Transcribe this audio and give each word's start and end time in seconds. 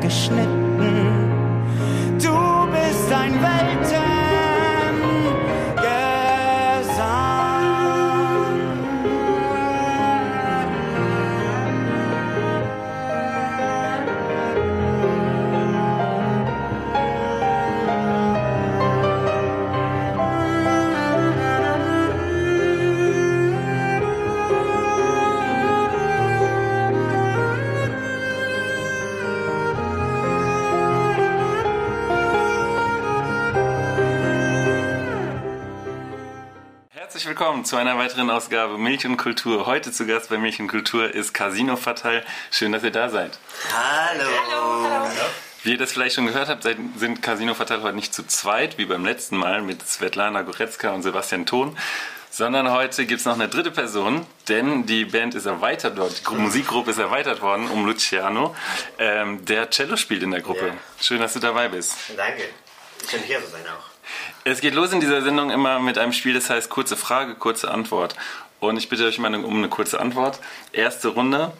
geschnitten. 0.00 1.22
Du 2.20 2.66
bist 2.72 3.12
ein 3.12 3.32
Weltengesang. 3.42 4.01
Zu 37.72 37.78
einer 37.78 37.96
weiteren 37.96 38.28
Ausgabe 38.28 38.76
Milch 38.76 39.06
und 39.06 39.16
Kultur. 39.16 39.64
Heute 39.64 39.92
zu 39.92 40.04
Gast 40.06 40.28
bei 40.28 40.36
Milch 40.36 40.60
und 40.60 40.68
Kultur 40.68 41.14
ist 41.14 41.32
Casino 41.32 41.76
Fatal. 41.76 42.22
Schön, 42.50 42.70
dass 42.70 42.82
ihr 42.84 42.90
da 42.90 43.08
seid. 43.08 43.38
Hallo. 43.72 45.08
Wie 45.62 45.70
ihr 45.70 45.78
das 45.78 45.90
vielleicht 45.90 46.16
schon 46.16 46.26
gehört 46.26 46.50
habt, 46.50 46.64
sind 46.64 47.22
Casino 47.22 47.54
Fatal 47.54 47.80
heute 47.80 47.96
nicht 47.96 48.12
zu 48.12 48.26
zweit, 48.26 48.76
wie 48.76 48.84
beim 48.84 49.06
letzten 49.06 49.38
Mal 49.38 49.62
mit 49.62 49.88
Svetlana 49.88 50.42
Goretzka 50.42 50.90
und 50.90 51.02
Sebastian 51.02 51.46
Thon, 51.46 51.74
sondern 52.28 52.70
heute 52.70 53.06
gibt 53.06 53.20
es 53.20 53.24
noch 53.24 53.36
eine 53.36 53.48
dritte 53.48 53.70
Person, 53.70 54.26
denn 54.48 54.84
die 54.84 55.06
Band 55.06 55.34
ist 55.34 55.46
erweitert 55.46 55.96
worden, 55.96 56.14
die 56.18 56.24
Gru- 56.24 56.34
Musikgruppe 56.34 56.90
ist 56.90 56.98
erweitert 56.98 57.40
worden 57.40 57.70
um 57.70 57.86
Luciano, 57.86 58.54
ähm, 58.98 59.46
der 59.46 59.70
Cello 59.70 59.96
spielt 59.96 60.22
in 60.22 60.32
der 60.32 60.42
Gruppe. 60.42 60.66
Ja. 60.66 60.74
Schön, 61.00 61.20
dass 61.20 61.32
du 61.32 61.38
dabei 61.38 61.68
bist. 61.68 61.96
Danke. 62.18 62.42
Schön 63.10 63.22
hier 63.22 63.42
zu 63.42 63.50
sein 63.50 63.64
auch. 63.66 63.91
Es 64.44 64.60
geht 64.60 64.74
los 64.74 64.92
in 64.92 65.00
dieser 65.00 65.22
Sendung 65.22 65.50
immer 65.50 65.78
mit 65.78 65.98
einem 65.98 66.12
Spiel, 66.12 66.34
das 66.34 66.50
heißt 66.50 66.68
kurze 66.68 66.96
Frage, 66.96 67.36
kurze 67.36 67.70
Antwort. 67.70 68.16
Und 68.60 68.76
ich 68.76 68.88
bitte 68.88 69.06
euch 69.06 69.18
mal 69.18 69.34
um 69.34 69.56
eine 69.56 69.68
kurze 69.68 70.00
Antwort. 70.00 70.40
Erste 70.72 71.08
Runde. 71.08 71.52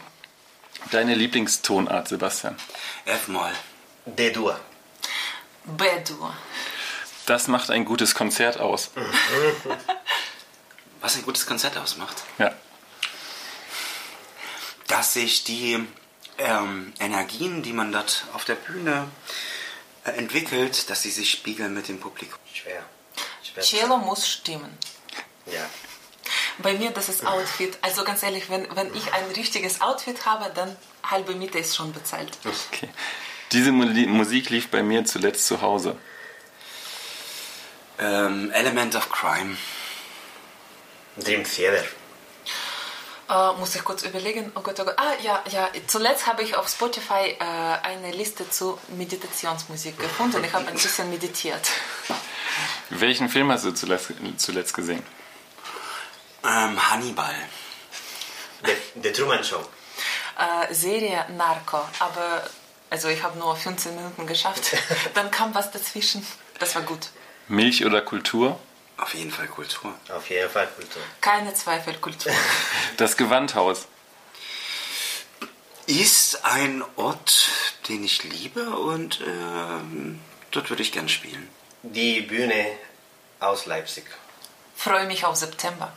Deine 0.90 1.14
Lieblingstonart, 1.14 2.08
Sebastian. 2.08 2.56
F-Moll. 3.04 3.52
D-Dur. 4.06 4.58
B-Dur. 5.64 6.34
Das 7.26 7.46
macht 7.46 7.70
ein 7.70 7.84
gutes 7.84 8.14
Konzert 8.14 8.58
aus. 8.58 8.90
Was 11.00 11.16
ein 11.16 11.22
gutes 11.22 11.46
Konzert 11.46 11.76
ausmacht. 11.76 12.24
Ja. 12.38 12.52
Dass 14.88 15.14
sich 15.14 15.44
die 15.44 15.86
ähm, 16.38 16.92
Energien, 16.98 17.62
die 17.62 17.72
man 17.72 17.92
dort 17.92 18.24
auf 18.32 18.44
der 18.44 18.56
Bühne 18.56 18.92
äh, 18.92 19.51
entwickelt, 20.04 20.90
dass 20.90 21.02
sie 21.02 21.10
sich 21.10 21.30
spiegeln 21.30 21.74
mit 21.74 21.88
dem 21.88 22.00
Publikum. 22.00 22.38
Schwer. 22.52 22.82
Schwer. 23.42 23.62
Cello 23.62 23.96
muss 23.98 24.28
stimmen. 24.28 24.76
Ja. 25.46 25.68
Bei 26.58 26.74
mir 26.74 26.90
das 26.90 27.08
ist 27.08 27.26
Outfit. 27.26 27.78
Also 27.82 28.04
ganz 28.04 28.22
ehrlich, 28.22 28.48
wenn, 28.50 28.66
wenn 28.76 28.94
ich 28.94 29.12
ein 29.12 29.24
richtiges 29.36 29.80
Outfit 29.80 30.24
habe, 30.26 30.50
dann 30.54 30.76
halbe 31.02 31.34
Miete 31.34 31.58
ist 31.58 31.74
schon 31.76 31.92
bezahlt. 31.92 32.36
Okay. 32.44 32.88
Diese 33.52 33.72
Mu- 33.72 33.84
Musik 34.08 34.50
lief 34.50 34.68
bei 34.68 34.82
mir 34.82 35.04
zuletzt 35.04 35.46
zu 35.46 35.60
Hause. 35.60 35.96
Ähm, 37.98 38.50
Element 38.52 38.94
of 38.96 39.10
Crime. 39.10 39.56
Dream 41.16 41.44
Theater. 41.44 41.84
Äh, 43.32 43.58
muss 43.58 43.74
ich 43.74 43.82
kurz 43.82 44.02
überlegen. 44.02 44.52
Oh 44.54 44.60
Gott, 44.60 44.78
oh 44.80 44.84
Gott. 44.84 44.98
Ah, 44.98 45.14
ja, 45.22 45.42
ja. 45.50 45.70
Zuletzt 45.86 46.26
habe 46.26 46.42
ich 46.42 46.54
auf 46.54 46.68
Spotify 46.68 47.36
äh, 47.38 47.44
eine 47.82 48.10
Liste 48.10 48.48
zu 48.50 48.78
Meditationsmusik 48.88 49.98
gefunden. 49.98 50.44
Ich 50.44 50.52
habe 50.52 50.66
ein 50.68 50.74
bisschen 50.74 51.08
meditiert. 51.08 51.70
Welchen 52.90 53.30
Film 53.30 53.50
hast 53.50 53.64
du 53.64 53.72
zuletzt, 53.72 54.12
zuletzt 54.36 54.74
gesehen? 54.74 55.02
Ähm, 56.44 56.90
Hannibal. 56.90 57.34
The, 58.64 59.00
The 59.02 59.12
Truman 59.12 59.42
Show. 59.42 59.60
Äh, 60.38 60.74
Serie 60.74 61.24
Narco. 61.36 61.80
Aber 62.00 62.42
also 62.90 63.08
ich 63.08 63.22
habe 63.22 63.38
nur 63.38 63.56
15 63.56 63.96
Minuten 63.96 64.26
geschafft. 64.26 64.76
Dann 65.14 65.30
kam 65.30 65.54
was 65.54 65.70
dazwischen. 65.70 66.26
Das 66.58 66.74
war 66.74 66.82
gut. 66.82 67.08
Milch 67.48 67.86
oder 67.86 68.02
Kultur? 68.02 68.60
Auf 69.02 69.14
jeden 69.14 69.32
Fall 69.32 69.48
Kultur. 69.48 69.92
Auf 70.10 70.30
jeden 70.30 70.48
Fall 70.48 70.68
Kultur. 70.68 71.02
Keine 71.20 71.52
Zweifel, 71.54 71.94
Kultur. 71.94 72.32
Das 72.96 73.16
Gewandhaus. 73.16 73.88
Ist 75.86 76.44
ein 76.44 76.84
Ort, 76.94 77.50
den 77.88 78.04
ich 78.04 78.22
liebe 78.22 78.70
und 78.70 79.20
ähm, 79.26 80.20
dort 80.52 80.70
würde 80.70 80.82
ich 80.82 80.92
gern 80.92 81.08
spielen. 81.08 81.48
Die 81.82 82.20
Bühne 82.20 82.64
aus 83.40 83.66
Leipzig. 83.66 84.04
Freue 84.76 85.06
mich 85.06 85.24
auf 85.24 85.34
September. 85.34 85.92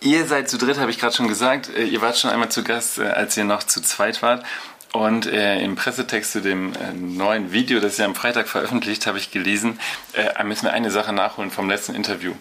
Ihr 0.00 0.26
seid 0.26 0.48
zu 0.48 0.56
dritt, 0.56 0.78
habe 0.78 0.90
ich 0.90 0.98
gerade 0.98 1.14
schon 1.14 1.28
gesagt. 1.28 1.68
Äh, 1.68 1.84
Ihr 1.84 2.00
wart 2.00 2.16
schon 2.16 2.30
einmal 2.30 2.50
zu 2.50 2.64
Gast, 2.64 2.96
äh, 2.96 3.08
als 3.08 3.36
ihr 3.36 3.44
noch 3.44 3.62
zu 3.62 3.82
zweit 3.82 4.22
wart. 4.22 4.42
Und 4.92 5.26
äh, 5.26 5.60
im 5.60 5.76
Pressetext 5.76 6.32
zu 6.32 6.40
dem 6.40 6.72
äh, 6.74 6.92
neuen 6.92 7.52
Video, 7.52 7.80
das 7.80 7.98
ihr 7.98 8.04
am 8.04 8.14
Freitag 8.14 8.48
veröffentlicht, 8.48 9.06
habe 9.06 9.18
ich 9.18 9.30
gelesen, 9.30 9.78
äh, 10.14 10.42
müssen 10.44 10.64
wir 10.64 10.72
eine 10.72 10.90
Sache 10.90 11.12
nachholen 11.12 11.50
vom 11.50 11.68
letzten 11.68 11.94
Interview. 11.94 12.32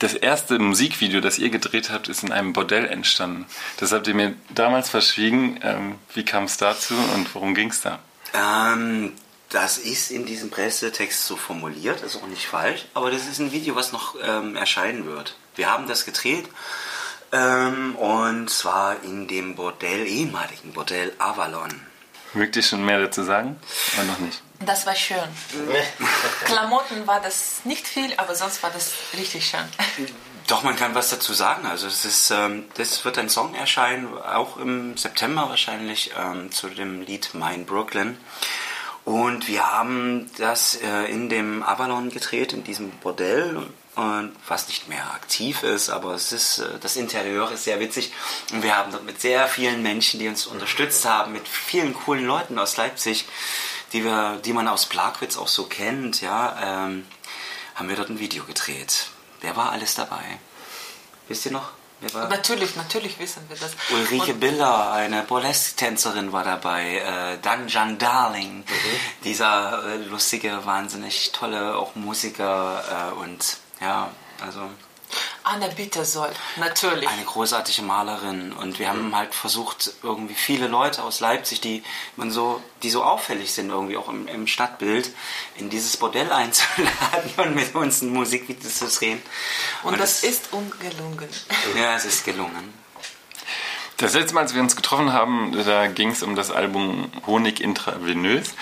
Das 0.00 0.14
erste 0.14 0.58
Musikvideo, 0.58 1.20
das 1.20 1.38
ihr 1.38 1.50
gedreht 1.50 1.90
habt, 1.90 2.08
ist 2.08 2.24
in 2.24 2.32
einem 2.32 2.52
Bordell 2.52 2.86
entstanden. 2.86 3.46
Das 3.78 3.92
habt 3.92 4.08
ihr 4.08 4.14
mir 4.14 4.34
damals 4.50 4.90
verschwiegen. 4.90 5.60
Ähm, 5.62 5.94
wie 6.14 6.24
kam 6.24 6.44
es 6.44 6.56
dazu 6.56 6.94
und 7.14 7.32
worum 7.34 7.54
ging 7.54 7.70
es 7.70 7.80
da? 7.80 8.00
Ähm, 8.34 9.12
das 9.50 9.78
ist 9.78 10.10
in 10.10 10.26
diesem 10.26 10.50
Pressetext 10.50 11.26
so 11.26 11.36
formuliert, 11.36 12.02
ist 12.02 12.16
auch 12.16 12.26
nicht 12.26 12.46
falsch, 12.46 12.86
aber 12.92 13.12
das 13.12 13.28
ist 13.28 13.38
ein 13.38 13.52
Video, 13.52 13.76
was 13.76 13.92
noch 13.92 14.16
ähm, 14.20 14.56
erscheinen 14.56 15.06
wird. 15.06 15.36
Wir 15.54 15.70
haben 15.70 15.86
das 15.86 16.04
gedreht 16.04 16.48
ähm, 17.34 17.96
und 17.96 18.48
zwar 18.48 19.02
in 19.02 19.26
dem 19.26 19.56
Bordell, 19.56 20.06
ehemaligen 20.06 20.72
Bordell 20.72 21.12
Avalon. 21.18 21.68
Ihr 22.34 22.62
schon 22.62 22.84
mehr 22.84 23.00
dazu 23.00 23.22
sagen? 23.22 23.58
Oder 23.94 24.04
noch 24.04 24.18
nicht? 24.18 24.42
Das 24.60 24.86
war 24.86 24.94
schön. 24.94 25.18
Klamotten 26.44 27.06
war 27.06 27.20
das 27.20 27.60
nicht 27.64 27.86
viel, 27.86 28.12
aber 28.16 28.34
sonst 28.34 28.62
war 28.62 28.70
das 28.70 28.92
richtig 29.16 29.46
schön. 29.46 29.64
Doch, 30.46 30.62
man 30.62 30.76
kann 30.76 30.94
was 30.94 31.10
dazu 31.10 31.32
sagen. 31.32 31.66
Also 31.66 31.86
es 31.86 32.04
ist, 32.04 32.30
ähm, 32.30 32.66
das 32.74 33.04
wird 33.04 33.18
ein 33.18 33.28
Song 33.28 33.54
erscheinen, 33.54 34.16
auch 34.18 34.56
im 34.58 34.96
September 34.96 35.48
wahrscheinlich, 35.48 36.12
ähm, 36.18 36.52
zu 36.52 36.68
dem 36.68 37.02
Lied 37.02 37.30
Mein 37.32 37.66
Brooklyn. 37.66 38.18
Und 39.04 39.48
wir 39.48 39.70
haben 39.72 40.30
das 40.38 40.76
äh, 40.76 41.04
in 41.10 41.28
dem 41.28 41.62
Avalon 41.62 42.10
gedreht, 42.10 42.52
in 42.52 42.64
diesem 42.64 42.90
Bordell, 42.90 43.66
und 43.96 44.32
was 44.48 44.68
nicht 44.68 44.88
mehr 44.88 45.04
aktiv 45.14 45.62
ist, 45.62 45.88
aber 45.90 46.14
es 46.14 46.32
ist, 46.32 46.58
äh, 46.58 46.78
das 46.80 46.96
Interieur 46.96 47.50
ist 47.52 47.64
sehr 47.64 47.80
witzig. 47.80 48.12
Und 48.52 48.62
wir 48.62 48.76
haben 48.76 48.90
dort 48.90 49.04
mit 49.04 49.20
sehr 49.20 49.46
vielen 49.48 49.82
Menschen, 49.82 50.20
die 50.20 50.28
uns 50.28 50.46
unterstützt 50.46 51.04
haben, 51.04 51.32
mit 51.32 51.46
vielen 51.46 51.94
coolen 51.94 52.24
Leuten 52.26 52.58
aus 52.58 52.76
Leipzig, 52.76 53.26
die, 53.92 54.04
wir, 54.04 54.40
die 54.44 54.52
man 54.52 54.66
aus 54.68 54.86
Plagwitz 54.86 55.36
auch 55.36 55.48
so 55.48 55.64
kennt, 55.64 56.20
ja, 56.20 56.86
ähm, 56.86 57.06
haben 57.74 57.88
wir 57.88 57.96
dort 57.96 58.10
ein 58.10 58.18
Video 58.18 58.44
gedreht. 58.44 59.08
Wer 59.40 59.56
war 59.56 59.72
alles 59.72 59.94
dabei? 59.94 60.24
Wisst 61.28 61.46
ihr 61.46 61.52
noch? 61.52 61.70
Natürlich, 62.12 62.76
natürlich 62.76 63.18
wissen 63.18 63.44
wir 63.48 63.56
das. 63.56 63.72
Ulrike 63.90 64.32
Und 64.32 64.40
Biller, 64.40 64.92
eine 64.92 65.22
Burlesque-Tänzerin 65.22 66.32
war 66.32 66.44
dabei, 66.44 66.98
äh, 66.98 67.38
dann 67.40 67.68
Jan 67.68 67.98
Darling, 67.98 68.64
dieser 69.22 69.84
äh, 69.86 69.96
lustige, 69.96 70.66
wahnsinnig 70.66 71.32
tolle, 71.32 71.76
auch 71.76 71.94
Musiker 71.94 73.12
äh, 73.14 73.20
und 73.20 73.58
ja, 73.80 74.10
also 74.40 74.60
Anna 75.44 75.68
Bittersoll, 75.68 76.32
natürlich. 76.56 77.06
eine 77.08 77.24
großartige 77.24 77.82
Malerin 77.82 78.52
und 78.54 78.78
wir 78.78 78.88
haben 78.88 79.14
halt 79.14 79.34
versucht, 79.34 79.92
irgendwie 80.02 80.34
viele 80.34 80.66
Leute 80.68 81.02
aus 81.04 81.20
Leipzig, 81.20 81.60
die 81.60 81.82
man 82.16 82.30
so, 82.30 82.62
die 82.82 82.88
so 82.90 83.04
auffällig 83.04 83.52
sind, 83.52 83.68
irgendwie 83.68 83.96
auch 83.98 84.08
im, 84.08 84.26
im 84.26 84.46
Stadtbild, 84.46 85.10
in 85.56 85.68
dieses 85.68 85.98
Bordell 85.98 86.32
einzuladen 86.32 87.30
und 87.36 87.54
mit 87.54 87.74
uns 87.74 88.00
ein 88.00 88.08
Musikvideo 88.12 88.68
zu 88.70 88.88
drehen. 88.88 89.22
Und 89.82 90.00
das 90.00 90.22
es- 90.24 90.30
ist 90.40 90.52
ungelungen. 90.52 91.28
ja, 91.76 91.94
es 91.94 92.06
ist 92.06 92.24
gelungen. 92.24 92.72
Das 93.96 94.12
letzte 94.14 94.34
Mal, 94.34 94.40
als 94.40 94.54
wir 94.54 94.60
uns 94.60 94.74
getroffen 94.74 95.12
haben, 95.12 95.52
da 95.64 95.86
ging 95.86 96.10
es 96.10 96.24
um 96.24 96.34
das 96.34 96.50
Album 96.50 97.12
Honig 97.26 97.60
intravenös. 97.60 98.54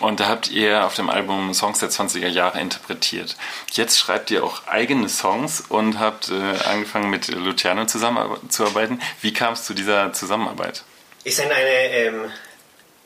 Und 0.00 0.18
da 0.18 0.26
habt 0.26 0.50
ihr 0.50 0.84
auf 0.84 0.94
dem 0.94 1.08
Album 1.08 1.54
Songs 1.54 1.78
der 1.78 1.90
20er 1.90 2.26
Jahre 2.26 2.60
interpretiert. 2.60 3.36
Jetzt 3.70 3.98
schreibt 3.98 4.32
ihr 4.32 4.42
auch 4.42 4.66
eigene 4.66 5.08
Songs 5.08 5.62
und 5.68 6.00
habt 6.00 6.30
äh, 6.30 6.34
angefangen 6.64 7.08
mit 7.08 7.28
Luciano 7.28 7.86
zusammenzuarbeiten. 7.86 9.00
Wie 9.20 9.32
kam 9.32 9.52
es 9.52 9.64
zu 9.64 9.74
dieser 9.74 10.12
Zusammenarbeit? 10.12 10.82
Ist 11.22 11.40
ein 11.40 11.52
eine, 11.52 11.94
ähm, 11.94 12.32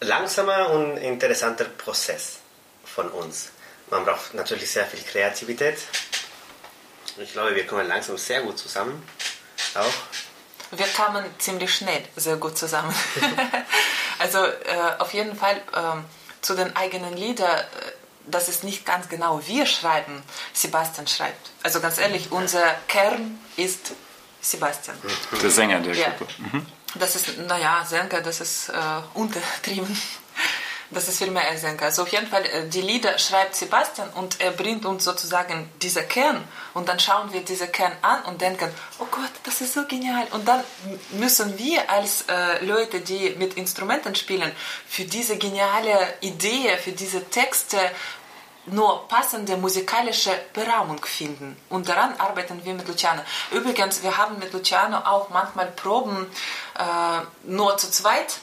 langsamer 0.00 0.70
und 0.70 0.96
interessanter 0.96 1.64
Prozess 1.64 2.38
von 2.84 3.08
uns. 3.10 3.50
Man 3.90 4.04
braucht 4.06 4.32
natürlich 4.32 4.70
sehr 4.70 4.86
viel 4.86 5.00
Kreativität. 5.02 5.76
Ich 7.18 7.32
glaube, 7.32 7.54
wir 7.54 7.66
kommen 7.66 7.86
langsam 7.86 8.16
sehr 8.16 8.40
gut 8.40 8.58
zusammen. 8.58 9.02
Auch. 9.74 10.23
Wir 10.76 10.86
kamen 10.86 11.24
ziemlich 11.38 11.74
schnell 11.74 12.02
sehr 12.16 12.36
gut 12.36 12.56
zusammen. 12.58 12.94
also 14.18 14.38
äh, 14.44 14.52
auf 14.98 15.12
jeden 15.14 15.36
Fall, 15.36 15.60
ähm, 15.74 16.04
zu 16.40 16.54
den 16.54 16.74
eigenen 16.76 17.16
Liedern, 17.16 17.58
äh, 17.58 17.64
dass 18.26 18.48
es 18.48 18.62
nicht 18.62 18.86
ganz 18.86 19.08
genau 19.08 19.40
wir 19.46 19.66
schreiben, 19.66 20.22
Sebastian 20.52 21.06
schreibt. 21.06 21.50
Also 21.62 21.80
ganz 21.80 21.98
ehrlich, 21.98 22.32
unser 22.32 22.74
Kern 22.88 23.38
ist 23.56 23.92
Sebastian. 24.40 24.96
Der 25.42 25.50
Sänger 25.50 25.80
der 25.80 25.94
Ja. 25.94 26.08
Gruppe. 26.10 26.32
Mhm. 26.38 26.66
Das 26.96 27.16
ist, 27.16 27.38
naja, 27.38 27.84
Sänger, 27.84 28.20
das 28.20 28.40
ist 28.40 28.68
äh, 28.68 28.72
untertrieben. 29.14 30.00
Das 30.94 31.08
ist 31.08 31.18
vielmehr 31.18 31.48
ein 31.48 31.58
Sänger. 31.58 31.82
Also 31.82 32.02
auf 32.02 32.08
jeden 32.08 32.26
Fall, 32.26 32.44
äh, 32.46 32.68
die 32.68 32.80
Lieder 32.80 33.18
schreibt 33.18 33.54
Sebastian 33.54 34.08
und 34.10 34.40
er 34.40 34.52
bringt 34.52 34.84
uns 34.84 35.04
sozusagen 35.04 35.68
dieser 35.82 36.02
Kern. 36.02 36.42
Und 36.72 36.88
dann 36.88 37.00
schauen 37.00 37.32
wir 37.32 37.42
diesen 37.42 37.70
Kern 37.72 37.92
an 38.02 38.22
und 38.24 38.40
denken, 38.40 38.70
oh 38.98 39.06
Gott, 39.10 39.30
das 39.42 39.60
ist 39.60 39.74
so 39.74 39.84
genial. 39.86 40.26
Und 40.30 40.46
dann 40.46 40.62
müssen 41.10 41.58
wir 41.58 41.90
als 41.90 42.22
äh, 42.28 42.64
Leute, 42.64 43.00
die 43.00 43.30
mit 43.38 43.54
Instrumenten 43.54 44.14
spielen, 44.14 44.52
für 44.88 45.04
diese 45.04 45.36
geniale 45.36 46.14
Idee, 46.20 46.76
für 46.82 46.92
diese 46.92 47.28
Texte 47.28 47.78
nur 48.66 49.06
passende 49.08 49.56
musikalische 49.56 50.30
Berahmung 50.52 51.04
finden. 51.04 51.56
Und 51.68 51.88
daran 51.88 52.14
arbeiten 52.18 52.64
wir 52.64 52.74
mit 52.74 52.88
Luciano. 52.88 53.22
Übrigens, 53.50 54.02
wir 54.02 54.16
haben 54.16 54.38
mit 54.38 54.52
Luciano 54.52 54.98
auch 54.98 55.30
manchmal 55.30 55.66
Proben 55.66 56.26
äh, 56.78 56.82
nur 57.44 57.76
zu 57.76 57.90
zweit. 57.90 58.34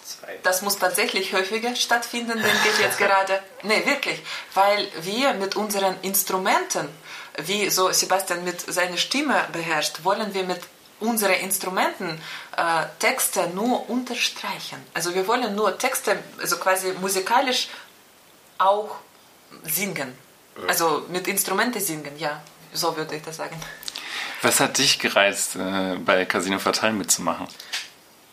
Das 0.43 0.61
muss 0.61 0.77
tatsächlich 0.77 1.33
häufiger 1.33 1.75
stattfinden, 1.75 2.41
denke 2.41 2.69
ich 2.73 2.79
jetzt 2.79 2.97
gerade. 2.97 3.41
Nee, 3.63 3.85
wirklich. 3.85 4.19
Weil 4.55 4.87
wir 5.01 5.35
mit 5.35 5.55
unseren 5.55 5.95
Instrumenten, 6.01 6.89
wie 7.37 7.69
so 7.69 7.91
Sebastian 7.91 8.43
mit 8.43 8.59
seiner 8.73 8.97
Stimme 8.97 9.35
beherrscht, 9.51 10.03
wollen 10.03 10.33
wir 10.33 10.43
mit 10.43 10.61
unseren 10.99 11.33
Instrumenten 11.33 12.19
äh, 12.57 12.85
Texte 12.97 13.49
nur 13.49 13.87
unterstreichen. 13.89 14.83
Also 14.93 15.13
wir 15.13 15.27
wollen 15.27 15.55
nur 15.55 15.77
Texte, 15.77 16.17
also 16.39 16.57
quasi 16.57 16.93
musikalisch 16.93 17.67
auch 18.57 18.95
singen. 19.63 20.17
Also 20.67 21.05
mit 21.09 21.27
Instrumente 21.27 21.79
singen, 21.79 22.17
ja. 22.17 22.41
So 22.73 22.95
würde 22.95 23.15
ich 23.15 23.23
das 23.23 23.37
sagen. 23.37 23.55
Was 24.41 24.59
hat 24.59 24.77
dich 24.77 24.97
gereizt, 24.99 25.55
äh, 25.55 25.95
bei 25.97 26.25
Casino 26.25 26.59
Fatal 26.59 26.93
mitzumachen? 26.93 27.47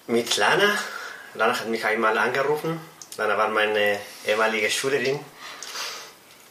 Mit 0.06 0.36
Lana. 0.36 0.78
Lana 1.34 1.58
hat 1.58 1.68
mich 1.68 1.84
einmal 1.84 2.16
angerufen. 2.16 2.80
Lana 3.16 3.36
war 3.36 3.48
meine 3.48 3.98
ehemalige 4.26 4.70
Schülerin. 4.70 5.20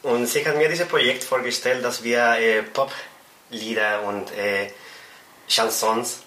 Und 0.02 0.26
sie 0.26 0.46
hat 0.46 0.56
mir 0.56 0.68
dieses 0.68 0.86
Projekt 0.86 1.24
vorgestellt, 1.24 1.84
dass 1.84 2.04
wir 2.04 2.38
äh, 2.38 2.62
Poplieder 2.62 4.02
und 4.02 4.30
äh, 4.32 4.70
Chansons, 5.48 6.20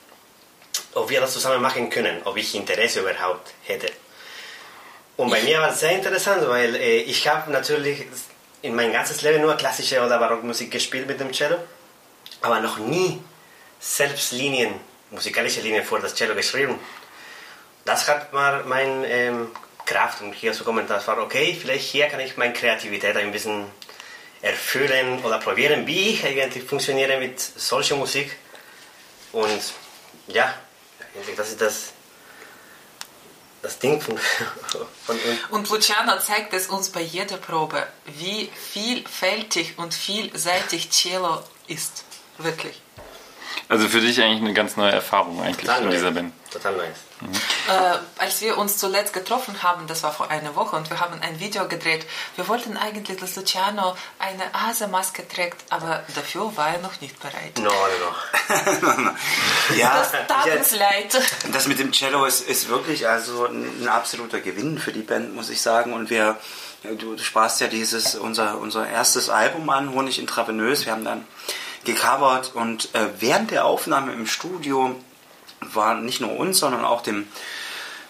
ob 0.94 1.10
wir 1.10 1.22
das 1.22 1.34
zusammen 1.34 1.62
machen 1.62 1.90
können, 1.90 2.22
ob 2.26 2.36
ich 2.38 2.54
Interesse 2.54 3.00
überhaupt 3.00 3.54
hätte. 3.64 3.92
Und 5.16 5.30
bei 5.30 5.42
mir 5.42 5.62
war 5.62 5.72
es 5.72 5.80
sehr 5.80 5.92
interessant, 5.92 6.48
weil 6.48 6.76
äh, 6.76 6.98
ich 7.02 7.28
habe 7.28 7.52
natürlich 7.52 8.06
in 8.62 8.76
mein 8.76 8.92
ganzes 8.92 9.22
Leben 9.22 9.42
nur 9.42 9.56
klassische 9.56 10.02
oder 10.02 10.20
Barockmusik 10.20 10.72
gespielt 10.72 11.08
mit 11.08 11.20
dem 11.20 11.32
Cello, 11.32 11.58
aber 12.42 12.60
noch 12.60 12.78
nie 12.78 13.22
selbst 13.80 14.32
Linien, 14.32 14.74
musikalische 15.10 15.62
Linien 15.62 15.84
für 15.84 16.00
das 16.00 16.14
Cello 16.16 16.36
geschrieben. 16.36 16.80
Das 17.86 18.08
hat 18.08 18.32
mal 18.32 18.64
meine 18.66 19.08
ähm, 19.08 19.52
Kraft, 19.86 20.22
um 20.22 20.32
hier 20.32 20.54
zu 20.54 20.64
kommen. 20.64 20.88
Das 20.88 21.08
war 21.08 21.18
okay, 21.18 21.58
vielleicht 21.60 21.86
hier 21.86 22.08
kann 22.08 22.20
ich 22.20 22.38
meine 22.38 22.54
Kreativität 22.54 23.18
ein 23.18 23.32
bisschen 23.32 23.66
erfüllen 24.42 25.24
oder 25.24 25.40
probieren, 25.40 25.88
wie 25.88 26.10
ich 26.10 26.26
eigentlich 26.26 26.64
funktioniere 26.64 27.18
mit 27.18 27.40
solcher 27.40 27.96
Musik. 27.96 28.36
Und 29.32 29.62
ja, 30.28 30.54
das 31.36 31.50
ist 31.50 31.62
das, 31.62 31.94
das 33.62 33.80
Ding 33.80 34.02
von, 34.02 34.18
von 35.06 35.16
uns. 35.16 35.40
Und 35.50 35.70
Luciano 35.70 36.18
zeigt 36.20 36.54
es 36.54 36.68
uns 36.68 36.90
bei 36.90 37.02
jeder 37.02 37.38
Probe, 37.38 37.86
wie 38.06 38.50
vielfältig 38.56 39.76
und 39.78 39.94
vielseitig 39.94 40.90
Cello 40.90 41.44
ist. 41.68 42.04
Wirklich. 42.38 42.82
Also 43.70 43.88
für 43.88 44.02
dich 44.02 44.22
eigentlich 44.22 44.42
eine 44.42 44.54
ganz 44.54 44.78
neue 44.78 44.92
Erfahrung 44.92 45.42
eigentlich 45.42 45.68
Total 45.68 45.84
mit 45.84 45.94
dieser. 45.94 46.12
Band. 46.12 46.34
Total 46.52 46.76
nice. 46.76 47.11
Äh, 47.68 47.98
als 48.18 48.42
wir 48.42 48.58
uns 48.58 48.78
zuletzt 48.78 49.14
getroffen 49.14 49.62
haben, 49.64 49.88
das 49.88 50.04
war 50.04 50.12
vor 50.12 50.30
einer 50.32 50.56
Woche, 50.56 50.76
und 50.76 50.90
wir 50.90 51.00
haben 51.00 51.22
ein 51.22 51.40
Video 51.40 51.68
gedreht, 51.68 52.06
wir 52.36 52.48
wollten 52.48 52.78
eigentlich, 52.78 53.20
dass 53.20 53.36
Luciano 53.36 53.96
eine 54.20 54.44
Asemaske 54.54 55.28
trägt, 55.28 55.64
aber 55.70 56.04
dafür 56.16 56.56
war 56.58 56.70
er 56.70 56.80
noch 56.80 57.00
nicht 57.02 57.20
bereit. 57.20 57.58
No, 57.58 57.70
no, 57.70 59.02
no. 59.04 59.12
Ja, 59.78 60.00
Das 60.00 60.12
tat 60.28 60.58
uns 60.58 60.76
leid. 60.76 61.22
Das 61.52 61.68
mit 61.68 61.80
dem 61.80 61.92
Cello 61.92 62.26
ist, 62.26 62.42
ist 62.42 62.70
wirklich 62.70 63.08
also 63.08 63.46
ein, 63.46 63.84
ein 63.84 63.88
absoluter 63.88 64.42
Gewinn 64.42 64.80
für 64.80 64.92
die 64.92 65.02
Band, 65.02 65.36
muss 65.36 65.50
ich 65.50 65.62
sagen. 65.62 65.94
Und 65.94 66.10
wir, 66.10 66.38
du, 66.84 67.16
du 67.16 67.24
sprachst 67.24 67.62
ja 67.62 67.68
dieses, 67.68 68.16
unser, 68.16 68.58
unser 68.58 68.88
erstes 68.88 69.30
Album 69.30 69.70
an, 69.70 69.94
Honig 69.94 70.20
intravenös. 70.20 70.86
Wir 70.86 70.94
haben 70.94 71.06
dann 71.06 71.26
gecovert 71.84 72.52
und 72.54 72.94
äh, 72.94 73.08
während 73.20 73.52
der 73.52 73.66
Aufnahme 73.66 74.14
im 74.14 74.28
Studio 74.28 74.96
war 75.62 75.96
nicht 75.96 76.22
nur 76.22 76.36
uns, 76.36 76.60
sondern 76.60 76.86
auch 76.86 77.02
dem 77.02 77.28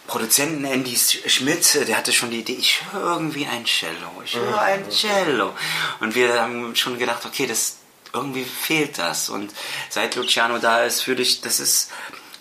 Produzenten 0.07 0.65
Andy 0.65 0.97
Schmidt, 0.97 1.87
der 1.87 1.97
hatte 1.97 2.11
schon 2.11 2.31
die 2.31 2.39
Idee, 2.39 2.57
ich 2.59 2.81
höre 2.91 3.13
irgendwie 3.13 3.47
ein 3.47 3.65
Cello, 3.65 4.21
ich 4.25 4.35
höre 4.35 4.59
ein 4.59 4.89
Cello. 4.89 5.53
Und 5.99 6.15
wir 6.15 6.41
haben 6.41 6.75
schon 6.75 6.97
gedacht, 6.97 7.25
okay, 7.25 7.47
das 7.47 7.77
irgendwie 8.13 8.43
fehlt 8.43 8.97
das. 8.97 9.29
Und 9.29 9.53
seit 9.89 10.15
Luciano 10.15 10.57
da 10.57 10.83
ist, 10.83 11.01
fühle 11.01 11.21
ich, 11.21 11.41
das 11.41 11.59
ist 11.59 11.91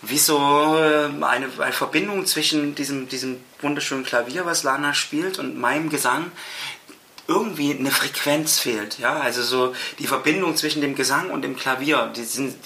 wie 0.03 0.19
so 0.19 0.39
äh, 0.79 1.11
eine, 1.23 1.49
eine 1.59 1.73
Verbindung 1.73 2.27
zwischen 2.27 2.75
diesem, 2.75 3.09
diesem 3.09 3.41
wunderschönen 3.61 4.05
Klavier, 4.05 4.47
was 4.47 4.63
Lana 4.63 4.95
spielt, 4.95 5.39
und 5.39 5.59
meinem 5.59 5.91
Gesang. 5.91 6.33
Irgendwie 7.29 7.77
eine 7.79 7.93
Frequenz 7.93 8.59
fehlt, 8.59 8.99
ja, 8.99 9.21
also 9.21 9.45
so 9.45 9.75
die 10.01 10.09
Verbindung 10.09 10.57
zwischen 10.57 10.81
dem 10.81 10.97
Gesang 10.97 11.31
und 11.31 11.43
dem 11.43 11.55
Klavier, 11.55 12.11
die 12.17 12.25
sind, 12.25 12.57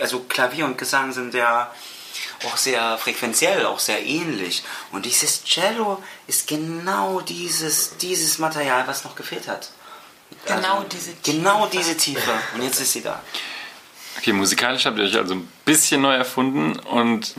also 0.00 0.20
Klavier 0.20 0.66
und 0.66 0.78
Gesang 0.78 1.12
sind 1.12 1.34
ja 1.34 1.72
auch 2.46 2.56
sehr 2.56 2.98
frequenziell, 2.98 3.66
auch 3.66 3.78
sehr 3.78 4.04
ähnlich. 4.04 4.62
Und 4.92 5.06
dieses 5.06 5.44
Cello 5.44 6.02
ist 6.26 6.46
genau 6.46 7.20
dieses, 7.20 7.96
dieses 7.98 8.38
Material, 8.38 8.86
was 8.86 9.04
noch 9.04 9.14
gefehlt 9.14 9.48
hat. 9.48 9.70
Genau 10.46 10.82
diese 10.84 11.14
Tiefe. 11.14 11.38
Genau 11.38 11.66
diese 11.66 11.96
Tiefe. 11.96 12.32
Und 12.54 12.62
jetzt 12.62 12.80
ist 12.80 12.92
sie 12.92 13.02
da. 13.02 13.20
Okay, 14.18 14.32
musikalisch 14.32 14.84
habt 14.86 14.98
ihr 14.98 15.04
euch 15.04 15.16
also 15.16 15.34
ein 15.34 15.48
bisschen 15.64 16.02
neu 16.02 16.14
erfunden 16.14 16.78
und 16.78 17.34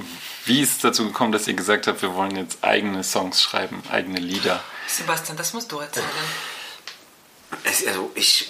wie 0.46 0.62
ist 0.62 0.72
es 0.72 0.78
dazu 0.80 1.06
gekommen, 1.06 1.32
dass 1.32 1.48
ihr 1.48 1.54
gesagt 1.54 1.86
habt, 1.86 2.02
wir 2.02 2.16
wollen 2.16 2.36
jetzt 2.36 2.64
eigene 2.64 3.04
Songs 3.04 3.42
schreiben, 3.42 3.84
eigene 3.92 4.20
Lieder? 4.20 4.64
Sebastian, 4.88 5.38
das 5.38 5.54
musst 5.54 5.72
du 5.72 5.80
erzählen. 5.80 6.06
Es, 7.64 7.86
also 7.86 8.12
ich. 8.16 8.48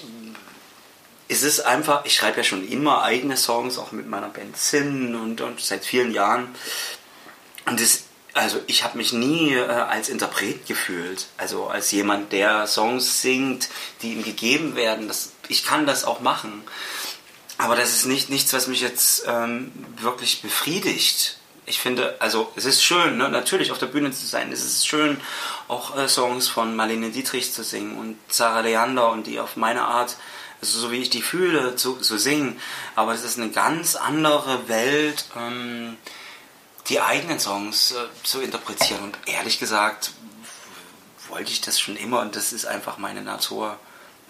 Es 1.31 1.43
ist 1.43 1.61
einfach, 1.61 2.03
ich 2.03 2.13
schreibe 2.13 2.39
ja 2.39 2.43
schon 2.43 2.67
immer 2.67 3.03
eigene 3.03 3.37
Songs, 3.37 3.77
auch 3.77 3.93
mit 3.93 4.05
meiner 4.05 4.27
Band 4.27 4.57
Sin 4.57 5.15
und, 5.15 5.39
und 5.39 5.61
seit 5.61 5.85
vielen 5.85 6.13
Jahren. 6.13 6.53
Und 7.65 7.79
es, 7.79 8.03
also 8.33 8.59
ich 8.67 8.83
habe 8.83 8.97
mich 8.97 9.13
nie 9.13 9.53
äh, 9.53 9.63
als 9.65 10.09
Interpret 10.09 10.67
gefühlt. 10.67 11.27
Also 11.37 11.67
als 11.67 11.89
jemand, 11.91 12.33
der 12.33 12.67
Songs 12.67 13.21
singt, 13.21 13.69
die 14.01 14.11
ihm 14.11 14.25
gegeben 14.25 14.75
werden. 14.75 15.07
Das, 15.07 15.31
ich 15.47 15.63
kann 15.63 15.85
das 15.85 16.03
auch 16.03 16.19
machen. 16.19 16.63
Aber 17.57 17.77
das 17.77 17.91
ist 17.91 18.07
nicht 18.07 18.29
nichts, 18.29 18.51
was 18.51 18.67
mich 18.67 18.81
jetzt 18.81 19.23
ähm, 19.25 19.71
wirklich 20.01 20.41
befriedigt. 20.41 21.37
Ich 21.71 21.79
finde, 21.79 22.17
also 22.19 22.51
es 22.57 22.65
ist 22.65 22.83
schön, 22.83 23.15
ne? 23.15 23.29
natürlich 23.29 23.71
auf 23.71 23.77
der 23.77 23.85
Bühne 23.85 24.11
zu 24.11 24.25
sein. 24.25 24.51
Es 24.51 24.61
ist 24.61 24.85
schön, 24.85 25.21
auch 25.69 25.95
äh, 25.95 26.09
Songs 26.09 26.49
von 26.49 26.75
Marlene 26.75 27.11
Dietrich 27.11 27.53
zu 27.53 27.63
singen 27.63 27.97
und 27.97 28.17
Sarah 28.27 28.59
Leander 28.59 29.09
und 29.09 29.25
die 29.25 29.39
auf 29.39 29.55
meine 29.55 29.83
Art, 29.83 30.17
also 30.59 30.81
so 30.81 30.91
wie 30.91 30.97
ich 30.97 31.09
die 31.09 31.21
fühle, 31.21 31.77
zu, 31.77 31.95
zu 31.95 32.17
singen. 32.17 32.59
Aber 32.97 33.13
es 33.13 33.23
ist 33.23 33.37
eine 33.37 33.51
ganz 33.51 33.95
andere 33.95 34.67
Welt, 34.67 35.23
ähm, 35.37 35.95
die 36.89 36.99
eigenen 36.99 37.39
Songs 37.39 37.93
äh, 37.93 37.95
zu 38.23 38.41
interpretieren. 38.41 39.03
Und 39.03 39.17
ehrlich 39.25 39.57
gesagt 39.57 40.11
wollte 41.29 41.53
ich 41.53 41.61
das 41.61 41.79
schon 41.79 41.95
immer 41.95 42.19
und 42.19 42.35
das 42.35 42.51
ist 42.51 42.65
einfach 42.65 42.97
meine 42.97 43.21
Natur. 43.21 43.79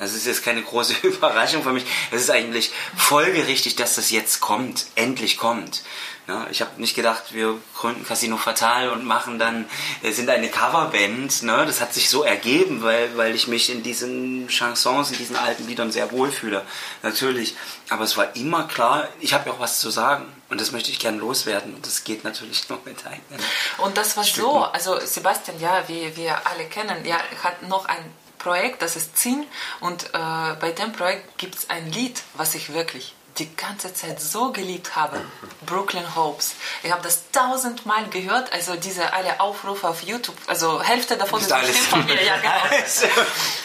Das 0.02 0.14
ist 0.14 0.26
jetzt 0.26 0.44
keine 0.44 0.64
große 0.64 0.96
Überraschung 1.04 1.62
für 1.62 1.74
mich. 1.74 1.86
Es 2.10 2.22
ist 2.22 2.32
eigentlich 2.32 2.72
folgerichtig, 2.98 3.76
dass 3.76 3.96
das 3.96 4.10
jetzt 4.10 4.42
kommt, 4.42 4.88
endlich 4.96 5.38
kommt. 5.38 5.84
Ja, 6.28 6.48
ich 6.50 6.62
habe 6.62 6.82
nicht 6.82 6.96
gedacht, 6.96 7.34
wir 7.34 7.60
gründen 7.76 8.04
Casino 8.04 8.38
Fatal 8.38 8.90
und 8.90 9.06
machen 9.06 9.38
dann, 9.38 9.66
äh, 10.02 10.12
sind 10.12 10.30
eine 10.32 10.50
Coverband. 10.50 11.44
Ne? 11.44 11.66
Das 11.68 11.82
hat 11.82 11.94
sich 11.94 12.10
so 12.10 12.24
ergeben, 12.24 12.82
weil, 12.82 13.16
weil 13.16 13.36
ich 13.36 13.48
mich 13.48 13.70
in 13.70 13.84
diesen 13.84 14.48
Chansons, 14.50 15.12
in 15.12 15.18
diesen 15.18 15.36
alten 15.36 15.68
Liedern 15.68 15.92
sehr 15.92 16.12
wohlfühle. 16.12 16.66
Natürlich. 17.04 17.56
Aber 17.90 18.04
es 18.04 18.18
war 18.18 18.36
immer 18.36 18.64
klar, 18.64 19.08
ich 19.20 19.34
habe 19.34 19.50
ja 19.50 19.56
auch 19.56 19.60
was 19.60 19.80
zu 19.80 19.92
sagen. 19.92 20.26
Und 20.50 20.60
das 20.60 20.72
möchte 20.72 20.90
ich 20.90 20.98
gern 20.98 21.20
loswerden. 21.20 21.76
Und 21.76 21.86
das 21.86 22.04
geht 22.04 22.24
natürlich 22.24 22.68
nur 22.70 22.80
mit 22.86 23.06
eigenen. 23.06 23.40
Und 23.78 23.98
das 23.98 24.18
war 24.18 24.24
Stücken. 24.24 24.48
so, 24.48 24.64
also 24.64 25.00
Sebastian, 25.00 25.60
ja, 25.60 25.84
wie 25.88 26.16
wir 26.16 26.48
alle 26.48 26.66
kennen, 26.66 27.06
ja, 27.06 27.18
hat 27.44 27.62
noch 27.64 27.86
ein 27.86 28.04
Projekt, 28.42 28.82
das 28.82 28.96
ist 28.96 29.18
Zin 29.18 29.46
und 29.80 30.06
äh, 30.06 30.54
bei 30.60 30.72
dem 30.72 30.92
Projekt 30.94 31.38
gibt 31.38 31.56
es 31.56 31.70
ein 31.70 31.92
Lied, 31.92 32.22
was 32.36 32.56
ich 32.56 32.74
wirklich 32.74 33.14
die 33.38 33.56
ganze 33.56 33.94
Zeit 33.94 34.20
so 34.20 34.52
geliebt 34.52 34.96
habe. 34.96 35.22
Brooklyn 35.66 36.16
Hopes. 36.16 36.54
Ich 36.84 36.92
habe 36.92 37.02
das 37.02 37.32
tausendmal 37.32 38.08
gehört, 38.10 38.52
also 38.52 38.76
diese 38.76 39.14
alle 39.14 39.40
Aufrufe 39.40 39.88
auf 39.88 40.02
YouTube, 40.04 40.36
also 40.48 40.82
Hälfte 40.82 41.18
davon 41.18 41.40
ist 41.40 41.46
ist 41.48 41.54
alles 41.54 41.78
von 41.78 42.06
mir, 42.06 42.22
ja 42.22 42.38
genau. 42.38 42.52
Also, 42.82 43.08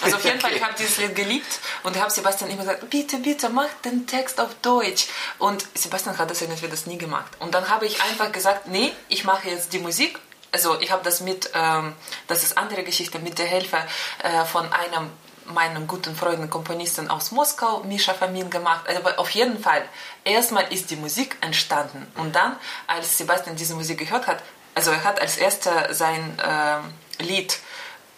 Also 0.00 0.16
auf 0.16 0.24
jeden 0.24 0.40
Fall, 0.40 0.52
ich 0.52 0.62
habe 0.62 0.74
dieses 0.78 0.98
Lied 0.98 1.14
geliebt 1.16 1.58
und 1.82 1.96
ich 1.96 2.02
habe 2.02 2.10
Sebastian 2.10 2.50
immer 2.50 2.62
gesagt, 2.62 2.88
bitte, 2.90 3.18
bitte, 3.18 3.48
mach 3.48 3.68
den 3.84 4.06
Text 4.06 4.40
auf 4.40 4.50
Deutsch. 4.62 5.06
Und 5.38 5.66
Sebastian 5.74 6.16
hat 6.16 6.30
das 6.30 6.42
irgendwie 6.42 6.68
das 6.68 6.86
nie 6.86 6.98
gemacht. 6.98 7.32
Und 7.40 7.54
dann 7.54 7.68
habe 7.68 7.86
ich 7.86 8.00
einfach 8.02 8.30
gesagt, 8.30 8.68
nee, 8.68 8.92
ich 9.08 9.24
mache 9.24 9.48
jetzt 9.48 9.72
die 9.72 9.78
Musik. 9.80 10.18
Also 10.56 10.80
ich 10.80 10.90
habe 10.90 11.04
das 11.04 11.20
mit, 11.20 11.50
ähm, 11.52 11.92
das 12.28 12.42
ist 12.42 12.56
andere 12.56 12.82
Geschichte, 12.82 13.18
mit 13.18 13.38
der 13.38 13.44
Hilfe 13.44 13.76
äh, 14.22 14.42
von 14.46 14.72
einem 14.72 15.10
meinen 15.44 15.86
guten 15.86 16.16
Freunden 16.16 16.48
Komponisten 16.48 17.10
aus 17.10 17.30
Moskau, 17.30 17.82
Mischa 17.82 18.14
Famin, 18.14 18.48
gemacht. 18.48 18.88
Aber 18.88 19.18
auf 19.18 19.28
jeden 19.32 19.58
Fall, 19.58 19.86
erstmal 20.24 20.72
ist 20.72 20.90
die 20.90 20.96
Musik 20.96 21.36
entstanden. 21.42 22.10
Und 22.14 22.34
dann, 22.34 22.56
als 22.86 23.18
Sebastian 23.18 23.56
diese 23.56 23.74
Musik 23.74 23.98
gehört 23.98 24.26
hat, 24.26 24.42
also 24.74 24.92
er 24.92 25.04
hat 25.04 25.20
als 25.20 25.36
erster 25.36 25.92
sein 25.92 26.40
ähm, 26.42 26.94
Lied 27.18 27.58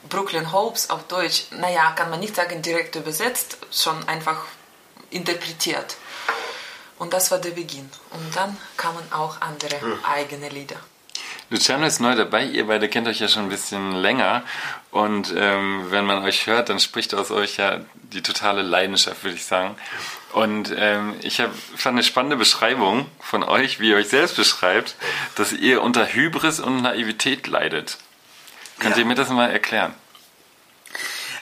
Brooklyn 0.08 0.52
Hopes 0.52 0.90
auf 0.90 1.08
Deutsch, 1.08 1.46
naja, 1.50 1.90
kann 1.96 2.08
man 2.08 2.20
nicht 2.20 2.36
sagen 2.36 2.62
direkt 2.62 2.94
übersetzt, 2.94 3.58
schon 3.72 4.08
einfach 4.08 4.44
interpretiert. 5.10 5.96
Und 7.00 7.12
das 7.12 7.32
war 7.32 7.38
der 7.38 7.50
Beginn. 7.50 7.90
Und 8.10 8.36
dann 8.36 8.56
kamen 8.76 9.12
auch 9.12 9.40
andere 9.40 9.98
eigene 10.04 10.50
Lieder. 10.50 10.76
Luciano 11.50 11.86
ist 11.86 12.00
neu 12.00 12.14
dabei, 12.14 12.44
ihr 12.44 12.66
beide 12.66 12.88
kennt 12.88 13.08
euch 13.08 13.20
ja 13.20 13.28
schon 13.28 13.44
ein 13.44 13.48
bisschen 13.48 13.92
länger 13.92 14.42
und 14.90 15.32
ähm, 15.36 15.86
wenn 15.90 16.04
man 16.04 16.22
euch 16.24 16.46
hört, 16.46 16.68
dann 16.68 16.78
spricht 16.78 17.14
aus 17.14 17.30
euch 17.30 17.56
ja 17.56 17.80
die 17.94 18.22
totale 18.22 18.60
Leidenschaft, 18.62 19.24
würde 19.24 19.36
ich 19.36 19.44
sagen. 19.46 19.74
Und 20.32 20.74
ähm, 20.76 21.14
ich 21.22 21.40
hab, 21.40 21.50
fand 21.76 21.94
eine 21.94 22.02
spannende 22.04 22.36
Beschreibung 22.36 23.06
von 23.20 23.42
euch, 23.42 23.80
wie 23.80 23.90
ihr 23.90 23.96
euch 23.96 24.08
selbst 24.08 24.36
beschreibt, 24.36 24.94
dass 25.36 25.52
ihr 25.52 25.82
unter 25.82 26.06
Hybris 26.12 26.60
und 26.60 26.82
Naivität 26.82 27.46
leidet. 27.46 27.96
Könnt 28.78 28.96
Ja. 28.96 29.00
ihr 29.02 29.06
mir 29.06 29.14
das 29.14 29.30
mal 29.30 29.50
erklären? 29.50 29.94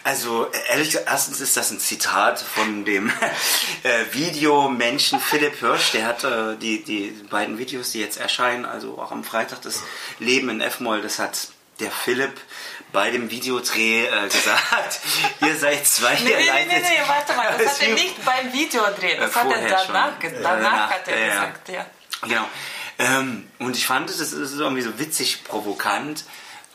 Also 0.06 0.48
ehrlich 0.68 0.92
gesagt, 0.92 1.08
erstens 1.10 1.40
ist 1.40 1.56
das 1.56 1.72
ein 1.72 1.80
Zitat 1.80 2.38
von 2.38 2.84
dem 2.84 3.10
äh, 3.82 4.04
Videomenschen 4.12 5.18
Philipp 5.18 5.58
Hirsch. 5.58 5.90
Der 5.90 6.06
hat 6.06 6.22
äh, 6.22 6.54
die, 6.56 6.84
die 6.84 7.08
beiden 7.28 7.58
Videos, 7.58 7.90
die 7.90 8.02
jetzt 8.02 8.16
erscheinen, 8.16 8.66
also 8.66 9.00
auch 9.00 9.10
am 9.10 9.24
Freitag 9.24 9.62
das 9.62 9.82
Leben 10.20 10.48
in 10.48 10.60
F-Moll, 10.60 11.02
das 11.02 11.18
hat 11.18 11.48
der 11.80 11.90
Philipp 11.90 12.40
bei 12.92 13.10
dem 13.10 13.32
Videodreh 13.32 14.04
äh, 14.04 14.28
gesagt. 14.28 15.00
ihr 15.40 15.56
seid 15.56 15.84
zwei, 15.88 16.14
Nee, 16.14 16.22
nee, 16.22 16.36
nee, 16.36 16.66
nee, 16.68 16.78
nee, 16.78 17.02
warte 17.08 17.34
mal, 17.34 17.58
das 17.58 17.72
hat 17.80 17.88
er 17.88 17.94
nicht 17.94 18.24
beim 18.24 18.52
Videodreh, 18.52 19.16
das 19.16 19.34
hat 19.34 19.50
er 19.50 19.58
vorher 19.58 19.78
schon. 19.80 19.92
danach, 19.92 20.12
danach 20.20 20.40
danach, 20.40 20.90
hat 20.90 21.08
er 21.08 21.18
ja, 21.18 21.26
ja. 21.26 21.32
gesagt, 21.32 21.68
ja. 21.68 21.86
Genau. 22.22 22.48
Ähm, 23.00 23.50
und 23.58 23.76
ich 23.76 23.86
fand, 23.88 24.08
es 24.08 24.20
ist 24.20 24.54
irgendwie 24.54 24.82
so 24.82 25.00
witzig, 25.00 25.42
provokant. 25.42 26.24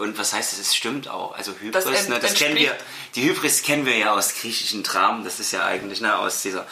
Und 0.01 0.17
was 0.17 0.33
heißt 0.33 0.53
es? 0.53 0.59
Es 0.59 0.75
stimmt 0.75 1.07
auch. 1.07 1.35
Also 1.35 1.53
Hybris, 1.53 1.85
Das 1.85 2.07
ne, 2.07 2.19
das 2.19 2.33
kennen 2.33 2.55
wir. 2.55 2.75
Die 3.15 3.23
Hybris 3.23 3.61
kennen 3.61 3.85
wir 3.85 3.97
ja 3.97 4.13
aus 4.13 4.33
griechischen 4.33 4.83
Dramen. 4.83 5.23
Das 5.23 5.39
ist 5.39 5.51
ja 5.51 5.63
eigentlich 5.63 6.01
ne, 6.01 6.17
aus 6.17 6.41
dieser 6.41 6.65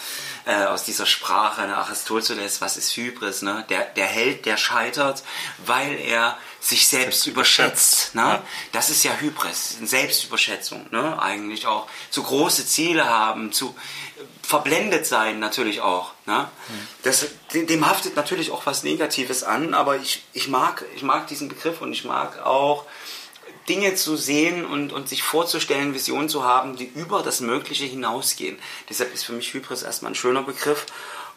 äh, 0.46 0.66
aus 0.66 0.84
dieser 0.84 1.06
Sprache. 1.06 1.62
Ne, 1.62 1.78
Aristoteles, 1.78 2.60
was 2.60 2.78
ist 2.78 2.96
Hybris? 2.98 3.44
Ne? 3.44 3.66
Der 3.70 3.86
der 3.86 4.08
Held, 4.08 4.46
der 4.46 4.58
scheitert, 4.58 5.24
weil 5.66 6.00
er 6.00 6.38
sich 6.60 6.88
selbst 6.88 7.26
überschätzt. 7.26 8.16
Ne? 8.16 8.22
Ja. 8.22 8.44
Das 8.72 8.90
ist 8.90 9.04
ja 9.04 9.14
Hybris, 9.20 9.78
Selbstüberschätzung. 9.84 10.88
Ne? 10.92 11.22
Eigentlich 11.22 11.68
auch 11.68 11.88
zu 12.10 12.24
große 12.24 12.66
Ziele 12.66 13.06
haben, 13.06 13.52
zu 13.52 13.76
verblendet 14.42 15.06
sein 15.06 15.40
natürlich 15.40 15.82
auch. 15.82 16.12
Ne? 16.26 16.48
Das, 17.04 17.28
dem, 17.54 17.68
dem 17.68 17.88
haftet 17.88 18.16
natürlich 18.16 18.52
auch 18.52 18.66
was 18.66 18.84
Negatives 18.84 19.44
an, 19.44 19.74
aber 19.74 19.98
ich, 19.98 20.24
ich, 20.34 20.48
mag, 20.48 20.84
ich 20.96 21.04
mag 21.04 21.28
diesen 21.28 21.50
Begriff 21.50 21.82
und 21.82 21.94
ich 21.94 22.04
mag 22.04 22.46
auch 22.46 22.86
Dinge 23.70 23.96
zu 23.96 24.18
sehen 24.18 24.66
und, 24.66 24.92
und 24.92 25.08
sich 25.08 25.24
vorzustellen, 25.24 25.94
Visionen 25.94 26.28
zu 26.28 26.44
haben, 26.44 26.76
die 26.76 26.86
über 26.96 27.22
das 27.24 27.40
Mögliche 27.40 27.86
hinausgehen. 27.86 28.58
Deshalb 28.90 29.14
ist 29.14 29.24
für 29.24 29.34
mich 29.34 29.54
Hybris 29.54 29.84
erstmal 29.84 30.12
ein 30.12 30.16
schöner 30.16 30.42
Begriff. 30.44 30.86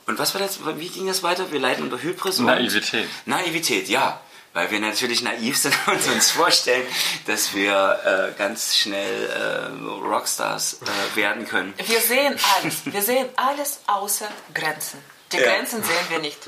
Und 0.06 0.18
was 0.18 0.34
war 0.34 0.40
das? 0.40 0.58
Wie 0.78 0.88
ging 0.88 1.06
das 1.06 1.22
weiter? 1.22 1.52
Wir 1.52 1.60
leiden 1.60 1.84
unter 1.84 2.02
Hybris 2.02 2.38
und 2.40 2.46
Naivität. 2.46 3.06
Naivität, 3.26 3.88
ja. 3.88 4.20
Weil 4.54 4.70
wir 4.70 4.80
natürlich 4.80 5.22
naiv 5.22 5.56
sind 5.56 5.74
und 5.86 6.06
uns 6.08 6.30
vorstellen, 6.32 6.86
dass 7.26 7.54
wir 7.54 8.32
äh, 8.34 8.38
ganz 8.38 8.76
schnell 8.76 9.30
äh, 9.30 9.84
Rockstars 10.06 10.80
äh, 10.82 11.16
werden 11.16 11.46
können. 11.46 11.72
Wir 11.86 12.00
sehen 12.00 12.36
alles, 12.56 12.74
wir 12.84 13.02
sehen 13.02 13.28
alles 13.36 13.80
außer 13.86 14.28
Grenzen. 14.52 14.98
Die 15.32 15.38
Ja. 15.38 15.44
Grenzen 15.44 15.82
sehen 15.82 16.06
wir 16.10 16.18
nicht. 16.18 16.38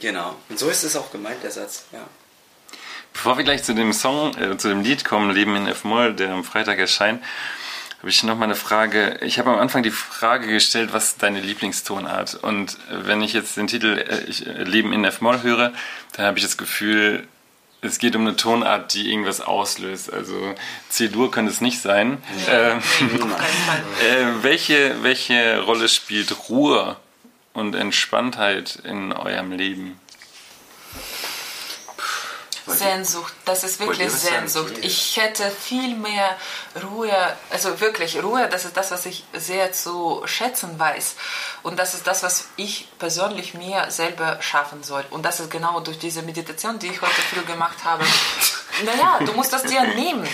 Genau. 0.00 0.34
Und 0.48 0.58
so 0.58 0.68
ist 0.70 0.82
es 0.82 0.96
auch 0.96 1.12
gemeint, 1.12 1.42
der 1.44 1.52
Satz. 1.52 1.84
Ja. 1.92 2.00
Bevor 3.12 3.36
wir 3.36 3.44
gleich 3.44 3.62
zu 3.62 3.74
dem 3.74 3.92
Song, 3.92 4.36
äh, 4.36 4.56
zu 4.56 4.68
dem 4.68 4.82
Lied 4.82 5.04
kommen, 5.04 5.30
Leben 5.30 5.54
in 5.56 5.66
F-Moll, 5.66 6.14
der 6.14 6.32
am 6.32 6.44
Freitag 6.44 6.78
erscheint, 6.78 7.22
habe 8.02 8.10
ich 8.10 8.22
noch 8.24 8.36
mal 8.36 8.46
eine 8.46 8.56
Frage. 8.56 9.18
Ich 9.20 9.38
habe 9.38 9.50
am 9.50 9.60
Anfang 9.60 9.84
die 9.84 9.92
Frage 9.92 10.48
gestellt, 10.48 10.92
was 10.92 11.10
ist 11.10 11.22
deine 11.22 11.40
Lieblingstonart? 11.40 12.34
Und 12.34 12.76
wenn 12.90 13.22
ich 13.22 13.32
jetzt 13.32 13.56
den 13.56 13.68
Titel 13.68 13.98
äh, 13.98 14.24
ich, 14.24 14.46
äh, 14.46 14.64
Leben 14.64 14.92
in 14.92 15.04
F-Moll 15.04 15.42
höre, 15.42 15.72
dann 16.16 16.26
habe 16.26 16.38
ich 16.38 16.44
das 16.44 16.56
Gefühl, 16.56 17.28
es 17.80 17.98
geht 17.98 18.16
um 18.16 18.22
eine 18.22 18.36
Tonart, 18.36 18.94
die 18.94 19.10
irgendwas 19.10 19.40
auslöst. 19.40 20.12
Also 20.12 20.54
C-Dur 20.88 21.30
könnte 21.30 21.52
es 21.52 21.60
nicht 21.60 21.80
sein. 21.80 22.18
Ähm, 22.48 22.80
keinen 22.80 23.30
Fall. 23.30 23.82
äh, 24.04 24.42
welche, 24.42 25.02
welche 25.02 25.60
Rolle 25.60 25.88
spielt 25.88 26.48
Ruhe 26.48 26.96
und 27.52 27.74
Entspanntheit 27.74 28.80
in 28.84 29.12
eurem 29.12 29.52
Leben? 29.52 30.00
Sehnsucht, 32.78 33.32
das 33.44 33.64
ist 33.64 33.80
wirklich? 33.80 34.10
Sehnsucht. 34.10 34.74
Ich 34.82 35.16
hätte 35.16 35.50
viel 35.50 35.94
mehr 35.96 36.36
Ruhe, 36.82 37.12
also 37.50 37.80
wirklich 37.80 38.22
Ruhe, 38.22 38.48
das 38.50 38.64
ist 38.64 38.76
das, 38.76 38.90
was 38.90 39.06
ich 39.06 39.24
sehr 39.32 39.72
zu 39.72 40.22
schätzen 40.26 40.78
weiß. 40.78 41.16
Und 41.62 41.78
das 41.78 41.94
ist 41.94 42.06
das, 42.06 42.22
was 42.22 42.48
ich 42.56 42.88
persönlich 42.98 43.54
mir 43.54 43.90
selber 43.90 44.38
schaffen 44.40 44.82
soll. 44.82 45.04
Und 45.10 45.24
das 45.24 45.40
ist 45.40 45.50
genau 45.50 45.80
durch 45.80 45.98
diese 45.98 46.22
Meditation, 46.22 46.78
die 46.78 46.88
ich 46.88 47.00
heute 47.02 47.20
früh 47.32 47.42
gemacht 47.42 47.84
habe. 47.84 48.04
Naja, 48.86 49.18
du 49.24 49.32
musst 49.34 49.52
das 49.52 49.64
dir 49.64 49.82
nehmen. 49.82 50.26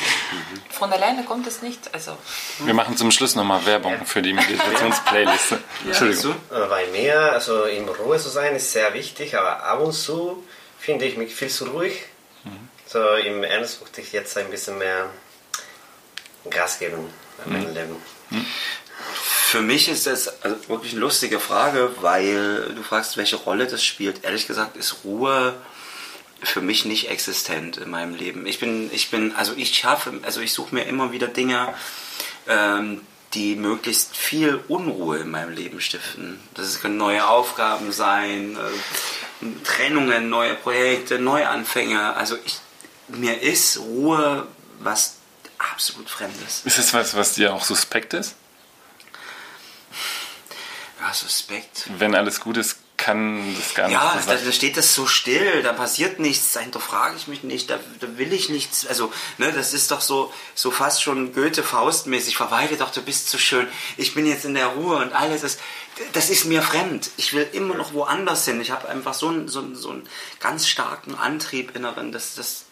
Von 0.71 0.93
alleine 0.93 1.25
kommt 1.25 1.47
es 1.49 1.61
nicht. 1.61 1.93
Also, 1.93 2.17
Wir 2.61 2.73
machen 2.73 2.97
zum 2.97 3.11
Schluss 3.11 3.35
nochmal 3.35 3.67
Werbung 3.67 4.07
für 4.07 4.23
die 4.23 4.33
Meditationsplayliste. 4.33 5.59
Entschuldigung. 5.85 6.37
Äh, 6.51 6.67
Bei 6.69 6.87
mir, 6.87 7.33
also 7.33 7.65
in 7.65 7.89
Ruhe 7.89 8.17
zu 8.19 8.29
sein, 8.29 8.55
ist 8.55 8.73
sehr 8.73 8.95
wichtig, 8.95 9.37
aber 9.37 9.65
ab 9.65 9.81
und 9.81 9.93
zu 9.93 10.43
finde 10.79 11.05
ich 11.07 11.17
mich 11.17 11.35
viel 11.35 11.49
zu 11.49 11.65
ruhig. 11.67 12.05
So 12.87 13.15
im 13.15 13.45
Ernst 13.45 13.81
möchte 13.81 14.01
ich 14.01 14.13
jetzt 14.13 14.37
ein 14.39 14.51
bisschen 14.51 14.79
mehr 14.79 15.11
Gas 16.51 16.79
geben 16.79 17.13
in 17.45 17.53
meinem 17.53 17.75
Leben. 17.75 17.97
Für 19.13 19.63
mich 19.63 19.89
ist 19.89 20.07
das 20.07 20.43
also 20.43 20.57
wirklich 20.69 20.93
eine 20.93 21.01
lustige 21.01 21.41
Frage, 21.41 21.91
weil 22.01 22.73
du 22.75 22.83
fragst, 22.83 23.17
welche 23.17 23.37
Rolle 23.37 23.67
das 23.67 23.83
spielt. 23.83 24.25
Ehrlich 24.25 24.47
gesagt 24.47 24.77
ist 24.77 25.05
Ruhe 25.05 25.55
für 26.43 26.61
mich 26.61 26.85
nicht 26.85 27.11
existent 27.11 27.79
in 27.79 27.91
meinem 27.91 28.15
Leben. 28.15 28.47
Ich 28.47 28.61
bin, 28.61 28.91
ich 28.93 29.11
bin, 29.11 29.35
also 29.35 29.55
ich 29.57 29.75
schaffe, 29.75 30.21
also 30.23 30.41
ich 30.41 30.53
suche 30.53 30.75
mir 30.75 30.85
immer 30.85 31.13
wieder 31.13 31.29
Dinge, 31.29 31.75
ähm, 32.47 33.01
die 33.35 33.57
möglichst 33.57 34.17
viel 34.17 34.61
Unruhe 34.69 35.19
in 35.19 35.31
meinem 35.31 35.53
Leben 35.53 35.81
stiften. 35.81 36.41
Das 36.55 36.81
können 36.81 36.97
neue 36.97 37.27
Aufgaben 37.27 37.93
sein, 37.93 38.57
äh, 38.57 39.28
Trennungen, 39.65 40.29
neue 40.29 40.55
Projekte, 40.55 41.19
Neuanfänge. 41.19 42.15
Also 42.15 42.37
ich, 42.45 42.59
mir 43.09 43.41
ist 43.41 43.79
Ruhe 43.79 44.47
was 44.81 45.17
absolut 45.59 46.09
Fremdes. 46.09 46.63
Ist 46.65 46.79
das 46.79 46.93
was, 46.95 47.15
was 47.15 47.35
dir 47.35 47.55
auch 47.55 47.65
suspekt 47.65 48.15
ist? 48.15 48.35
Ja, 51.01 51.13
suspekt. 51.15 51.85
Wenn 51.99 52.15
alles 52.15 52.41
gut 52.41 52.57
ist, 52.57 52.79
kann 53.09 53.57
das 53.59 53.75
gar 53.75 53.89
nicht 53.89 53.95
Ja, 53.95 54.21
so 54.23 54.31
da, 54.31 54.37
da 54.37 54.53
steht 54.53 54.77
das 54.77 54.95
so 54.95 55.07
still, 55.07 55.63
da 55.63 55.73
passiert 55.73 56.19
nichts, 56.21 56.53
da 56.53 56.61
hinterfrage 56.61 57.17
ich 57.17 57.27
mich 57.27 57.43
nicht, 57.43 57.71
da, 57.71 57.79
da 58.01 58.19
will 58.19 58.33
ich 58.35 58.51
nichts. 58.51 58.87
Also, 58.87 59.11
ne, 59.39 59.51
das 59.51 59.73
ist 59.73 59.91
doch 59.91 60.03
so, 60.03 60.33
so 60.55 60.71
fast 60.71 61.03
schon 61.03 61.33
Goethe-Faustmäßig. 61.33 62.37
Verweile 62.37 62.77
doch, 62.77 62.91
du 62.91 63.01
bist 63.01 63.31
so 63.31 63.39
schön. 63.39 63.67
Ich 63.97 64.13
bin 64.15 64.27
jetzt 64.27 64.45
in 64.45 64.55
der 64.55 64.67
Ruhe 64.67 64.97
und 64.99 65.13
alles. 65.15 65.41
Das, 65.41 65.57
das 66.13 66.29
ist 66.29 66.45
mir 66.45 66.61
fremd. 66.63 67.11
Ich 67.17 67.33
will 67.33 67.49
immer 67.53 67.75
noch 67.75 67.95
woanders 67.95 68.45
hin. 68.45 68.61
Ich 68.61 68.71
habe 68.71 68.89
einfach 68.89 69.15
so 69.15 69.29
einen, 69.29 69.49
so, 69.49 69.61
einen, 69.61 69.75
so 69.75 69.91
einen 69.91 70.07
ganz 70.39 70.69
starken 70.69 71.15
Antrieb 71.15 71.75
inneren, 71.75 72.13
dass 72.13 72.35
das. 72.35 72.65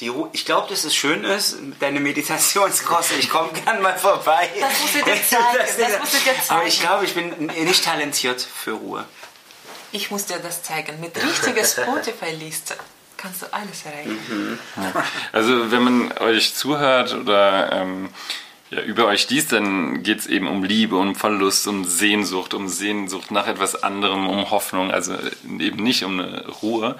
Die 0.00 0.08
Ruhe, 0.08 0.28
ich 0.34 0.44
glaube, 0.44 0.68
dass 0.68 0.84
es 0.84 0.94
schön 0.94 1.24
ist, 1.24 1.56
deine 1.80 2.00
Meditationskurse, 2.00 3.14
ich 3.14 3.30
komme 3.30 3.50
gern 3.64 3.80
mal 3.80 3.96
vorbei. 3.98 4.50
Das 4.60 4.78
musst 4.80 4.94
du 4.94 4.98
dir 4.98 5.14
zeigen, 5.26 5.44
das 5.78 5.98
musst 6.00 6.12
du 6.12 6.18
dir 6.18 6.34
Aber 6.48 6.66
ich 6.66 6.74
zeigen. 6.76 6.86
glaube, 6.86 7.04
ich 7.06 7.14
bin 7.14 7.46
nicht 7.64 7.82
talentiert 7.82 8.42
für 8.42 8.72
Ruhe. 8.72 9.06
Ich 9.92 10.10
muss 10.10 10.26
dir 10.26 10.38
das 10.38 10.62
zeigen. 10.62 11.00
Mit 11.00 11.16
richtiger 11.16 11.64
Spotify-Liste 11.64 12.74
kannst 13.16 13.42
du 13.42 13.46
alles 13.52 13.84
erreichen. 13.84 14.58
Also 15.32 15.70
wenn 15.70 15.82
man 15.82 16.12
euch 16.18 16.54
zuhört 16.54 17.14
oder 17.14 17.72
ähm, 17.72 18.10
ja, 18.70 18.80
über 18.80 19.06
euch 19.06 19.28
liest, 19.30 19.52
dann 19.52 20.02
geht 20.02 20.20
es 20.20 20.26
eben 20.26 20.48
um 20.48 20.64
Liebe, 20.64 20.96
um 20.96 21.14
Verlust, 21.14 21.66
um 21.68 21.84
Sehnsucht, 21.84 22.52
um 22.52 22.68
Sehnsucht 22.68 23.30
nach 23.30 23.46
etwas 23.46 23.82
anderem, 23.82 24.28
um 24.28 24.50
Hoffnung, 24.50 24.90
also 24.90 25.14
eben 25.58 25.82
nicht 25.82 26.04
um 26.04 26.18
eine 26.20 26.48
Ruhe. 26.62 26.98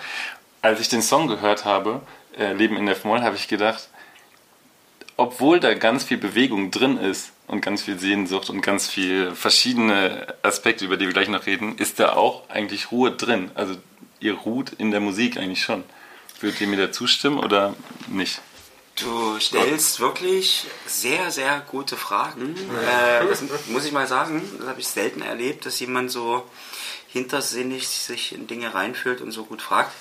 Als 0.63 0.81
ich 0.81 0.89
den 0.89 1.03
Song 1.03 1.29
gehört 1.29 1.65
habe, 1.65 2.03
äh, 2.39 2.53
Leben 2.53 2.77
in 2.77 2.89
F-Moll, 2.89 3.23
habe 3.23 3.37
ich 3.37 3.49
gedacht, 3.49 3.89
obwohl 5.17 5.61
da 5.61 5.75
ganz 5.75 6.05
viel 6.05 6.19
Bewegung 6.19 6.71
drin 6.71 6.99
ist 6.99 7.33
und 7.47 7.61
ganz 7.61 7.83
viel 7.83 7.99
Sehnsucht 7.99 8.51
und 8.51 8.61
ganz 8.61 8.89
viel 8.89 9.35
verschiedene 9.35 10.35
Aspekte, 10.43 10.85
über 10.85 10.97
die 10.97 11.07
wir 11.07 11.13
gleich 11.13 11.29
noch 11.29 11.47
reden, 11.47 11.79
ist 11.79 12.01
da 12.01 12.13
auch 12.13 12.49
eigentlich 12.49 12.91
Ruhe 12.91 13.13
drin. 13.13 13.51
Also 13.55 13.77
ihr 14.21 14.35
ruht 14.35 14.73
in 14.79 14.91
der 14.91 15.01
Musik 15.01 15.37
eigentlich 15.37 15.63
schon. 15.63 15.85
Würdet 16.41 16.61
ihr 16.61 16.67
mir 16.67 16.77
da 16.77 16.93
zustimmen 16.93 17.39
oder 17.39 17.75
nicht? 18.09 18.41
Du 18.97 19.39
stellst 19.39 20.01
wirklich 20.01 20.67
sehr, 20.87 21.31
sehr 21.31 21.61
gute 21.71 21.97
Fragen. 21.97 22.57
Äh, 22.57 23.27
das 23.29 23.45
muss 23.67 23.85
ich 23.85 23.93
mal 23.93 24.07
sagen, 24.07 24.43
das 24.59 24.69
habe 24.69 24.81
ich 24.81 24.89
selten 24.89 25.21
erlebt, 25.21 25.67
dass 25.67 25.79
jemand 25.81 26.11
so 26.11 26.49
hintersinnig 27.09 27.89
sich 27.89 28.33
in 28.33 28.47
Dinge 28.47 28.75
reinfühlt 28.75 29.21
und 29.21 29.33
so 29.33 29.45
gut 29.45 29.61
fragt. 29.61 29.93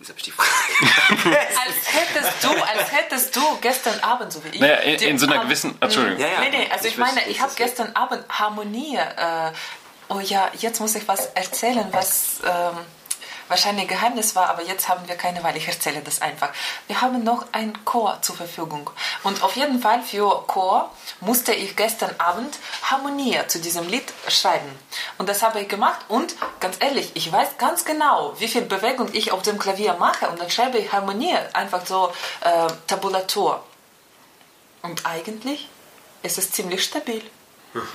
Jetzt 0.00 0.08
habe 0.08 0.18
ich 0.18 0.24
die 0.24 0.30
Frage. 0.30 0.48
als 1.36 1.92
hättest 1.92 2.42
du, 2.42 2.48
als 2.48 2.90
hättest 2.90 3.36
du 3.36 3.40
gestern 3.60 4.00
Abend, 4.00 4.32
so 4.32 4.42
wie 4.42 4.48
ich. 4.48 4.60
Naja, 4.60 4.76
in, 4.76 4.98
in 4.98 5.18
so 5.18 5.26
einer 5.26 5.40
gewissen. 5.40 5.76
Entschuldigung. 5.78 6.18
Ja, 6.18 6.26
ja. 6.26 6.40
Nee, 6.40 6.50
nee, 6.50 6.68
also 6.72 6.86
ich, 6.86 6.92
Ich 6.92 6.98
meine, 6.98 7.28
ich 7.28 7.38
habe 7.42 7.52
gestern 7.54 7.94
Abend 7.94 8.24
Harmonie. 8.30 8.96
Äh, 8.96 9.52
oh 10.08 10.20
ja, 10.20 10.50
jetzt 10.58 10.80
muss 10.80 10.94
ich 10.94 11.06
was 11.06 11.26
erzählen, 11.26 11.86
was 11.90 12.40
ähm, 12.46 12.78
wahrscheinlich 13.50 13.88
Geheimnis 13.88 14.34
war, 14.34 14.48
aber 14.48 14.62
jetzt 14.62 14.88
haben 14.88 15.06
wir 15.06 15.16
keine 15.16 15.42
Wahl. 15.42 15.56
Ich 15.56 15.68
erzähle 15.68 16.00
das 16.00 16.22
einfach. 16.22 16.48
Wir 16.86 17.00
haben 17.02 17.22
noch 17.22 17.44
ein 17.52 17.84
Chor 17.84 18.18
zur 18.22 18.36
Verfügung. 18.36 18.88
Und 19.22 19.42
auf 19.42 19.56
jeden 19.56 19.80
Fall 19.80 20.02
für 20.02 20.44
Chor 20.46 20.90
musste 21.20 21.52
ich 21.52 21.76
gestern 21.76 22.14
Abend 22.18 22.58
Harmonie 22.82 23.38
zu 23.48 23.58
diesem 23.60 23.86
Lied 23.88 24.10
schreiben. 24.28 24.70
Und 25.18 25.28
das 25.28 25.42
habe 25.42 25.60
ich 25.60 25.68
gemacht. 25.68 26.00
Und 26.08 26.34
ganz 26.60 26.76
ehrlich, 26.80 27.10
ich 27.14 27.30
weiß 27.30 27.58
ganz 27.58 27.84
genau, 27.84 28.34
wie 28.38 28.48
viel 28.48 28.62
Bewegung 28.62 29.08
ich 29.12 29.32
auf 29.32 29.42
dem 29.42 29.58
Klavier 29.58 29.94
mache. 29.94 30.28
Und 30.28 30.40
dann 30.40 30.48
schreibe 30.50 30.78
ich 30.78 30.90
Harmonie, 30.92 31.36
einfach 31.52 31.84
so 31.84 32.12
äh, 32.40 32.68
Tabulatur. 32.86 33.62
Und 34.82 35.04
eigentlich 35.04 35.68
ist 36.22 36.38
es 36.38 36.52
ziemlich 36.52 36.84
stabil. 36.84 37.22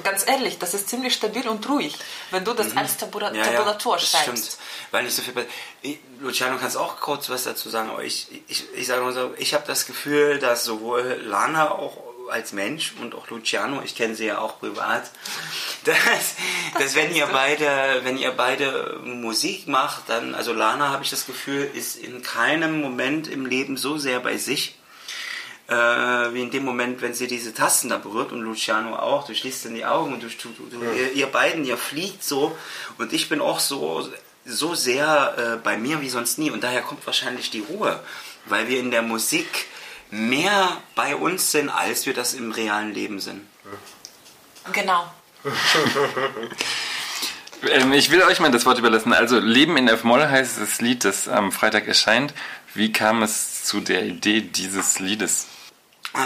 Ganz 0.03 0.25
ehrlich, 0.25 0.57
das 0.57 0.73
ist 0.73 0.87
ziemlich 0.87 1.13
stabil 1.13 1.45
und 1.49 1.67
ruhig, 1.67 1.97
wenn 2.31 2.45
du 2.45 2.53
das 2.53 2.77
als 2.77 2.95
Tabula 2.95 3.33
Ja, 3.33 3.43
Tabulatur 3.43 3.97
ja, 3.97 3.99
schreibst. 3.99 4.25
stimmt. 4.51 4.57
Weil 4.91 5.03
nicht 5.03 5.15
so 5.15 5.21
viel. 5.21 5.33
Ich- 5.81 5.99
Luciano, 6.21 6.57
kannst 6.57 6.77
auch 6.77 6.99
kurz 6.99 7.29
was 7.29 7.43
dazu 7.43 7.69
sagen, 7.69 7.89
aber 7.89 8.03
ich, 8.03 8.27
ich, 8.47 8.63
ich 8.75 8.87
sage 8.87 9.01
mal 9.03 9.13
so, 9.13 9.33
ich 9.37 9.53
habe 9.53 9.63
das 9.67 9.85
Gefühl, 9.85 10.39
dass 10.39 10.63
sowohl 10.65 11.19
Lana 11.25 11.71
auch 11.71 11.97
als 12.31 12.53
Mensch 12.53 12.93
und 13.01 13.13
auch 13.13 13.29
Luciano, 13.29 13.83
ich 13.83 13.95
kenne 13.95 14.15
sie 14.15 14.25
ja 14.25 14.39
auch 14.39 14.59
privat, 14.59 15.11
dass, 15.83 16.35
dass 16.79 16.95
wenn 16.95 17.13
ihr 17.13 17.27
beide, 17.27 18.01
wenn 18.03 18.17
ihr 18.17 18.31
beide 18.31 18.99
Musik 19.03 19.67
macht, 19.67 20.09
dann, 20.09 20.33
also 20.33 20.51
Lana 20.51 20.89
habe 20.89 21.03
ich 21.03 21.11
das 21.11 21.27
Gefühl, 21.27 21.69
ist 21.73 21.97
in 21.97 22.23
keinem 22.23 22.81
Moment 22.81 23.27
im 23.27 23.45
Leben 23.45 23.77
so 23.77 23.97
sehr 23.99 24.19
bei 24.21 24.37
sich, 24.37 24.75
äh, 25.67 25.73
wie 25.75 26.41
in 26.41 26.49
dem 26.51 26.63
Moment, 26.63 27.01
wenn 27.01 27.13
sie 27.13 27.27
diese 27.27 27.53
Tasten 27.53 27.89
da 27.89 27.97
berührt 27.97 28.31
und 28.31 28.41
Luciano 28.41 28.95
auch, 28.95 29.25
du 29.27 29.35
schließt 29.35 29.65
dann 29.65 29.75
die 29.75 29.85
Augen 29.85 30.13
und 30.13 30.23
du, 30.23 30.27
du, 30.27 30.49
du, 30.69 30.83
ihr, 30.95 31.11
ihr 31.13 31.27
beiden, 31.27 31.63
ihr 31.65 31.77
fliegt 31.77 32.23
so. 32.23 32.55
Und 32.99 33.13
ich 33.13 33.29
bin 33.29 33.41
auch 33.41 33.59
so, 33.59 34.07
so 34.45 34.75
sehr 34.75 35.35
äh, 35.37 35.57
bei 35.63 35.77
mir 35.77 36.01
wie 36.01 36.09
sonst 36.09 36.37
nie 36.37 36.51
und 36.51 36.63
daher 36.63 36.81
kommt 36.81 37.05
wahrscheinlich 37.05 37.49
die 37.49 37.61
Ruhe, 37.61 37.99
weil 38.45 38.67
wir 38.67 38.79
in 38.79 38.91
der 38.91 39.01
Musik 39.01 39.67
mehr 40.11 40.77
bei 40.95 41.15
uns 41.15 41.51
sind, 41.51 41.69
als 41.69 42.05
wir 42.05 42.13
das 42.13 42.33
im 42.33 42.51
realen 42.51 42.93
Leben 42.93 43.19
sind. 43.19 43.47
Genau. 44.71 45.11
Ähm, 47.69 47.93
ich 47.93 48.11
will 48.11 48.21
euch 48.23 48.39
mal 48.39 48.51
das 48.51 48.65
Wort 48.65 48.77
überlassen. 48.77 49.13
Also 49.13 49.39
Leben 49.39 49.77
in 49.77 49.87
F-Moll 49.87 50.27
heißt 50.27 50.59
das 50.59 50.81
Lied, 50.81 51.05
das 51.05 51.27
am 51.27 51.51
Freitag 51.51 51.87
erscheint. 51.87 52.33
Wie 52.73 52.91
kam 52.91 53.23
es 53.23 53.63
zu 53.63 53.79
der 53.79 54.03
Idee 54.05 54.41
dieses 54.41 54.99
Liedes? 54.99 55.47
Äh, 56.13 56.17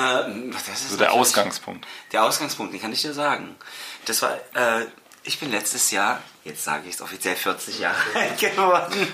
das 0.51 0.67
ist 0.67 0.89
So 0.89 0.97
der 0.97 1.13
Ausgangspunkt. 1.13 1.87
Der 2.11 2.23
Ausgangspunkt, 2.23 2.73
den 2.73 2.81
kann 2.81 2.91
ich 2.91 3.01
dir 3.01 3.13
sagen. 3.13 3.55
Das 4.05 4.21
war, 4.21 4.35
äh, 4.53 4.85
ich 5.23 5.39
bin 5.39 5.51
letztes 5.51 5.91
Jahr, 5.91 6.21
jetzt 6.43 6.63
sage 6.63 6.87
ich 6.87 6.95
es 6.95 7.01
offiziell, 7.01 7.35
40 7.35 7.79
Jahre 7.79 7.97
alt 8.15 8.39
geworden. 8.39 9.07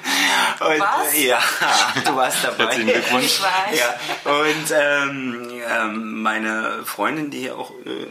Und, 0.59 0.79
Was? 0.79 1.17
Ja, 1.17 1.39
du 2.05 2.15
warst 2.15 2.43
dabei. 2.43 2.65
Herzlichen 2.65 2.87
Glückwunsch. 2.89 3.25
Ich 3.25 3.41
weiß. 3.41 3.79
Ja, 3.79 4.31
und 4.31 4.71
ähm, 4.71 5.61
ähm, 5.67 6.21
meine 6.21 6.83
Freundin, 6.85 7.31
die 7.31 7.51
auch 7.51 7.71
äh, 7.85 8.07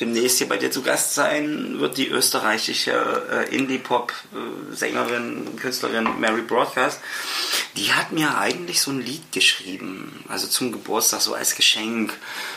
demnächst 0.00 0.38
hier 0.38 0.48
bei 0.48 0.56
dir 0.56 0.70
zu 0.70 0.82
Gast 0.82 1.14
sein 1.14 1.80
wird, 1.80 1.96
die 1.96 2.08
österreichische 2.08 2.92
äh, 3.30 3.54
Indie-Pop-Sängerin, 3.54 5.56
Künstlerin 5.56 6.20
Mary 6.20 6.42
Broadcast, 6.42 7.00
die 7.76 7.92
hat 7.92 8.12
mir 8.12 8.36
eigentlich 8.36 8.80
so 8.80 8.90
ein 8.90 9.00
Lied 9.00 9.32
geschrieben, 9.32 10.24
also 10.28 10.46
zum 10.46 10.72
Geburtstag, 10.72 11.20
so 11.20 11.34
als 11.34 11.54
Geschenk. 11.54 12.12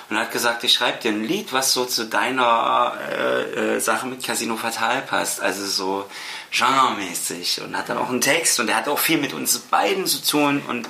Und 0.10 0.18
hat 0.18 0.32
gesagt, 0.32 0.64
ich 0.64 0.74
schreibe 0.74 1.02
dir 1.02 1.12
ein 1.12 1.24
Lied, 1.24 1.54
was 1.54 1.74
so 1.74 1.86
zu 1.86 2.06
deiner 2.06 2.98
äh, 3.10 3.76
äh, 3.76 3.80
Sache 3.80 4.08
mit 4.08 4.24
Casino 4.24 4.58
Fatal 4.58 5.02
passt, 5.02 5.42
also 5.42 5.66
so 5.66 6.06
genremäßig. 6.52 7.62
Und 7.62 7.78
hat 7.78 7.90
dann 7.90 7.98
auch 7.98 8.10
einen 8.10 8.22
Text 8.22 8.60
und 8.60 8.68
der 8.68 8.76
hat 8.76 8.88
auch 8.88 9.00
viel 9.00 9.18
mit 9.18 9.34
uns 9.34 9.58
beiden 9.60 10.08
zu 10.08 10.24
tun 10.24 10.62
und 10.68 10.90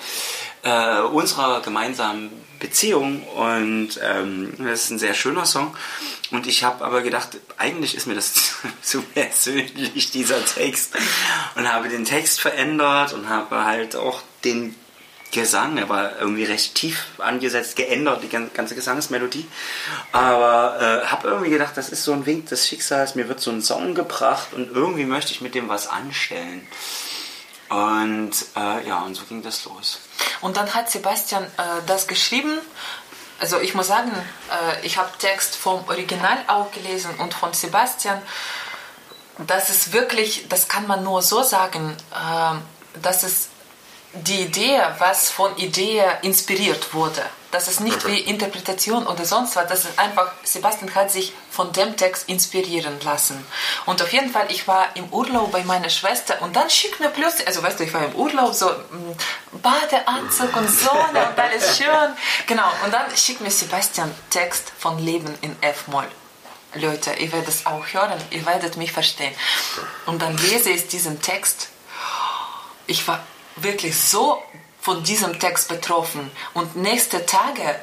äh, 0.63 1.01
unserer 1.01 1.61
gemeinsamen 1.61 2.29
Beziehung 2.59 3.23
und 3.23 3.91
ähm, 4.03 4.53
das 4.57 4.83
ist 4.83 4.89
ein 4.91 4.99
sehr 4.99 5.13
schöner 5.13 5.45
Song 5.45 5.75
und 6.31 6.47
ich 6.47 6.63
habe 6.63 6.85
aber 6.85 7.01
gedacht, 7.01 7.37
eigentlich 7.57 7.95
ist 7.95 8.07
mir 8.07 8.15
das 8.15 8.33
zu 8.81 9.01
persönlich, 9.01 10.11
dieser 10.11 10.43
Text 10.45 10.93
und 11.55 11.71
habe 11.71 11.89
den 11.89 12.05
Text 12.05 12.39
verändert 12.41 13.13
und 13.13 13.29
habe 13.29 13.63
halt 13.65 13.95
auch 13.95 14.21
den 14.43 14.75
Gesang, 15.31 15.75
der 15.75 15.89
war 15.89 16.17
irgendwie 16.19 16.43
recht 16.43 16.73
tief 16.73 17.05
angesetzt, 17.19 17.75
geändert, 17.75 18.23
die 18.23 18.29
gan- 18.29 18.49
ganze 18.51 18.73
Gesangsmelodie. 18.73 19.45
Aber 20.11 20.79
äh, 20.81 21.05
habe 21.05 21.27
irgendwie 21.27 21.51
gedacht, 21.51 21.73
das 21.77 21.89
ist 21.89 22.03
so 22.03 22.13
ein 22.13 22.25
Wink 22.25 22.47
des 22.49 22.67
Schicksals, 22.67 23.13
mir 23.13 23.27
wird 23.29 23.39
so 23.39 23.51
ein 23.51 23.61
Song 23.61 23.93
gebracht 23.93 24.53
und 24.53 24.71
irgendwie 24.71 25.05
möchte 25.05 25.31
ich 25.31 25.41
mit 25.41 25.53
dem 25.53 25.69
was 25.69 25.85
anstellen. 25.87 26.67
Und 27.69 28.31
äh, 28.55 28.87
ja, 28.87 29.01
und 29.01 29.13
so 29.13 29.23
ging 29.25 29.43
das 29.43 29.65
los. 29.65 29.99
Und 30.41 30.57
dann 30.57 30.73
hat 30.73 30.89
Sebastian 30.89 31.43
äh, 31.43 31.81
das 31.85 32.07
geschrieben. 32.07 32.57
Also 33.39 33.59
ich 33.59 33.73
muss 33.73 33.87
sagen, 33.87 34.11
äh, 34.11 34.85
ich 34.85 34.97
habe 34.97 35.09
Text 35.17 35.55
vom 35.55 35.87
Original 35.87 36.37
auch 36.47 36.71
gelesen 36.71 37.11
und 37.19 37.33
von 37.33 37.53
Sebastian. 37.53 38.21
Das 39.47 39.69
ist 39.69 39.93
wirklich, 39.93 40.47
das 40.49 40.67
kann 40.67 40.87
man 40.87 41.03
nur 41.03 41.21
so 41.21 41.43
sagen, 41.43 41.95
äh, 42.11 42.99
dass 43.01 43.23
es 43.23 43.47
die 44.13 44.41
Idee, 44.41 44.81
was 44.97 45.29
von 45.29 45.55
Idee 45.57 46.03
inspiriert 46.21 46.93
wurde. 46.93 47.23
Das 47.51 47.67
ist 47.67 47.79
nicht 47.79 48.05
wie 48.07 48.19
Interpretation 48.19 49.07
oder 49.07 49.25
sonst 49.25 49.55
was. 49.55 49.67
Das 49.67 49.85
ist 49.85 49.97
einfach, 49.97 50.31
Sebastian 50.43 50.93
hat 50.93 51.11
sich 51.11 51.33
von 51.49 51.71
dem 51.73 51.97
Text 51.97 52.29
inspirieren 52.29 52.99
lassen. 53.01 53.43
Und 53.85 54.01
auf 54.01 54.13
jeden 54.13 54.31
Fall, 54.31 54.47
ich 54.49 54.67
war 54.67 54.87
im 54.95 55.11
Urlaub 55.11 55.51
bei 55.51 55.63
meiner 55.63 55.89
Schwester 55.89 56.41
und 56.41 56.55
dann 56.55 56.69
schickt 56.69 56.99
mir 56.99 57.09
plötzlich, 57.09 57.47
also 57.47 57.63
weißt 57.63 57.79
du, 57.79 57.83
ich 57.83 57.93
war 57.93 58.05
im 58.05 58.15
Urlaub, 58.15 58.53
so 58.53 58.67
mm, 58.67 59.61
Badeanzug 59.61 60.55
und 60.55 60.69
Sonne 60.69 61.29
und 61.29 61.39
alles 61.39 61.77
schön. 61.77 62.13
Genau, 62.47 62.69
und 62.85 62.93
dann 62.93 63.05
schickt 63.15 63.41
mir 63.41 63.51
Sebastian 63.51 64.13
Text 64.29 64.71
von 64.77 64.99
Leben 64.99 65.33
in 65.41 65.55
F-Moll. 65.61 66.07
Leute, 66.75 67.13
ihr 67.13 67.31
werdet 67.31 67.49
es 67.49 67.65
auch 67.65 67.83
hören, 67.93 68.21
ihr 68.29 68.45
werdet 68.45 68.77
mich 68.77 68.91
verstehen. 68.91 69.33
Und 70.05 70.21
dann 70.21 70.37
lese 70.37 70.69
ich 70.69 70.87
diesen 70.87 71.19
Text 71.19 71.69
ich 72.89 73.07
war 73.07 73.23
wirklich 73.55 73.97
so 73.97 74.41
von 74.89 75.03
diesem 75.03 75.37
Text 75.37 75.69
betroffen. 75.69 76.31
Und 76.55 76.75
nächste 76.75 77.23
Tage 77.23 77.75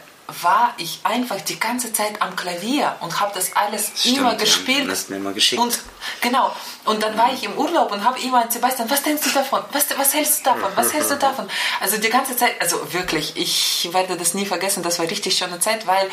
war 0.42 0.74
ich 0.76 0.98
einfach 1.04 1.40
die 1.40 1.60
ganze 1.60 1.92
Zeit 1.92 2.20
am 2.20 2.34
Klavier 2.34 2.96
und 2.98 3.20
habe 3.20 3.30
das 3.32 3.54
alles 3.54 3.92
Stimmt, 3.94 4.18
immer 4.18 4.32
ja. 4.32 4.38
gespielt. 4.38 4.90
Hast 4.90 5.08
mir 5.08 5.18
immer 5.18 5.32
geschickt. 5.32 5.62
Und 5.62 5.78
genau. 6.20 6.50
Und 6.84 7.04
dann 7.04 7.16
war 7.16 7.32
ich 7.32 7.44
im 7.44 7.56
Urlaub 7.56 7.92
und 7.92 8.02
habe 8.02 8.20
immer 8.20 8.42
an 8.42 8.50
Sebastian, 8.50 8.90
was 8.90 9.04
denkst 9.04 9.22
du 9.22 9.30
davon? 9.30 9.62
Was, 9.70 9.86
was 9.96 10.14
hältst 10.14 10.40
du 10.40 10.50
davon? 10.50 10.72
Was 10.74 10.92
hältst 10.92 11.12
du 11.12 11.14
davon? 11.16 11.48
Also 11.80 11.98
die 11.98 12.08
ganze 12.08 12.36
Zeit, 12.36 12.60
also 12.60 12.92
wirklich, 12.92 13.36
ich 13.36 13.88
werde 13.92 14.16
das 14.16 14.34
nie 14.34 14.46
vergessen. 14.46 14.82
Das 14.82 14.98
war 14.98 15.08
richtig 15.08 15.38
schöne 15.38 15.60
Zeit, 15.60 15.86
weil 15.86 16.10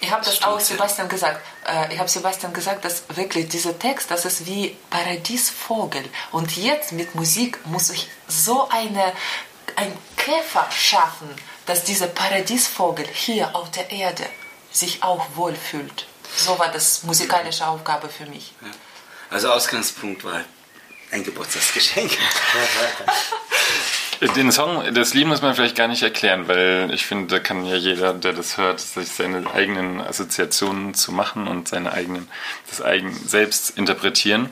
ich 0.00 0.10
habe 0.10 0.24
das 0.24 0.42
auch 0.42 0.58
Sebastian 0.58 1.08
gesagt. 1.08 1.40
Äh, 1.68 1.94
ich 1.94 2.00
habe 2.00 2.08
Sebastian 2.08 2.52
gesagt, 2.52 2.84
dass 2.84 3.04
wirklich 3.14 3.48
dieser 3.48 3.78
Text, 3.78 4.10
das 4.10 4.24
ist 4.24 4.46
wie 4.46 4.76
Paradiesvogel. 4.90 6.02
Und 6.32 6.56
jetzt 6.56 6.90
mit 6.90 7.14
Musik 7.14 7.64
muss 7.66 7.90
ich 7.90 8.08
so 8.26 8.68
eine 8.70 9.12
ein 9.76 9.92
Käfer 10.16 10.66
schaffen, 10.70 11.28
dass 11.66 11.84
dieser 11.84 12.06
Paradiesvogel 12.06 13.06
hier 13.06 13.54
auf 13.54 13.70
der 13.70 13.90
Erde 13.90 14.24
sich 14.70 15.02
auch 15.02 15.26
wohlfühlt. 15.34 16.06
So 16.36 16.58
war 16.58 16.70
das 16.70 17.02
musikalische 17.02 17.66
Aufgabe 17.66 18.08
für 18.08 18.26
mich. 18.26 18.54
Also 19.30 19.52
Ausgangspunkt 19.52 20.24
war 20.24 20.44
ein 21.10 21.24
Geburtstagsgeschenk. 21.24 22.12
Den 24.36 24.52
Song, 24.52 24.94
das 24.94 25.14
Lied 25.14 25.26
muss 25.26 25.42
man 25.42 25.56
vielleicht 25.56 25.74
gar 25.74 25.88
nicht 25.88 26.02
erklären, 26.02 26.46
weil 26.46 26.92
ich 26.94 27.04
finde, 27.04 27.26
da 27.26 27.40
kann 27.40 27.66
ja 27.66 27.74
jeder, 27.74 28.14
der 28.14 28.32
das 28.32 28.56
hört, 28.56 28.78
sich 28.78 29.08
seine 29.08 29.52
eigenen 29.52 30.00
Assoziationen 30.00 30.94
zu 30.94 31.10
machen 31.10 31.48
und 31.48 31.66
seine 31.66 31.92
eigenen, 31.92 32.28
das 32.70 32.80
eigen 32.80 33.12
selbst 33.26 33.76
interpretieren. 33.76 34.50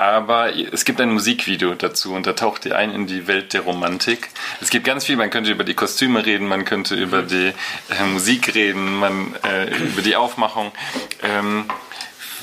Aber 0.00 0.56
es 0.56 0.86
gibt 0.86 0.98
ein 1.02 1.12
Musikvideo 1.12 1.74
dazu 1.74 2.14
und 2.14 2.26
da 2.26 2.32
taucht 2.32 2.64
ihr 2.64 2.74
ein 2.74 2.90
in 2.90 3.06
die 3.06 3.26
Welt 3.26 3.52
der 3.52 3.60
Romantik. 3.60 4.30
Es 4.62 4.70
gibt 4.70 4.86
ganz 4.86 5.04
viel, 5.04 5.16
man 5.16 5.28
könnte 5.28 5.50
über 5.50 5.62
die 5.62 5.74
Kostüme 5.74 6.24
reden, 6.24 6.48
man 6.48 6.64
könnte 6.64 6.94
über 6.94 7.20
die 7.20 7.52
äh, 7.90 8.04
Musik 8.10 8.54
reden, 8.54 8.98
man, 8.98 9.34
äh, 9.44 9.66
über 9.76 10.00
die 10.00 10.16
Aufmachung. 10.16 10.72
Ähm, 11.22 11.66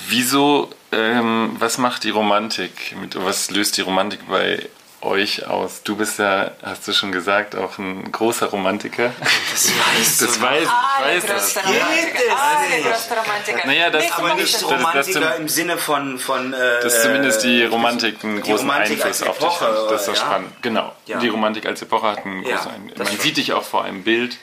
wieso, 0.08 0.70
ähm, 0.91 1.56
was 1.58 1.80
macht 1.80 2.04
die 2.04 2.12
Romantik, 2.12 2.96
mit, 3.02 3.15
was 3.15 3.50
löst 3.50 3.78
die 3.78 3.82
Romantik 3.82 4.20
bei 4.30 4.70
euch 5.02 5.46
aus? 5.48 5.84
Du 5.84 5.96
bist 5.96 6.18
ja, 6.20 6.52
hast 6.64 6.88
du 6.88 6.94
schon 6.94 7.12
gesagt, 7.12 7.56
auch 7.56 7.78
ein 7.78 8.12
großer 8.12 8.48
Romantiker. 8.48 9.12
Das 9.52 9.70
weißt 9.70 10.22
Das 10.22 10.34
du. 10.38 10.42
weiß 10.42 10.64
ich, 10.64 10.68
ich 10.68 11.06
weiß 11.06 11.26
das. 11.26 11.54
größte 11.54 11.60
Romantiker. 11.62 12.76
Nicht. 12.76 12.86
größte 12.86 13.14
Romantiker. 13.16 13.68
Naja, 13.68 13.90
das- 13.90 14.12
Aber 14.12 14.28
Das- 14.30 14.38
nicht 14.38 14.54
das- 14.56 14.64
Romantiker 14.66 15.20
das- 15.20 15.40
im 15.40 15.48
Sinne 15.50 15.78
von... 15.78 16.18
von 16.20 16.54
äh, 16.54 16.82
Dass 16.82 17.02
zumindest 17.04 17.44
die 17.44 17.62
äh, 17.62 17.66
Romantik 17.68 18.24
einen 18.24 18.38
die 18.38 18.42
großen 18.42 18.68
Romantik 18.70 19.06
Einfluss 19.06 19.24
auf 19.24 19.38
dich 19.38 19.62
hat. 19.62 19.92
Das 19.92 20.02
ist 20.02 20.06
so 20.08 20.12
ja. 20.14 20.18
spannend. 20.18 20.62
Genau. 20.62 20.96
Ja. 21.06 21.20
Die 21.20 21.28
Romantik 21.28 21.66
als 21.66 21.82
Epoche 21.82 22.08
hat 22.08 22.26
einen 22.26 22.44
Ja, 22.44 22.56
großen 22.56 22.72
Einfluss. 22.72 22.94
das 22.98 23.08
Man 23.10 23.20
sieht 23.20 23.38
dich 23.38 23.54
auch 23.54 23.64
vor 23.64 23.84
einem 23.84 24.04
Bild. 24.04 24.38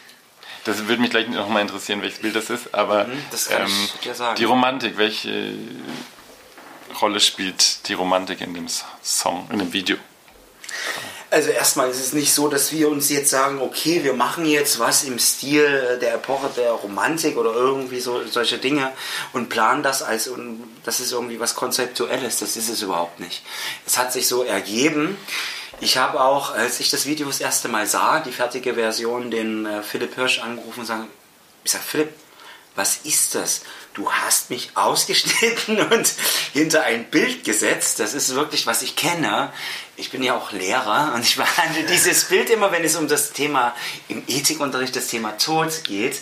Das 0.64 0.86
würde 0.86 1.02
mich 1.02 1.10
gleich 1.10 1.28
noch 1.28 1.48
mal 1.48 1.60
interessieren, 1.60 2.00
welches 2.00 2.20
Bild 2.20 2.36
das 2.36 2.48
ist. 2.48 2.72
Aber 2.74 3.04
Mhm, 3.04 3.22
das 3.30 3.48
kann 3.48 3.66
ich 3.66 3.92
dir 4.00 4.14
sagen. 4.14 4.36
die 4.36 4.44
Romantik, 4.44 4.96
welche 4.96 5.52
Rolle 7.02 7.20
spielt 7.20 7.88
die 7.88 7.94
Romantik 7.94 8.40
in 8.40 8.54
dem 8.54 8.66
Song, 9.02 9.46
in 9.52 9.58
dem 9.58 9.72
Video? 9.72 9.96
Also 11.30 11.50
erstmal 11.50 11.90
ist 11.90 11.98
es 11.98 12.12
nicht 12.12 12.32
so, 12.32 12.46
dass 12.46 12.70
wir 12.70 12.88
uns 12.88 13.10
jetzt 13.10 13.30
sagen, 13.30 13.60
okay, 13.60 14.04
wir 14.04 14.12
machen 14.12 14.46
jetzt 14.46 14.78
was 14.78 15.02
im 15.02 15.18
Stil 15.18 15.98
der 16.00 16.14
Epoche 16.14 16.48
der 16.56 16.70
Romantik 16.70 17.36
oder 17.36 17.52
irgendwie 17.52 17.98
so 17.98 18.24
solche 18.26 18.58
Dinge 18.58 18.92
und 19.32 19.48
planen 19.48 19.82
das 19.82 20.02
als 20.02 20.28
und 20.28 20.62
das 20.84 21.00
ist 21.00 21.10
irgendwie 21.10 21.40
was 21.40 21.56
Konzeptuelles. 21.56 22.38
Das 22.38 22.56
ist 22.56 22.68
es 22.68 22.82
überhaupt 22.82 23.18
nicht. 23.18 23.42
Es 23.84 23.98
hat 23.98 24.12
sich 24.12 24.28
so 24.28 24.44
ergeben. 24.44 25.16
Ich 25.80 25.96
habe 25.96 26.20
auch, 26.20 26.54
als 26.54 26.78
ich 26.78 26.90
das 26.90 27.04
Video 27.04 27.26
das 27.26 27.40
erste 27.40 27.68
Mal 27.68 27.86
sah, 27.86 28.20
die 28.20 28.30
fertige 28.30 28.74
Version, 28.74 29.30
den 29.30 29.66
äh, 29.66 29.82
Philipp 29.82 30.14
Hirsch 30.14 30.38
angerufen 30.38 30.80
und 30.80 30.86
sagen, 30.86 31.08
ich 31.64 31.72
sag 31.72 31.82
Philipp, 31.82 32.12
was 32.74 32.98
ist 33.04 33.34
das? 33.34 33.62
Du 33.94 34.10
hast 34.10 34.50
mich 34.50 34.70
ausgeschnitten 34.74 35.80
und 35.90 36.12
hinter 36.52 36.82
ein 36.82 37.08
Bild 37.10 37.44
gesetzt. 37.44 38.00
Das 38.00 38.14
ist 38.14 38.34
wirklich, 38.34 38.66
was 38.66 38.82
ich 38.82 38.96
kenne. 38.96 39.52
Ich 39.96 40.10
bin 40.10 40.22
ja 40.22 40.36
auch 40.36 40.50
Lehrer 40.50 41.12
und 41.14 41.22
ich 41.22 41.36
behandle 41.36 41.84
dieses 41.88 42.24
Bild 42.24 42.50
immer, 42.50 42.72
wenn 42.72 42.84
es 42.84 42.96
um 42.96 43.06
das 43.06 43.32
Thema 43.32 43.74
im 44.08 44.24
Ethikunterricht, 44.26 44.96
das 44.96 45.06
Thema 45.06 45.38
Tod 45.38 45.84
geht, 45.84 46.16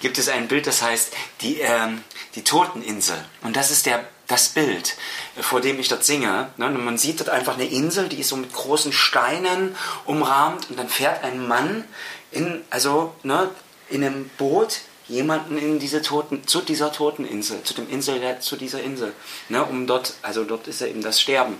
gibt 0.00 0.18
es 0.18 0.28
ein 0.28 0.46
Bild, 0.46 0.68
das 0.68 0.82
heißt 0.82 1.12
die, 1.40 1.60
ähm, 1.60 2.04
die 2.36 2.44
Toteninsel. 2.44 3.16
Und 3.42 3.56
das 3.56 3.72
ist 3.72 3.86
der, 3.86 4.06
das 4.28 4.50
Bild, 4.50 4.96
vor 5.40 5.60
dem 5.60 5.80
ich 5.80 5.88
dort 5.88 6.04
singe. 6.04 6.50
Ne? 6.56 6.70
Man 6.70 6.98
sieht 6.98 7.18
dort 7.18 7.30
einfach 7.30 7.54
eine 7.54 7.66
Insel, 7.66 8.08
die 8.08 8.20
ist 8.20 8.28
so 8.28 8.36
mit 8.36 8.52
großen 8.52 8.92
Steinen 8.92 9.74
umrahmt 10.04 10.70
und 10.70 10.78
dann 10.78 10.88
fährt 10.88 11.24
ein 11.24 11.46
Mann 11.48 11.84
in, 12.30 12.64
also, 12.70 13.14
ne, 13.24 13.50
in 13.88 14.04
einem 14.04 14.28
Boot 14.36 14.80
jemanden 15.08 15.58
in 15.58 15.78
diese 15.78 16.02
toten, 16.02 16.46
zu 16.46 16.60
dieser 16.60 16.92
toten 16.92 17.24
Insel, 17.24 17.62
zu 17.62 17.74
dem 17.74 17.88
Insel, 17.88 18.40
zu 18.40 18.56
dieser 18.56 18.82
Insel, 18.82 19.12
ne, 19.48 19.64
um 19.64 19.86
dort, 19.86 20.14
also 20.22 20.44
dort 20.44 20.66
ist 20.66 20.80
ja 20.80 20.86
eben 20.86 21.02
das 21.02 21.20
Sterben. 21.20 21.58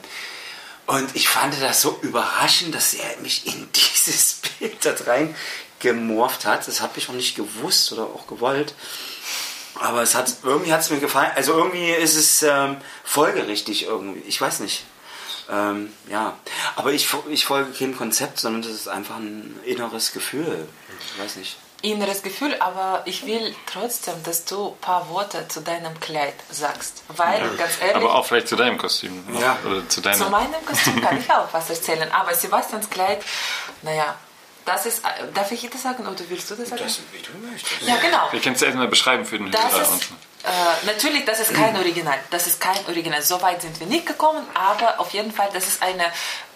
Und 0.87 1.15
ich 1.15 1.29
fand 1.29 1.61
das 1.61 1.83
so 1.83 1.99
überraschend, 2.03 2.75
dass 2.75 2.95
er 2.95 3.17
mich 3.21 3.47
in 3.47 3.69
dieses 3.75 4.41
Bild 4.59 4.85
da 4.85 4.95
rein 5.07 5.35
gemorpht 5.81 6.47
hat. 6.47 6.67
Das 6.69 6.81
habe 6.81 6.99
ich 6.99 7.09
auch 7.09 7.15
nicht 7.15 7.37
gewusst 7.37 7.93
oder 7.93 8.05
auch 8.05 8.27
gewollt. 8.27 8.75
Aber 9.75 10.03
es 10.03 10.15
hat, 10.15 10.33
irgendwie 10.43 10.73
hat 10.73 10.81
es 10.81 10.91
mir 10.91 11.01
gefallen. 11.01 11.33
Also 11.35 11.53
irgendwie 11.53 11.91
ist 11.91 12.17
es 12.17 12.43
ähm, 12.43 12.77
folgerichtig 13.05 13.85
irgendwie. 13.85 14.23
Ich 14.27 14.41
weiß 14.41 14.61
nicht. 14.61 14.85
Ähm, 15.51 15.93
ja, 16.11 16.37
aber 16.77 16.93
ich, 16.93 17.09
ich 17.29 17.45
folge 17.45 17.73
keinem 17.73 17.97
Konzept, 17.97 18.41
sondern 18.41 18.63
das 18.63 18.73
ist 18.73 18.89
einfach 18.89 19.17
ein 19.17 19.59
inneres 19.65 20.13
Gefühl. 20.13 20.67
Ich 21.15 21.23
weiß 21.23 21.37
nicht. 21.37 21.57
Inneres 21.83 22.23
Gefühl, 22.23 22.57
aber 22.59 23.03
ich 23.05 23.27
will 23.27 23.55
trotzdem, 23.71 24.15
dass 24.25 24.45
du 24.45 24.71
ein 24.71 24.79
paar 24.81 25.09
Worte 25.11 25.47
zu 25.49 25.61
deinem 25.61 25.99
Kleid 26.01 26.35
sagst. 26.51 27.03
Weil, 27.09 27.41
ganz 27.57 27.73
ehrlich, 27.81 27.97
Aber 27.97 28.15
auch 28.15 28.25
vielleicht 28.27 28.49
zu 28.49 28.57
deinem 28.57 28.79
Kostüm. 28.79 29.23
Ja. 29.41 29.59
Oder 29.65 29.89
zu 29.89 30.01
deiner. 30.01 30.17
zu 30.17 30.31
meinem 30.31 30.65
Kostüm 30.67 31.01
kann 31.03 31.19
ich 31.19 31.31
auch 31.31 31.47
was 31.53 31.69
erzählen. 31.71 32.11
Aber 32.13 32.35
Sebastians 32.35 32.89
Kleid, 32.89 33.23
naja, 33.83 34.17
das 34.65 34.87
ist, 34.87 35.03
darf 35.35 35.53
ich 35.53 35.69
das 35.71 35.83
sagen 35.83 36.07
oder 36.07 36.19
willst 36.29 36.51
du 36.51 36.57
das 36.57 36.71
sagen? 36.71 36.83
wie 37.13 37.23
du 37.23 37.47
möchtest. 37.51 37.83
ja, 37.83 37.97
genau. 37.97 38.33
Wir 38.33 38.41
können 38.41 38.57
es 38.57 38.63
erstmal 38.63 38.89
beschreiben 38.89 39.25
für 39.25 39.39
den 39.39 39.51
Das 39.53 39.71
Hörer. 39.71 39.83
ist, 39.83 40.05
äh, 40.45 40.87
natürlich, 40.87 41.25
das 41.25 41.41
ist 41.41 41.55
kein 41.55 41.77
Original. 41.77 42.19
Das 42.31 42.47
ist 42.49 42.61
kein 42.61 42.85
Original. 42.87 43.23
So 43.23 43.41
weit 43.43 43.63
sind 43.63 43.79
wir 43.79 43.87
nicht 43.87 44.07
gekommen, 44.07 44.45
aber 44.55 44.99
auf 44.99 45.13
jeden 45.13 45.31
Fall, 45.31 45.51
das 45.53 45.69
ist 45.69 45.83
eine 45.83 46.07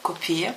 Kopie 0.03 0.51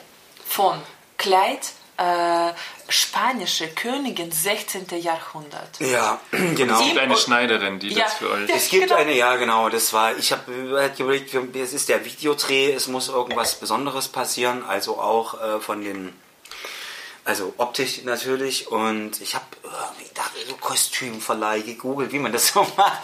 von 0.48 0.82
Kleid 1.18 1.60
äh, 1.98 2.54
spanische 2.90 3.68
Königin 3.70 4.32
16. 4.32 4.88
Jahrhundert. 5.02 5.80
Ja, 5.80 6.20
genau. 6.32 6.80
Es 6.80 6.86
gibt 6.86 6.98
eine 7.00 7.16
Schneiderin, 7.18 7.80
die 7.80 7.90
Ja, 7.94 8.06
das 8.06 8.14
für 8.16 8.30
euch. 8.32 8.50
Es 8.50 8.70
gibt 8.70 8.88
Genau. 8.88 8.96
eine, 8.96 9.14
ja 9.16 9.36
genau, 9.36 9.70
das 9.70 9.94
war, 9.94 10.16
ich 10.18 10.32
habe 10.32 10.52
überlegt, 10.98 11.34
es 11.56 11.74
ist 11.74 11.90
der 11.90 12.04
Videodreh, 12.06 12.72
es 12.74 12.88
muss 12.88 13.10
irgendwas 13.10 13.56
Besonderes 13.56 14.08
passieren, 14.08 14.64
also 14.68 15.00
auch 15.00 15.40
äh, 15.42 15.60
von 15.60 15.84
den, 15.84 16.14
also 17.26 17.54
optisch 17.58 18.04
natürlich 18.04 18.68
und 18.70 19.22
ich 19.22 19.36
habe 19.36 19.46
irgendwie 19.64 20.10
gedacht, 20.10 20.32
so 20.50 20.56
Kostümverleih 20.56 21.62
gegoogelt, 21.62 22.12
wie 22.12 22.20
man 22.20 22.34
das 22.34 22.48
so 22.54 22.68
macht 22.76 23.00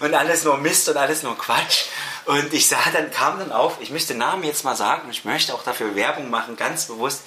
und 0.00 0.14
alles 0.14 0.44
nur 0.44 0.58
Mist 0.58 0.88
und 0.88 0.96
alles 0.96 1.22
nur 1.22 1.38
Quatsch 1.38 1.84
und 2.26 2.52
ich 2.52 2.68
sah 2.68 2.78
dann, 2.92 3.10
kam 3.10 3.38
dann 3.38 3.52
auf, 3.52 3.78
ich 3.80 3.90
möchte 3.90 4.14
Namen 4.14 4.44
jetzt 4.44 4.64
mal 4.64 4.76
sagen 4.76 5.10
ich 5.10 5.24
möchte 5.24 5.54
auch 5.54 5.64
dafür 5.64 5.94
Werbung 5.96 6.30
machen, 6.30 6.56
ganz 6.56 6.86
bewusst, 6.86 7.22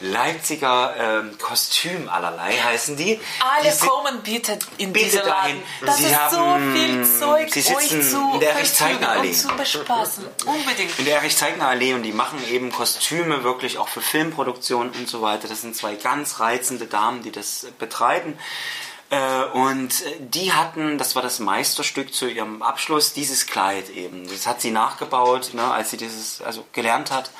Leipziger 0.00 0.94
ähm, 0.98 1.38
Kostüm 1.38 2.08
allerlei 2.08 2.52
heißen 2.56 2.96
die. 2.96 3.20
Alle 3.40 3.70
die 3.70 3.86
kommen 3.86 4.22
bitte 4.22 4.58
in 4.78 4.92
Bitte 4.92 5.06
diesen. 5.10 5.26
Laden. 5.26 5.62
Das 5.84 5.98
Sie 5.98 6.04
ist 6.06 6.16
haben- 6.16 6.34
so 6.34 6.78
viel 6.78 7.18
Zeug, 7.20 7.52
Sie 7.52 7.74
euch 7.76 7.88
zu 8.10 8.30
in 8.34 8.40
der 8.40 8.52
Erich-Zeigner-Allee. 8.54 9.32
zu 9.32 9.48
bespaßen. 9.48 10.24
Unbedingt. 10.46 10.98
in 10.98 11.04
der 11.04 11.16
Erich-Zeigner-Allee 11.16 11.94
und 11.94 12.02
die 12.02 12.12
machen 12.12 12.42
eben 12.48 12.72
Kostüme 12.72 13.44
wirklich 13.44 13.78
auch 13.78 13.88
für 13.88 14.00
Filmproduktionen 14.00 14.90
und 14.92 15.08
so 15.08 15.20
weiter. 15.22 15.48
Das 15.48 15.60
sind 15.60 15.76
zwei 15.76 15.94
ganz 15.96 16.40
reizende 16.40 16.86
Damen, 16.86 17.22
die 17.22 17.30
das 17.30 17.66
betreiben. 17.78 18.38
Äh, 19.10 19.44
Und 19.52 20.02
äh, 20.02 20.16
die 20.20 20.52
hatten, 20.52 20.96
das 20.96 21.16
war 21.16 21.22
das 21.22 21.40
Meisterstück 21.40 22.14
zu 22.14 22.28
ihrem 22.28 22.62
Abschluss, 22.62 23.12
dieses 23.12 23.46
Kleid 23.46 23.90
eben. 23.90 24.28
Das 24.28 24.46
hat 24.46 24.60
sie 24.60 24.70
nachgebaut, 24.70 25.52
ne, 25.52 25.64
als 25.64 25.90
sie 25.90 25.96
dieses 25.96 26.40
also 26.40 26.64
gelernt 26.72 27.10
hat. 27.10 27.30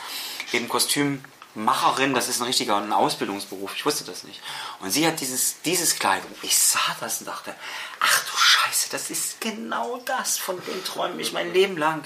Eben 0.53 0.69
Kostümmacherin, 0.69 2.13
das 2.13 2.29
ist 2.29 2.41
ein 2.41 2.47
richtiger 2.47 2.77
ein 2.77 2.93
Ausbildungsberuf. 2.93 3.73
Ich 3.77 3.87
wusste 3.87 4.05
das 4.05 4.25
nicht. 4.25 4.41
Und 4.81 4.91
sie 4.91 5.07
hat 5.07 5.21
dieses, 5.21 5.63
dieses 5.63 5.97
Kleid. 5.97 6.25
Und 6.25 6.37
ich 6.43 6.59
sah 6.59 6.97
das 6.99 7.21
und 7.21 7.29
dachte, 7.29 7.55
ach 8.01 8.25
du 8.25 8.37
Scheiße, 8.37 8.89
das 8.91 9.11
ist 9.11 9.41
genau 9.41 10.03
das, 10.05 10.39
von 10.39 10.57
dem 10.67 10.85
träume 10.85 11.23
ich 11.23 11.33
mein 11.33 11.53
Leben 11.53 11.77
lang. 11.77 12.05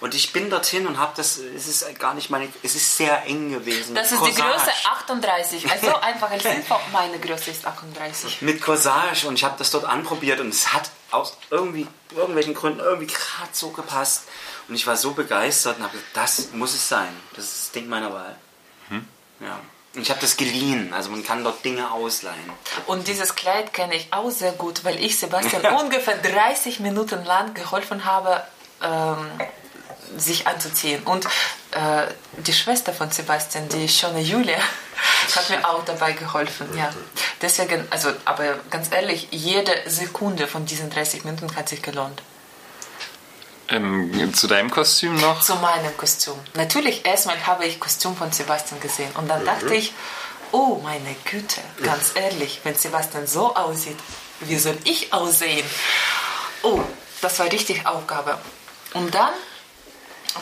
Und 0.00 0.14
ich 0.14 0.32
bin 0.32 0.48
dorthin 0.48 0.86
und 0.86 0.98
habe 0.98 1.12
das, 1.16 1.38
es 1.38 1.66
ist 1.66 1.98
gar 1.98 2.14
nicht 2.14 2.30
meine, 2.30 2.48
es 2.62 2.74
ist 2.76 2.96
sehr 2.96 3.24
eng 3.26 3.50
gewesen. 3.50 3.94
Das 3.94 4.12
ist 4.12 4.18
Corsage. 4.18 4.36
die 4.36 4.42
Größe 4.42 4.70
38. 4.84 5.70
Also 5.70 5.96
einfach 6.00 6.30
als 6.30 6.44
Info, 6.44 6.76
meine 6.92 7.18
Größe 7.18 7.50
ist 7.50 7.66
38. 7.66 8.42
mit 8.42 8.60
Corsage 8.60 9.26
und 9.26 9.34
ich 9.34 9.44
habe 9.44 9.56
das 9.58 9.70
dort 9.70 9.84
anprobiert 9.84 10.40
und 10.40 10.50
es 10.50 10.72
hat 10.72 10.90
aus 11.10 11.36
irgendwie 11.50 11.86
irgendwelchen 12.14 12.54
Gründen 12.54 12.80
irgendwie 12.80 13.06
gerade 13.06 13.50
so 13.52 13.70
gepasst 13.70 14.24
und 14.68 14.74
ich 14.74 14.86
war 14.86 14.96
so 14.96 15.12
begeistert 15.12 15.78
und 15.78 15.84
habe 15.84 15.92
gesagt, 15.92 16.16
das 16.16 16.52
muss 16.52 16.74
es 16.74 16.88
sein. 16.88 17.08
Das 17.34 17.44
ist 17.44 17.56
das 17.56 17.70
Ding 17.72 17.88
meiner 17.88 18.12
Wahl. 18.12 18.36
Ja. 19.40 19.60
Und 19.94 20.02
ich 20.02 20.10
habe 20.10 20.20
das 20.20 20.36
geliehen, 20.36 20.92
also 20.92 21.10
man 21.10 21.24
kann 21.24 21.42
dort 21.42 21.64
Dinge 21.64 21.90
ausleihen. 21.90 22.52
Und 22.86 23.08
dieses 23.08 23.34
Kleid 23.34 23.72
kenne 23.72 23.94
ich 23.96 24.12
auch 24.12 24.30
sehr 24.30 24.52
gut, 24.52 24.84
weil 24.84 25.02
ich 25.02 25.18
Sebastian 25.18 25.64
ungefähr 25.80 26.16
30 26.18 26.80
Minuten 26.80 27.24
lang 27.24 27.54
geholfen 27.54 28.04
habe, 28.04 28.44
ähm, 28.82 29.30
sich 30.16 30.46
anzuziehen. 30.46 31.02
Und 31.04 31.26
äh, 31.72 32.06
die 32.38 32.52
Schwester 32.52 32.92
von 32.92 33.10
Sebastian, 33.10 33.68
die 33.68 33.88
schöne 33.88 34.20
Julia, 34.20 34.58
hat 35.36 35.50
mir 35.50 35.68
auch 35.68 35.84
dabei 35.84 36.12
geholfen. 36.12 36.68
Ja. 36.76 36.90
Deswegen, 37.42 37.86
also, 37.90 38.10
aber 38.24 38.58
ganz 38.70 38.90
ehrlich, 38.90 39.28
jede 39.30 39.72
Sekunde 39.86 40.46
von 40.46 40.66
diesen 40.66 40.90
30 40.90 41.24
Minuten 41.24 41.54
hat 41.56 41.68
sich 41.68 41.82
gelohnt. 41.82 42.22
Ähm, 43.70 44.32
zu 44.32 44.46
deinem 44.46 44.70
Kostüm 44.70 45.14
noch? 45.20 45.42
Zu 45.42 45.56
meinem 45.56 45.94
Kostüm. 45.96 46.34
Natürlich, 46.54 47.04
erstmal 47.04 47.46
habe 47.46 47.66
ich 47.66 47.78
Kostüm 47.78 48.16
von 48.16 48.32
Sebastian 48.32 48.80
gesehen 48.80 49.10
und 49.14 49.28
dann 49.28 49.44
dachte 49.44 49.74
ich, 49.74 49.92
oh 50.52 50.80
meine 50.82 51.14
Güte, 51.24 51.60
ganz 51.82 52.12
ehrlich, 52.14 52.60
wenn 52.64 52.74
Sebastian 52.74 53.26
so 53.26 53.54
aussieht, 53.54 53.98
wie 54.40 54.56
soll 54.56 54.78
ich 54.84 55.12
aussehen? 55.12 55.66
Oh, 56.62 56.80
das 57.20 57.38
war 57.38 57.52
richtig 57.52 57.86
Aufgabe. 57.86 58.38
Und 58.94 59.14
dann 59.14 59.32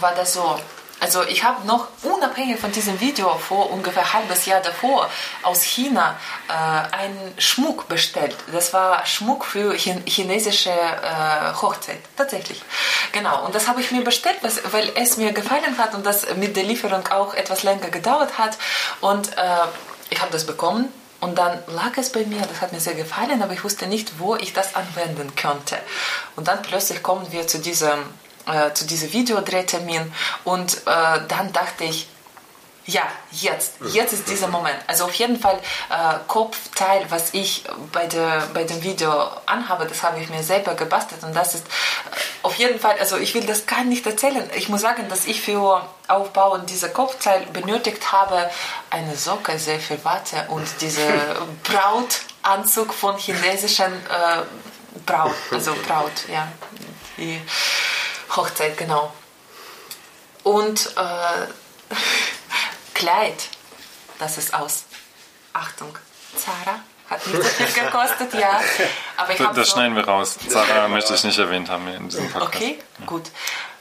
war 0.01 0.15
das 0.15 0.35
so, 0.35 0.59
Also 0.99 1.23
ich 1.25 1.45
habe 1.45 1.67
noch 1.67 1.89
unabhängig 2.03 2.59
von 2.59 2.73
diesem 2.73 2.99
Video 3.01 3.37
vor 3.37 3.71
ungefähr 3.71 4.15
halbes 4.15 4.47
Jahr 4.47 4.61
davor 4.63 5.11
aus 5.43 5.63
China 5.63 6.19
äh, 6.49 6.95
einen 6.97 7.35
Schmuck 7.39 7.87
bestellt. 7.87 8.35
Das 8.51 8.73
war 8.73 9.05
Schmuck 9.05 9.45
für 9.45 9.77
chin 9.77 10.03
chinesische 10.07 10.71
äh, 10.71 11.53
Hochzeit, 11.61 12.01
tatsächlich. 12.17 12.63
Genau, 13.13 13.45
und 13.45 13.55
das 13.55 13.69
habe 13.69 13.83
ich 13.83 13.91
mir 13.91 14.03
bestellt, 14.03 14.39
was, 14.41 14.61
weil 14.73 14.91
es 14.95 15.19
mir 15.19 15.33
gefallen 15.33 15.77
hat 15.77 15.95
und 15.95 16.07
das 16.07 16.35
mit 16.37 16.57
der 16.57 16.65
Lieferung 16.65 17.07
auch 17.09 17.35
etwas 17.35 17.63
länger 17.63 17.91
gedauert 17.91 18.39
hat. 18.39 18.57
Und 19.03 19.37
äh, 19.37 19.67
ich 20.09 20.21
habe 20.23 20.33
das 20.33 20.47
bekommen 20.47 20.91
und 21.21 21.37
dann 21.37 21.63
lag 21.67 21.93
es 21.97 22.11
bei 22.11 22.25
mir, 22.25 22.41
das 22.41 22.63
hat 22.63 22.73
mir 22.73 22.81
sehr 22.81 22.95
gefallen, 22.95 23.43
aber 23.43 23.53
ich 23.53 23.65
wusste 23.65 23.87
nicht, 23.87 24.19
wo 24.19 24.35
ich 24.37 24.55
das 24.55 24.75
anwenden 24.75 25.35
könnte. 25.37 25.77
Und 26.37 26.49
dann 26.49 26.63
plötzlich 26.63 27.03
kommen 27.03 27.27
wir 27.33 27.47
zu 27.47 27.59
diesem, 27.59 27.99
äh, 28.47 28.73
zu 28.73 28.87
diesem 28.87 29.13
Videodrehtermin. 29.13 30.13
Und 30.45 30.79
äh, 30.87 31.21
dann 31.29 31.53
dachte 31.53 31.85
ich, 31.85 32.09
ja, 32.87 33.03
jetzt, 33.33 33.75
jetzt 33.93 34.13
ist 34.13 34.29
dieser 34.29 34.47
Moment. 34.47 34.77
Also 34.87 35.05
auf 35.05 35.15
jeden 35.15 35.41
Fall 35.41 35.59
äh, 35.91 36.15
Kopfteil, 36.29 37.05
was 37.09 37.35
ich 37.35 37.65
bei, 37.93 38.07
der, 38.07 38.49
bei 38.55 38.63
dem 38.63 38.83
Video 38.83 39.13
anhabe, 39.45 39.87
das 39.87 40.05
habe 40.05 40.21
ich 40.21 40.29
mir 40.31 40.43
selber 40.45 40.75
gebastelt. 40.75 41.25
Und 41.25 41.35
das 41.35 41.57
ist 41.57 41.67
äh, 41.67 42.11
auf 42.45 42.55
jeden 42.55 42.79
Fall, 42.79 42.97
also 43.01 43.17
ich 43.17 43.35
will 43.35 43.45
das 43.45 43.67
gar 43.67 43.83
nicht 43.83 44.07
erzählen. 44.07 44.49
Ich 44.55 44.69
muss 44.69 44.83
sagen, 44.83 45.09
dass 45.09 45.27
ich 45.27 45.41
für 45.41 45.85
Aufbauen 46.07 46.65
dieser 46.67 46.89
Kopfteil 46.89 47.47
benötigt 47.53 48.13
habe 48.13 48.49
eine 48.91 49.17
Socke, 49.17 49.59
sehr 49.59 49.81
viel 49.81 49.99
Watte 50.05 50.47
und 50.49 50.69
diese 50.81 51.03
Brautanzug 51.65 52.95
von 52.95 53.19
chinesischen 53.19 53.93
äh, 53.93 54.43
Braut, 55.05 55.35
also 55.51 55.75
Braut, 55.89 56.29
ja, 56.33 56.47
die 57.17 57.41
Hochzeit, 58.35 58.77
genau. 58.77 59.13
Und 60.43 60.93
äh, 60.97 61.95
Kleid, 62.95 63.49
das 64.19 64.39
ist 64.39 64.55
aus, 64.55 64.85
Achtung, 65.53 65.97
Zara, 66.37 66.81
hat 67.11 67.27
nicht 67.27 67.43
so 67.43 67.49
viel 67.49 67.85
gekostet, 67.85 68.35
ja. 68.35 68.61
Aber 69.17 69.33
ich 69.33 69.39
Das, 69.39 69.55
so, 69.55 69.65
schneiden 69.65 69.97
wir 69.97 70.05
raus. 70.05 70.37
Sarah 70.49 70.89
möchte 70.89 71.15
ich 71.15 71.25
nicht 71.25 71.39
erwähnt 71.39 71.69
haben 71.69 71.87
in 71.89 72.09
diesem 72.09 72.31
Podcast. 72.31 72.55
Okay, 72.55 72.79
gut. 73.07 73.31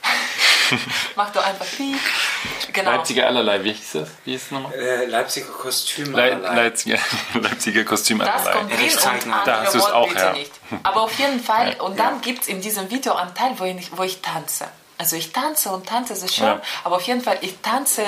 Mach 1.16 1.30
doch 1.30 1.44
einfach 1.44 1.66
Piep. 1.76 1.98
Genau. 2.72 2.90
Leipziger 2.90 3.26
allerlei, 3.26 3.62
wie 3.64 3.72
hieß 3.72 3.92
das? 3.92 4.08
Wie 4.24 4.32
hieß 4.32 4.42
es 4.46 4.50
nochmal? 4.50 4.72
Äh, 4.74 5.06
Leipziger 5.06 5.46
Kostüm. 5.46 6.12
Le 6.12 6.34
Leipziger, 6.34 6.98
Leipziger 7.34 7.84
Kostüm 7.84 8.18
Das 8.18 8.28
allerlei. 8.28 8.52
kommt 8.52 8.72
hin 8.72 8.90
und. 8.90 9.46
Da 9.46 9.62
hast 9.62 9.74
du's 9.74 9.82
Wort 9.82 9.92
auch, 9.92 10.14
ja. 10.14 10.32
nicht. 10.32 10.52
Aber 10.82 11.02
auf 11.02 11.18
jeden 11.18 11.40
Fall, 11.40 11.74
Ja. 11.76 11.82
und 11.82 11.98
dann 11.98 12.20
gibt 12.20 12.42
es 12.42 12.48
in 12.48 12.60
diesem 12.60 12.90
Video 12.90 13.14
einen 13.14 13.34
Teil, 13.34 13.52
wo 13.58 13.64
ich, 13.64 13.96
wo 13.96 14.02
ich 14.02 14.20
tanze. 14.20 14.66
Also 14.98 15.16
ich 15.16 15.32
tanze 15.32 15.70
und 15.70 15.86
tanze, 15.86 16.14
das 16.14 16.22
ist 16.22 16.34
schön, 16.34 16.46
Ja. 16.46 16.60
aber 16.84 16.96
auf 16.96 17.02
jeden 17.02 17.20
Fall, 17.22 17.38
ich 17.42 17.60
tanze 17.60 18.02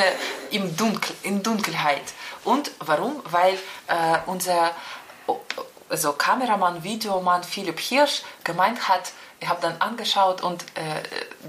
im 0.50 0.76
Dunkel, 0.76 1.14
in 1.22 1.42
Dunkelheit. 1.42 2.02
Und 2.44 2.70
warum? 2.80 3.22
Weil 3.30 3.54
äh, 3.88 4.18
unser 4.26 4.72
also 5.90 6.12
Kameramann, 6.12 6.82
Videomann 6.82 7.42
Philipp 7.44 7.80
Hirsch 7.80 8.22
gemeint 8.44 8.88
hat, 8.88 9.12
ich 9.40 9.48
habe 9.48 9.60
dann 9.60 9.80
angeschaut 9.80 10.42
und 10.42 10.62
äh, 10.74 11.02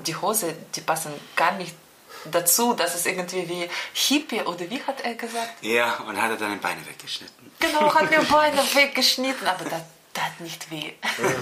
die 0.05 0.15
Hose, 0.15 0.55
die 0.75 0.81
passen 0.81 1.11
gar 1.35 1.53
nicht 1.53 1.75
dazu. 2.25 2.73
Das 2.73 2.95
ist 2.95 3.07
irgendwie 3.07 3.47
wie 3.47 3.69
Hippie 3.93 4.41
oder 4.41 4.69
wie 4.69 4.81
hat 4.83 5.01
er 5.01 5.15
gesagt? 5.15 5.61
Ja, 5.61 5.95
und 6.07 6.21
hat 6.21 6.31
er 6.31 6.37
dann 6.37 6.53
die 6.53 6.59
Beine 6.59 6.85
weggeschnitten. 6.85 7.51
Genau, 7.59 7.93
hat 7.93 8.09
mir 8.09 8.21
Beine 8.31 8.61
weggeschnitten, 8.73 9.47
aber 9.47 9.65
das 9.65 9.81
tat 10.13 10.39
nicht 10.39 10.69
weh. 10.71 10.91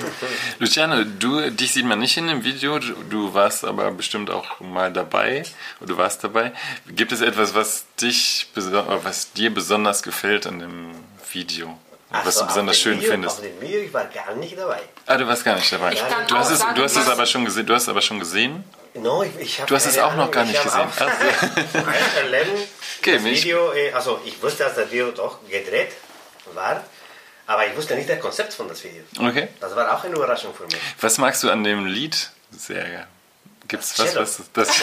Luciano, 0.60 1.04
du, 1.04 1.50
dich 1.52 1.74
sieht 1.74 1.86
man 1.86 2.00
nicht 2.00 2.18
in 2.18 2.28
dem 2.28 2.44
Video, 2.44 2.80
du, 2.80 2.94
du 3.10 3.34
warst 3.34 3.66
aber 3.66 3.92
bestimmt 3.92 4.30
auch 4.30 4.60
mal 4.60 4.92
dabei 4.92 5.44
oder 5.80 5.94
du 5.94 5.98
warst 5.98 6.24
dabei. 6.24 6.54
Gibt 6.88 7.12
es 7.12 7.22
etwas, 7.22 7.54
was 7.56 7.86
dich, 8.02 8.48
was 8.56 9.34
dir 9.34 9.54
besonders 9.54 10.04
gefällt 10.04 10.48
an 10.48 10.60
dem 10.60 10.92
Video? 11.32 11.78
Was 12.10 12.26
Also 12.26 12.40
du 12.42 12.48
besonders 12.48 12.80
schön 12.80 12.98
Video, 13.00 13.12
findest? 13.12 13.38
Auf 13.38 13.44
dem 13.44 13.60
Video, 13.62 13.82
ich 13.82 13.94
war 13.94 14.06
gar 14.06 14.34
nicht 14.36 14.58
dabei. 14.58 14.82
Ah, 15.06 15.18
du 15.18 15.28
warst 15.28 15.44
gar 15.44 15.56
nicht 15.56 15.72
dabei. 15.72 15.94
Ich 15.94 16.00
kann 16.08 16.26
Du 16.28 16.36
auch 16.36 16.40
hast 16.40 16.52
es, 16.52 16.60
du 16.76 16.84
hast 16.84 16.96
es 16.96 17.08
aber 17.10 17.26
schon 17.26 17.46
gesehen. 17.46 17.66
Du 17.66 17.74
hast 17.76 17.84
es 17.84 17.90
aber 17.90 18.02
schon 18.02 18.20
gesehen. 18.20 18.64
No, 18.94 19.22
ich, 19.24 19.36
ich 19.40 19.58
Du 19.66 19.76
hast 19.76 19.86
es 19.86 19.98
auch 20.00 20.12
noch 20.16 20.24
Ahnung, 20.24 20.32
gar 20.32 20.44
ich 20.46 20.52
nicht 20.52 20.64
gesehen. 20.64 20.88
Erleben, 22.18 22.52
Okay, 23.00 23.14
das 23.14 23.22
mich- 23.22 23.44
Video, 23.44 23.72
äh, 23.74 23.92
also 23.94 24.20
ich 24.26 24.42
wusste, 24.42 24.64
dass 24.64 24.76
das 24.76 24.90
Video 24.92 25.12
doch 25.12 25.38
gedreht 25.48 25.92
war, 26.54 26.84
aber 27.46 27.68
ich 27.68 27.76
wusste 27.76 27.96
nicht 27.96 28.10
das 28.10 28.20
Konzept 28.20 28.54
von 28.54 28.68
das 28.68 28.84
Video. 28.84 29.04
Okay. 29.20 29.50
Das 29.60 29.76
war 29.76 29.94
auch 29.94 30.04
eine 30.04 30.16
Überraschung 30.16 30.54
für 30.56 30.64
mich. 30.64 30.78
Was 31.02 31.18
magst 31.20 31.44
du 31.44 31.52
an 31.52 31.64
dem 31.64 31.86
Lied 31.86 32.32
sehr? 32.52 33.06
Gibt's 33.68 34.00
was, 34.00 34.14
Cello. 34.14 34.22
was 34.22 34.42
das? 34.54 34.70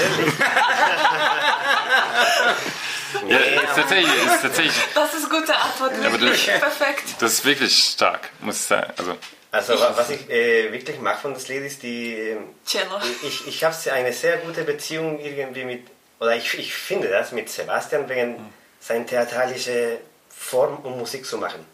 ja, 3.29 3.39
ist 3.39 3.75
tatsächlich, 3.75 4.15
ist 4.27 4.43
tatsächlich, 4.43 4.75
Das 4.95 5.15
ist 5.15 5.31
gute 5.31 5.57
Antwort. 5.57 5.93
aber 6.05 6.19
du- 6.19 6.27
Perfekt. 6.27 7.05
das 7.21 7.33
ist 7.35 7.45
wirklich 7.45 7.77
stark, 7.77 8.31
muss 8.41 8.57
ich 8.57 8.63
sagen. 8.63 8.93
Also 8.97 9.17
Also 9.51 9.79
wa- 9.81 9.93
was 9.97 10.11
ich 10.11 10.29
äh, 10.29 10.73
wirklich 10.73 10.99
mag 11.01 11.21
von 11.21 11.33
das 11.35 11.49
Lied 11.49 11.63
ist 11.65 11.83
die, 11.83 12.37
Cello. 12.67 13.01
ich, 13.23 13.47
ich 13.47 13.65
habe 13.65 13.75
eine 13.93 14.13
sehr 14.13 14.39
gute 14.39 14.65
Beziehung 14.65 15.19
irgendwie 15.21 15.65
mit, 15.65 15.87
oder 16.21 16.35
ich, 16.37 16.55
ich 16.59 16.75
finde 16.75 17.09
das 17.09 17.33
mit 17.33 17.49
Sebastian 17.49 18.09
wegen 18.09 18.53
seiner 18.81 19.07
theatralische 19.07 19.99
Form, 20.29 20.79
um 20.85 20.99
Musik 20.99 21.25
zu 21.27 21.39
machen. 21.39 21.65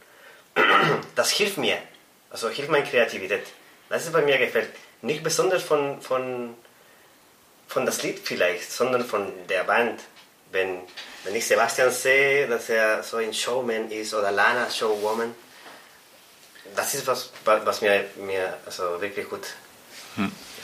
Das 1.14 1.30
hilft 1.30 1.58
mir, 1.58 1.78
also 2.30 2.48
hilft 2.50 2.70
meine 2.70 2.84
Kreativität. 2.84 3.46
Das 3.88 4.04
ist 4.04 4.12
bei 4.12 4.22
mir 4.22 4.38
gefällt. 4.38 4.68
Nicht 5.02 5.22
besonders 5.22 5.62
von, 5.62 6.00
von, 6.02 6.54
von 7.68 7.86
das 7.86 8.02
Lied 8.02 8.20
vielleicht, 8.22 8.70
sondern 8.70 9.04
von 9.04 9.32
der 9.48 9.64
Band. 9.64 10.00
Wenn, 10.52 10.80
wenn 11.24 11.34
ich 11.34 11.46
Sebastian 11.46 11.90
sehe, 11.90 12.48
dass 12.48 12.68
er 12.68 13.02
so 13.02 13.18
ein 13.18 13.32
Showman 13.32 13.90
ist 13.90 14.14
oder 14.14 14.32
Lana 14.32 14.68
Showwoman, 14.68 15.34
das 16.74 16.94
ist 16.94 17.06
was, 17.06 17.30
was 17.44 17.80
mir, 17.80 18.04
mir 18.16 18.56
also 18.66 19.00
wirklich 19.00 19.28
gut 19.28 19.46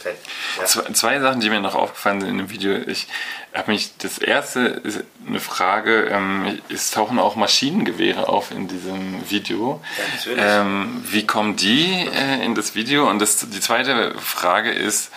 gefällt. 0.07 0.19
Ja. 0.59 0.93
Zwei, 0.95 1.21
Sachen, 1.21 1.41
die 1.41 1.51
mir 1.51 1.61
noch 1.61 1.75
aufgefallen 1.75 2.21
sind 2.21 2.31
in 2.31 2.39
dem 2.39 2.51
Video. 2.51 2.75
Ich 2.75 3.07
habe 3.55 3.71
mich, 3.71 3.97
das 3.99 4.19
erste 4.19 4.61
ist 4.61 5.05
eine 5.27 5.41
Frage, 5.41 6.09
ähm, 6.11 6.61
es 6.69 6.91
tauchen 6.91 7.19
auch 7.19 7.37
Maschinengewehre 7.37 8.29
auf 8.29 8.51
in 8.51 8.69
diesem 8.69 9.29
Video. 9.31 9.83
Ja, 9.99 10.17
natürlich. 10.17 10.45
Ähm, 10.45 11.05
wie 11.09 11.27
kommen 11.27 11.57
die 11.57 12.07
äh, 12.07 12.45
in 12.45 12.55
das 12.55 12.75
Video? 12.75 13.09
Und 13.09 13.19
das, 13.21 13.39
die 13.39 13.61
zweite 13.61 14.15
Frage 14.19 14.71
ist, 14.71 15.11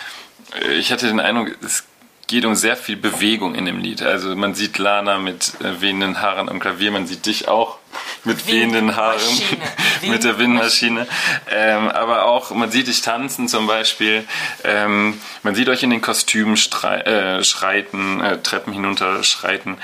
äh, 0.61 0.73
ich 0.73 0.91
hatte 0.91 1.07
den 1.07 1.19
Eindruck, 1.19 1.55
es 1.63 1.83
geht 2.29 2.45
um 2.45 2.53
sehr 2.53 2.77
viel 2.77 2.95
Bewegung 2.95 3.55
in 3.55 3.65
dem 3.65 3.79
Lied. 3.79 4.03
Also 4.03 4.35
man 4.35 4.53
sieht 4.53 4.77
Lana 4.77 5.17
mit 5.17 5.59
äh, 5.61 5.81
wehenden 5.81 6.21
Haaren 6.21 6.47
am 6.47 6.59
Klavier, 6.59 6.91
man 6.91 7.07
sieht 7.07 7.25
dich 7.25 7.47
auch 7.47 7.79
mit 8.23 8.45
wehenden 8.47 8.95
Haaren, 8.95 9.19
mit 10.03 10.23
der 10.23 10.37
Windmaschine. 10.37 11.07
Ähm, 11.49 11.89
aber 11.89 12.25
auch, 12.25 12.51
man 12.51 12.69
sieht 12.69 12.85
dich 12.85 13.01
tanzen 13.01 13.47
zum 13.47 13.65
Beispiel. 13.65 14.27
Ähm, 14.63 15.19
man 15.41 15.55
sieht 15.55 15.69
euch 15.69 15.81
in 15.81 15.89
den 15.89 16.01
Kostümen 16.01 16.53
äh, 16.53 17.43
schreiten, 17.43 18.21
äh, 18.21 18.39
Treppen 18.43 18.73
hinunter 18.73 19.23
schreiten. 19.23 19.79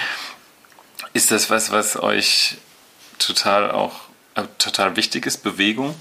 Ist 1.14 1.32
das 1.32 1.50
was, 1.50 1.72
was 1.72 1.98
euch 1.98 2.58
total 3.18 3.72
auch 3.72 4.02
äh, 4.36 4.44
total 4.60 4.96
wichtig 4.96 5.26
ist? 5.26 5.38
Bewegung? 5.38 5.96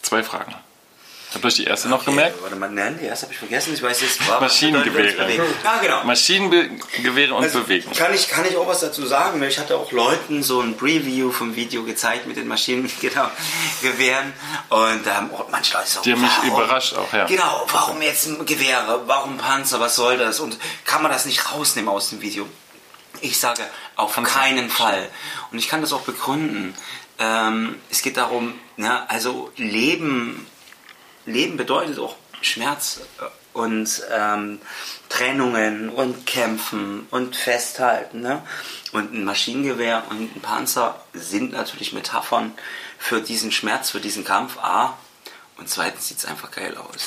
Zwei 0.00 0.22
Fragen. 0.22 0.54
Habt 1.32 1.44
ihr 1.44 1.46
euch 1.48 1.54
die 1.54 1.64
erste 1.64 1.88
noch 1.88 2.04
gemerkt? 2.04 2.34
Okay, 2.34 2.42
warte 2.42 2.56
mal, 2.56 2.70
nein, 2.70 2.98
die 3.00 3.06
erste 3.06 3.26
habe 3.26 3.32
ich 3.34 3.38
vergessen. 3.38 3.72
Ich 3.74 3.82
weiß 3.82 4.00
jetzt, 4.00 4.26
war 4.28 4.40
Maschinengewehre. 4.40 5.32
Ja, 5.62 5.78
genau. 5.80 6.02
Maschinengewehre 6.04 7.34
und 7.34 7.44
Also, 7.44 7.60
Bewegung. 7.60 7.92
Kann 7.94 8.12
ich, 8.12 8.28
kann 8.28 8.44
ich 8.46 8.56
auch 8.56 8.66
was 8.66 8.80
dazu 8.80 9.06
sagen? 9.06 9.40
Ich 9.44 9.58
hatte 9.58 9.76
auch 9.76 9.92
Leuten 9.92 10.42
so 10.42 10.60
ein 10.60 10.76
Preview 10.76 11.30
vom 11.30 11.54
Video 11.54 11.84
gezeigt 11.84 12.26
mit 12.26 12.36
den 12.36 12.48
Maschinen, 12.48 12.90
genau. 13.00 13.30
Und 14.70 15.06
da 15.06 15.14
haben 15.16 15.30
auch 15.32 15.48
manche 15.50 15.74
Leute 15.74 15.88
so, 15.88 16.00
Die 16.02 16.12
haben 16.12 16.20
mich 16.20 16.30
warum- 16.42 16.50
überrascht 16.64 16.94
auch, 16.94 17.12
ja. 17.12 17.26
Genau, 17.26 17.66
warum 17.70 18.02
jetzt 18.02 18.28
Gewehre? 18.46 19.02
Warum 19.06 19.38
Panzer? 19.38 19.78
Was 19.80 19.94
soll 19.96 20.18
das? 20.18 20.40
Und 20.40 20.58
kann 20.84 21.02
man 21.02 21.12
das 21.12 21.26
nicht 21.26 21.52
rausnehmen 21.52 21.88
aus 21.90 22.10
dem 22.10 22.20
Video? 22.22 22.46
Ich 23.20 23.38
sage, 23.38 23.62
auf 23.96 24.14
keinen 24.22 24.70
Fall. 24.70 25.08
Und 25.52 25.58
ich 25.58 25.68
kann 25.68 25.80
das 25.80 25.92
auch 25.92 26.02
begründen. 26.02 26.74
Ähm, 27.18 27.76
es 27.90 28.02
geht 28.02 28.16
darum, 28.16 28.54
ne, 28.76 29.08
also 29.10 29.52
Leben, 29.56 30.46
Leben 31.30 31.56
bedeutet 31.56 31.98
auch 31.98 32.16
Schmerz 32.42 33.00
äh, 33.20 33.24
und 33.52 34.02
ähm, 34.12 34.60
Trennungen 35.08 35.88
und 35.88 36.26
Kämpfen 36.26 37.06
und 37.10 37.34
Festhalten. 37.34 38.20
Ne? 38.20 38.42
Und 38.92 39.12
ein 39.12 39.24
Maschinengewehr 39.24 40.04
und 40.08 40.36
ein 40.36 40.40
Panzer 40.40 41.00
sind 41.12 41.52
natürlich 41.52 41.92
Metaphern 41.92 42.52
für 42.98 43.20
diesen 43.20 43.50
Schmerz, 43.50 43.90
für 43.90 44.00
diesen 44.00 44.24
Kampf. 44.24 44.58
A. 44.58 44.96
Und 45.56 45.68
zweitens 45.68 46.08
sieht 46.08 46.18
es 46.18 46.24
einfach 46.24 46.50
geil 46.50 46.76
aus. 46.76 47.06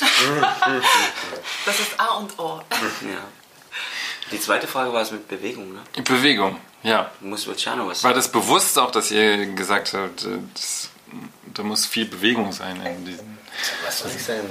Das 1.66 1.80
ist 1.80 1.98
A 1.98 2.18
und 2.18 2.38
O. 2.38 2.60
ja. 2.70 3.24
Die 4.30 4.40
zweite 4.40 4.66
Frage 4.66 4.92
war 4.92 5.02
es 5.02 5.10
mit 5.10 5.28
Bewegung. 5.28 5.74
Ne? 5.74 5.80
Bewegung, 6.02 6.58
ja. 6.82 7.10
Muss 7.20 7.46
Luciano 7.46 7.86
was 7.86 8.04
War 8.04 8.14
das 8.14 8.30
bewusst 8.30 8.78
auch, 8.78 8.90
dass 8.90 9.10
ihr 9.10 9.46
gesagt 9.54 9.94
habt, 9.94 10.24
äh, 10.24 10.38
das, 10.52 10.90
da 11.52 11.62
muss 11.62 11.86
viel 11.86 12.06
Bewegung 12.06 12.52
sein 12.52 12.80
in 12.84 13.04
diesem. 13.04 13.38
Was 13.84 14.00
soll 14.00 14.10
ich 14.14 14.24
sagen 14.24 14.50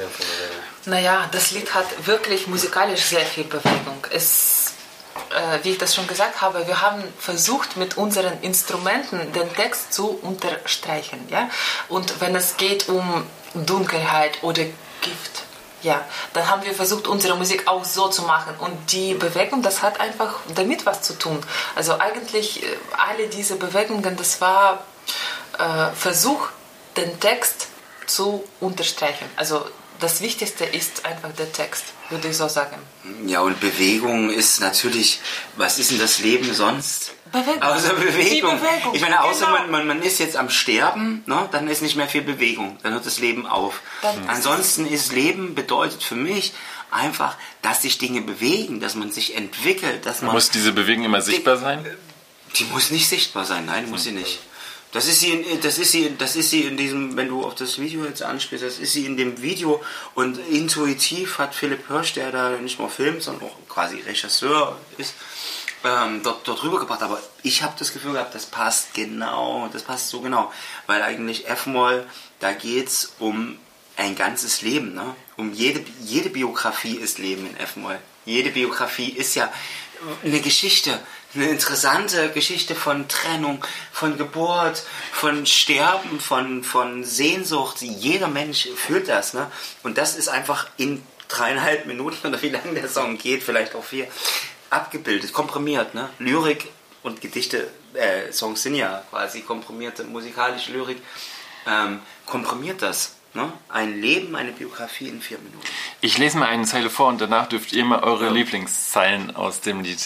Naja, 0.86 1.28
das 1.32 1.52
Lied 1.52 1.74
hat 1.74 2.06
wirklich 2.06 2.48
musikalisch 2.48 3.02
sehr 3.02 3.26
viel 3.26 3.44
Bewegung. 3.44 4.06
Es, 4.12 4.74
äh, 5.32 5.64
wie 5.64 5.72
ich 5.72 5.78
das 5.78 5.96
schon 5.96 6.08
gesagt 6.08 6.42
habe, 6.42 6.68
wir 6.68 6.82
haben 6.82 7.04
versucht, 7.20 7.78
mit 7.78 7.98
unseren 7.98 8.42
Instrumenten 8.42 9.32
den 9.34 9.54
Text 9.54 9.94
zu 9.94 10.20
unterstreichen. 10.22 11.28
Ja? 11.30 11.50
Und 11.90 12.22
wenn 12.22 12.36
es 12.36 12.58
geht 12.58 12.90
um 12.90 13.26
Dunkelheit 13.54 14.42
oder 14.44 14.64
Gift, 15.02 15.44
ja, 15.84 16.04
dann 16.32 16.50
haben 16.50 16.64
wir 16.64 16.74
versucht, 16.74 17.08
unsere 17.08 17.36
Musik 17.36 17.68
auch 17.68 17.84
so 17.84 18.08
zu 18.08 18.24
machen. 18.24 18.56
Und 18.60 18.92
die 18.94 19.14
Bewegung, 19.14 19.62
das 19.62 19.82
hat 19.82 20.00
einfach 20.00 20.40
damit 20.56 20.86
was 20.86 21.02
zu 21.02 21.20
tun. 21.20 21.44
Also 21.76 22.00
eigentlich 22.00 22.64
äh, 22.64 22.68
alle 22.98 23.28
diese 23.28 23.58
Bewegungen, 23.58 24.16
das 24.16 24.40
war 24.42 24.84
äh, 25.60 25.94
Versuch, 25.94 26.48
den 26.96 27.20
Text 27.20 27.68
zu 28.08 28.44
unterstreichen. 28.60 29.26
Also 29.36 29.66
das 30.00 30.22
Wichtigste 30.22 30.66
ist 30.66 31.06
einfach 31.06 31.32
der 31.34 31.52
Text, 31.52 31.86
würde 32.10 32.28
ich 32.28 32.36
so 32.38 32.48
sagen. 32.50 32.76
Ja, 33.26 33.40
und 33.42 33.60
Bewegung 33.62 34.30
ist 34.30 34.60
natürlich, 34.60 35.22
was 35.56 35.80
ist 35.80 35.92
denn 35.92 36.00
das 36.00 36.20
Leben 36.20 36.54
sonst? 36.54 37.12
Bewegung. 37.32 37.62
Außer 37.64 37.94
Bewegung. 37.94 38.60
Bewegung, 38.60 38.94
Ich 38.96 39.02
meine, 39.02 39.24
außer 39.24 39.46
genau. 39.46 39.58
man, 39.60 39.72
man, 39.72 39.88
man 39.88 40.02
ist 40.02 40.20
jetzt 40.20 40.36
am 40.36 40.50
Sterben, 40.50 41.24
ne, 41.26 41.48
dann 41.52 41.68
ist 41.68 41.82
nicht 41.82 41.96
mehr 41.96 42.08
viel 42.08 42.22
Bewegung. 42.22 42.78
Dann 42.84 42.94
hört 42.94 43.06
das 43.06 43.20
Leben 43.20 43.46
auf. 43.48 43.82
Dann- 44.02 44.28
Ansonsten 44.30 44.86
ist 44.88 45.12
Leben 45.14 45.56
bedeutet 45.56 46.04
für 46.04 46.16
mich 46.16 46.54
einfach, 46.92 47.38
dass 47.62 47.82
sich 47.84 47.98
Dinge 47.98 48.22
bewegen, 48.22 48.80
dass 48.80 48.96
man 48.96 49.12
sich 49.12 49.36
entwickelt, 49.36 50.06
dass 50.06 50.22
man 50.22 50.34
Muss 50.34 50.50
diese 50.52 50.74
Bewegung 50.74 51.06
immer 51.06 51.22
sichtbar 51.22 51.58
sein? 51.58 51.86
Die 52.58 52.66
muss 52.66 52.92
nicht 52.92 53.08
sichtbar 53.08 53.46
sein, 53.46 53.66
nein, 53.66 53.90
muss 53.90 54.04
sie 54.04 54.12
nicht. 54.12 54.40
Das 54.94 55.08
ist 55.08 55.20
sie, 55.20 55.32
in, 55.32 55.62
das 55.62 55.80
ist 55.80 55.92
sie, 55.92 56.16
das 56.18 56.36
ist 56.36 56.52
sie 56.52 56.62
in 56.62 56.78
diesem, 56.78 57.18
wenn 57.18 57.28
du 57.28 57.44
auf 57.44 57.56
das 57.56 57.80
Video 57.80 58.06
jetzt 58.06 58.22
anspielst, 58.22 58.64
das 58.64 58.78
ist 58.78 58.94
sie 58.94 59.06
in 59.06 59.18
dem 59.18 59.42
Video 59.42 59.84
und 60.14 60.38
intuitiv 60.38 61.40
hat 61.40 61.56
Philipp 61.56 61.88
Hirsch, 61.88 62.14
der 62.14 62.32
da 62.32 62.52
nicht 62.52 62.78
nur 62.80 62.90
filmt, 62.90 63.24
sondern 63.24 63.50
auch 63.50 63.56
quasi 63.68 64.00
Regisseur 64.02 64.78
ist, 65.00 65.16
ähm, 65.84 66.22
dort, 66.24 66.48
dort 66.48 66.64
rübergebracht. 66.64 67.02
Aber 67.02 67.20
ich 67.42 67.64
habe 67.64 67.74
das 67.78 67.92
Gefühl 67.92 68.14
gehabt, 68.14 68.36
das 68.36 68.46
passt 68.46 68.94
genau, 68.94 69.68
das 69.74 69.82
passt 69.82 70.10
so 70.10 70.22
genau, 70.22 70.54
weil 70.86 71.02
eigentlich 71.02 71.48
F-Moll, 71.48 72.06
da 72.40 72.54
geht's 72.54 73.14
um 73.18 73.58
ein 73.98 74.16
ganzes 74.16 74.62
Leben, 74.62 74.94
ne? 74.94 75.16
Um 75.38 75.54
jede, 75.54 75.84
jede 76.02 76.30
Biografie 76.30 76.96
ist 76.96 77.18
Leben 77.18 77.48
in 77.48 77.58
F-Moll. 77.58 78.00
Jede 78.26 78.52
Biografie 78.52 79.10
ist 79.10 79.36
ja 79.36 79.52
eine 80.24 80.40
Geschichte, 80.40 81.00
eine 81.36 81.50
interessante 81.50 82.32
Geschichte 82.32 82.76
von 82.76 83.08
Trennung, 83.08 83.64
von 83.92 84.18
Geburt, 84.18 84.84
von 85.12 85.46
Sterben, 85.46 86.20
von, 86.20 86.64
von 86.64 87.04
Sehnsucht. 87.04 87.82
Jeder 87.82 88.28
Mensch 88.28 88.68
fühlt 88.76 89.08
das, 89.08 89.34
ne? 89.34 89.52
Und 89.82 89.98
das 89.98 90.16
ist 90.16 90.28
einfach 90.28 90.68
in 90.78 91.04
dreieinhalb 91.28 91.86
Minuten 91.86 92.28
oder 92.28 92.42
wie 92.42 92.50
lange 92.50 92.74
der 92.74 92.88
Song 92.88 93.18
geht, 93.18 93.44
vielleicht 93.44 93.76
auch 93.76 93.84
vier, 93.84 94.08
abgebildet, 94.70 95.34
komprimiert, 95.34 95.96
ne? 95.96 96.10
Lyrik 96.20 96.70
und 97.02 97.22
Gedichte, 97.22 97.70
äh, 97.94 98.32
Songs 98.32 98.62
sind 98.62 98.76
ja 98.76 99.04
quasi 99.10 99.42
komprimierte 99.42 100.04
musikalische 100.04 100.72
Lyrik, 100.72 101.02
ähm, 101.68 102.00
komprimiert 102.26 102.82
das. 102.82 103.16
Ne? 103.36 103.52
Ein 103.68 104.00
Leben, 104.00 104.36
eine 104.36 104.52
Biografie 104.52 105.10
in 105.10 105.20
vier 105.20 105.40
Minuten. 105.40 105.66
Ich 106.02 106.20
lese 106.20 106.38
mal 106.38 106.50
eine 106.50 106.66
Zeile 106.66 106.92
vor 106.92 107.08
und 107.08 107.20
danach 107.20 107.48
dürft 107.48 107.74
ihr 107.74 107.84
mal 107.84 108.04
eure 108.04 108.30
Lieblingszeilen 108.30 109.36
aus 109.36 109.60
dem 109.62 109.82
Lied 109.82 110.00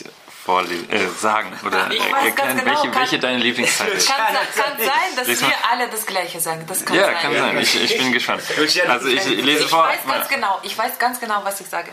vorlesen, 0.48 0.90
äh, 0.90 1.08
sagen 1.20 1.52
oder 1.66 1.92
Ich 1.92 2.00
äh, 2.00 2.10
erklären, 2.28 2.58
genau, 2.58 2.66
welche, 2.72 2.90
kann- 2.92 3.02
welche 3.02 3.20
deine 3.20 3.38
Lieblingszeile 3.40 3.92
ist. 3.92 4.08
Kann, 4.10 4.18
kann 4.56 4.78
sein, 4.80 5.16
dass 5.18 5.28
Lies 5.28 5.42
mal. 5.42 5.50
wir 5.50 5.58
alle 5.72 5.90
das 5.90 6.06
Gleiche 6.06 6.40
sagen. 6.40 6.64
Das 6.68 6.86
kann 6.86 6.96
Ja, 6.96 7.06
sein. 7.08 7.16
kann 7.22 7.34
sein. 7.38 7.58
Ich, 7.60 7.76
ich 7.84 7.98
bin 7.98 8.14
gespannt. 8.14 8.42
Also 8.88 9.08
ich 9.10 9.26
lese 9.26 9.66
Ich 9.66 9.70
vor. 9.70 9.84
weiß 9.84 10.00
ganz 10.08 10.30
genau, 10.30 10.60
ich 10.64 10.78
weiß 10.78 10.98
ganz 11.00 11.20
genau, 11.20 11.42
was 11.44 11.60
ich 11.60 11.68
sage. 11.68 11.92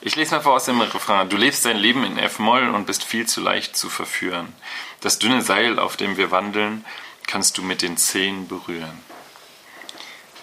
Ich 0.00 0.14
lese 0.14 0.36
mal 0.36 0.40
vor 0.40 0.54
aus 0.54 0.64
dem 0.66 0.80
Refrain. 0.80 1.28
Du 1.28 1.36
lebst 1.36 1.64
dein 1.64 1.76
Leben 1.76 2.04
in 2.04 2.18
F-Moll 2.18 2.68
und 2.68 2.86
bist 2.86 3.02
viel 3.02 3.26
zu 3.26 3.40
leicht 3.40 3.76
zu 3.76 3.90
verführen. 3.90 4.54
Das 5.00 5.18
dünne 5.18 5.42
Seil, 5.42 5.80
auf 5.80 5.96
dem 5.96 6.16
wir 6.16 6.30
wandeln, 6.30 6.84
kannst 7.26 7.58
du 7.58 7.62
mit 7.62 7.82
den 7.82 7.96
Zehen 7.96 8.46
berühren. 8.46 8.96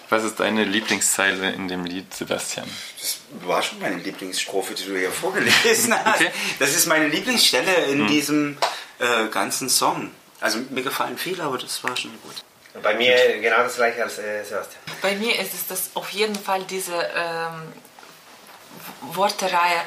Was 0.08 0.24
ist 0.24 0.38
deine 0.38 0.64
Lieblingszeile 0.64 1.50
in 1.50 1.68
dem 1.68 1.84
Lied, 1.84 2.14
Sebastian? 2.14 2.68
Das 3.00 3.18
war 3.44 3.62
schon 3.62 3.80
meine 3.80 3.96
Lieblingsstrophe, 3.96 4.74
die 4.74 4.84
du 4.84 4.96
hier 4.96 5.10
vorgelesen 5.10 5.94
hast. 6.04 6.20
Okay. 6.20 6.30
Das 6.58 6.74
ist 6.74 6.86
meine 6.86 7.08
Lieblingsstelle 7.08 7.74
in 7.86 8.06
diesem 8.06 8.56
äh, 8.98 9.26
ganzen 9.28 9.68
Song. 9.68 10.12
Also 10.40 10.58
mir 10.70 10.82
gefallen 10.82 11.18
viele, 11.18 11.42
aber 11.42 11.58
das 11.58 11.82
war 11.82 11.96
schon 11.96 12.12
gut. 12.22 12.36
Bei 12.82 12.94
mir 12.94 13.40
genau 13.40 13.58
das 13.58 13.76
gleiche 13.76 14.02
als 14.02 14.18
äh, 14.18 14.44
Sebastian. 14.44 14.82
Bei 15.00 15.14
mir 15.16 15.38
ist 15.40 15.54
es 15.54 15.66
das 15.66 15.90
auf 15.94 16.10
jeden 16.10 16.36
Fall 16.36 16.62
diese 16.64 16.94
ähm, 16.94 17.72
Wortereihe. 19.00 19.80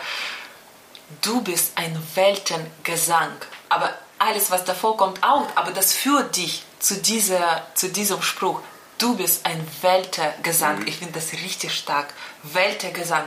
Du 1.21 1.41
bist 1.41 1.73
ein 1.75 1.97
Weltengesang. 2.15 3.31
Aber 3.69 3.93
alles, 4.17 4.51
was 4.51 4.65
davor 4.65 4.97
kommt, 4.97 5.23
auch. 5.23 5.47
Aber 5.55 5.71
das 5.71 5.93
führt 5.93 6.35
dich 6.35 6.63
zu, 6.79 6.97
dieser, 6.97 7.67
zu 7.75 7.89
diesem 7.89 8.21
Spruch. 8.21 8.61
Du 8.99 9.15
bist 9.15 9.45
ein 9.45 9.65
Weltengesang. 9.81 10.85
Ich 10.85 10.97
finde 10.97 11.13
das 11.13 11.31
richtig 11.31 11.73
stark. 11.73 12.13
Weltengesang. 12.43 13.23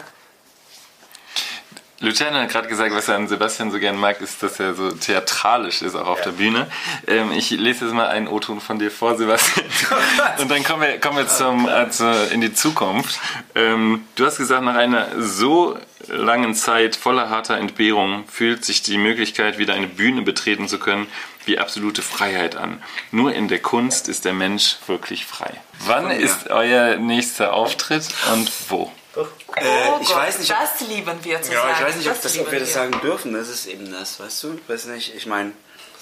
Luciano 2.01 2.37
hat 2.37 2.51
gerade 2.51 2.69
gesagt, 2.69 2.93
was 2.93 3.09
er 3.09 3.15
an 3.15 3.27
Sebastian 3.27 3.71
so 3.71 3.79
gern 3.79 3.97
mag, 3.97 4.21
ist, 4.21 4.43
dass 4.43 4.61
er 4.61 4.75
so 4.75 4.91
theatralisch 4.91 5.81
ist, 5.81 5.95
auch 5.95 6.09
auf 6.09 6.21
der 6.21 6.33
Bühne. 6.33 6.67
Ähm, 7.07 7.31
ich 7.33 7.51
lese 7.51 7.87
jetzt 7.87 7.95
mal 7.95 8.09
einen 8.09 8.29
O-Ton 8.29 8.61
von 8.61 8.79
dir 8.79 8.91
vor, 8.91 9.17
Sebastian. 9.17 9.65
Und 10.41 10.51
dann 10.51 10.63
kommen 10.63 10.83
wir, 10.83 11.01
kommen 11.01 11.17
wir 11.17 11.29
zum, 11.29 11.67
also 11.67 12.11
in 12.33 12.43
die 12.43 12.53
Zukunft. 12.53 13.19
Ähm, 13.55 14.05
du 14.17 14.27
hast 14.27 14.37
gesagt, 14.37 14.65
nach 14.65 14.75
einer 14.75 15.23
so 15.23 15.79
langen 16.09 16.55
Zeit 16.55 16.97
voller 16.97 17.31
harter 17.31 17.57
Entbehrung 17.57 18.25
fühlt 18.27 18.65
sich 18.65 18.83
die 18.83 18.99
Möglichkeit, 18.99 19.59
wieder 19.59 19.75
eine 19.75 19.87
Bühne 19.87 20.23
betreten 20.23 20.69
zu 20.69 20.79
können, 20.79 21.07
wie 21.45 21.59
absolute 21.59 22.03
Freiheit 22.03 22.57
an. 22.57 22.83
Nur 23.11 23.33
in 23.35 23.49
der 23.49 23.59
Kunst 23.61 24.09
ist 24.09 24.25
der 24.25 24.33
Mensch 24.33 24.77
wirklich 24.87 25.27
frei. 25.27 25.61
Wann 25.81 26.07
Ja. 26.07 26.13
ist 26.17 26.49
euer 26.51 26.97
nächster 26.97 27.53
Auftritt 27.53 28.07
und 28.33 28.51
wo? 28.69 28.91
Äh, 29.15 29.21
oh 29.21 29.99
ich 30.01 30.09
Gott, 30.09 30.17
weiß 30.17 30.39
nicht, 30.39 30.51
ob- 30.53 30.59
das 30.59 30.89
lieben 30.89 31.13
wir 31.23 31.43
zu 31.43 31.53
Ja, 31.53 31.61
sagen. 31.63 31.75
ich 31.79 31.85
weiß 31.87 31.97
nicht, 31.97 32.09
ob, 32.11 32.23
das, 32.23 32.33
ob 32.33 32.39
lieben 32.39 32.53
wir 32.53 32.61
das 32.61 32.73
sagen 32.73 33.01
dürfen. 33.03 33.33
Das 33.35 33.49
ist 33.49 33.67
eben 33.67 33.91
das, 33.93 34.19
weißt 34.19 34.43
du? 34.45 34.55
Ich 34.55 34.69
weiß 34.69 34.87
nicht, 34.87 35.15
ich 35.15 35.27
meine, 35.27 35.53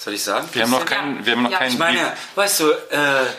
soll 0.03 0.13
ich 0.13 0.23
sagen? 0.23 0.47
Wir 0.53 0.63
haben 0.63 0.71
noch 0.71 0.85
keinen, 0.85 1.25
wir 1.25 1.33
haben 1.33 1.43
noch 1.43 1.51
Ja. 1.51 1.57
keinen 1.59 1.71
Ich 1.73 1.77
meine, 1.77 2.13
weißt 2.35 2.59
du, 2.61 2.71
äh, 2.71 2.75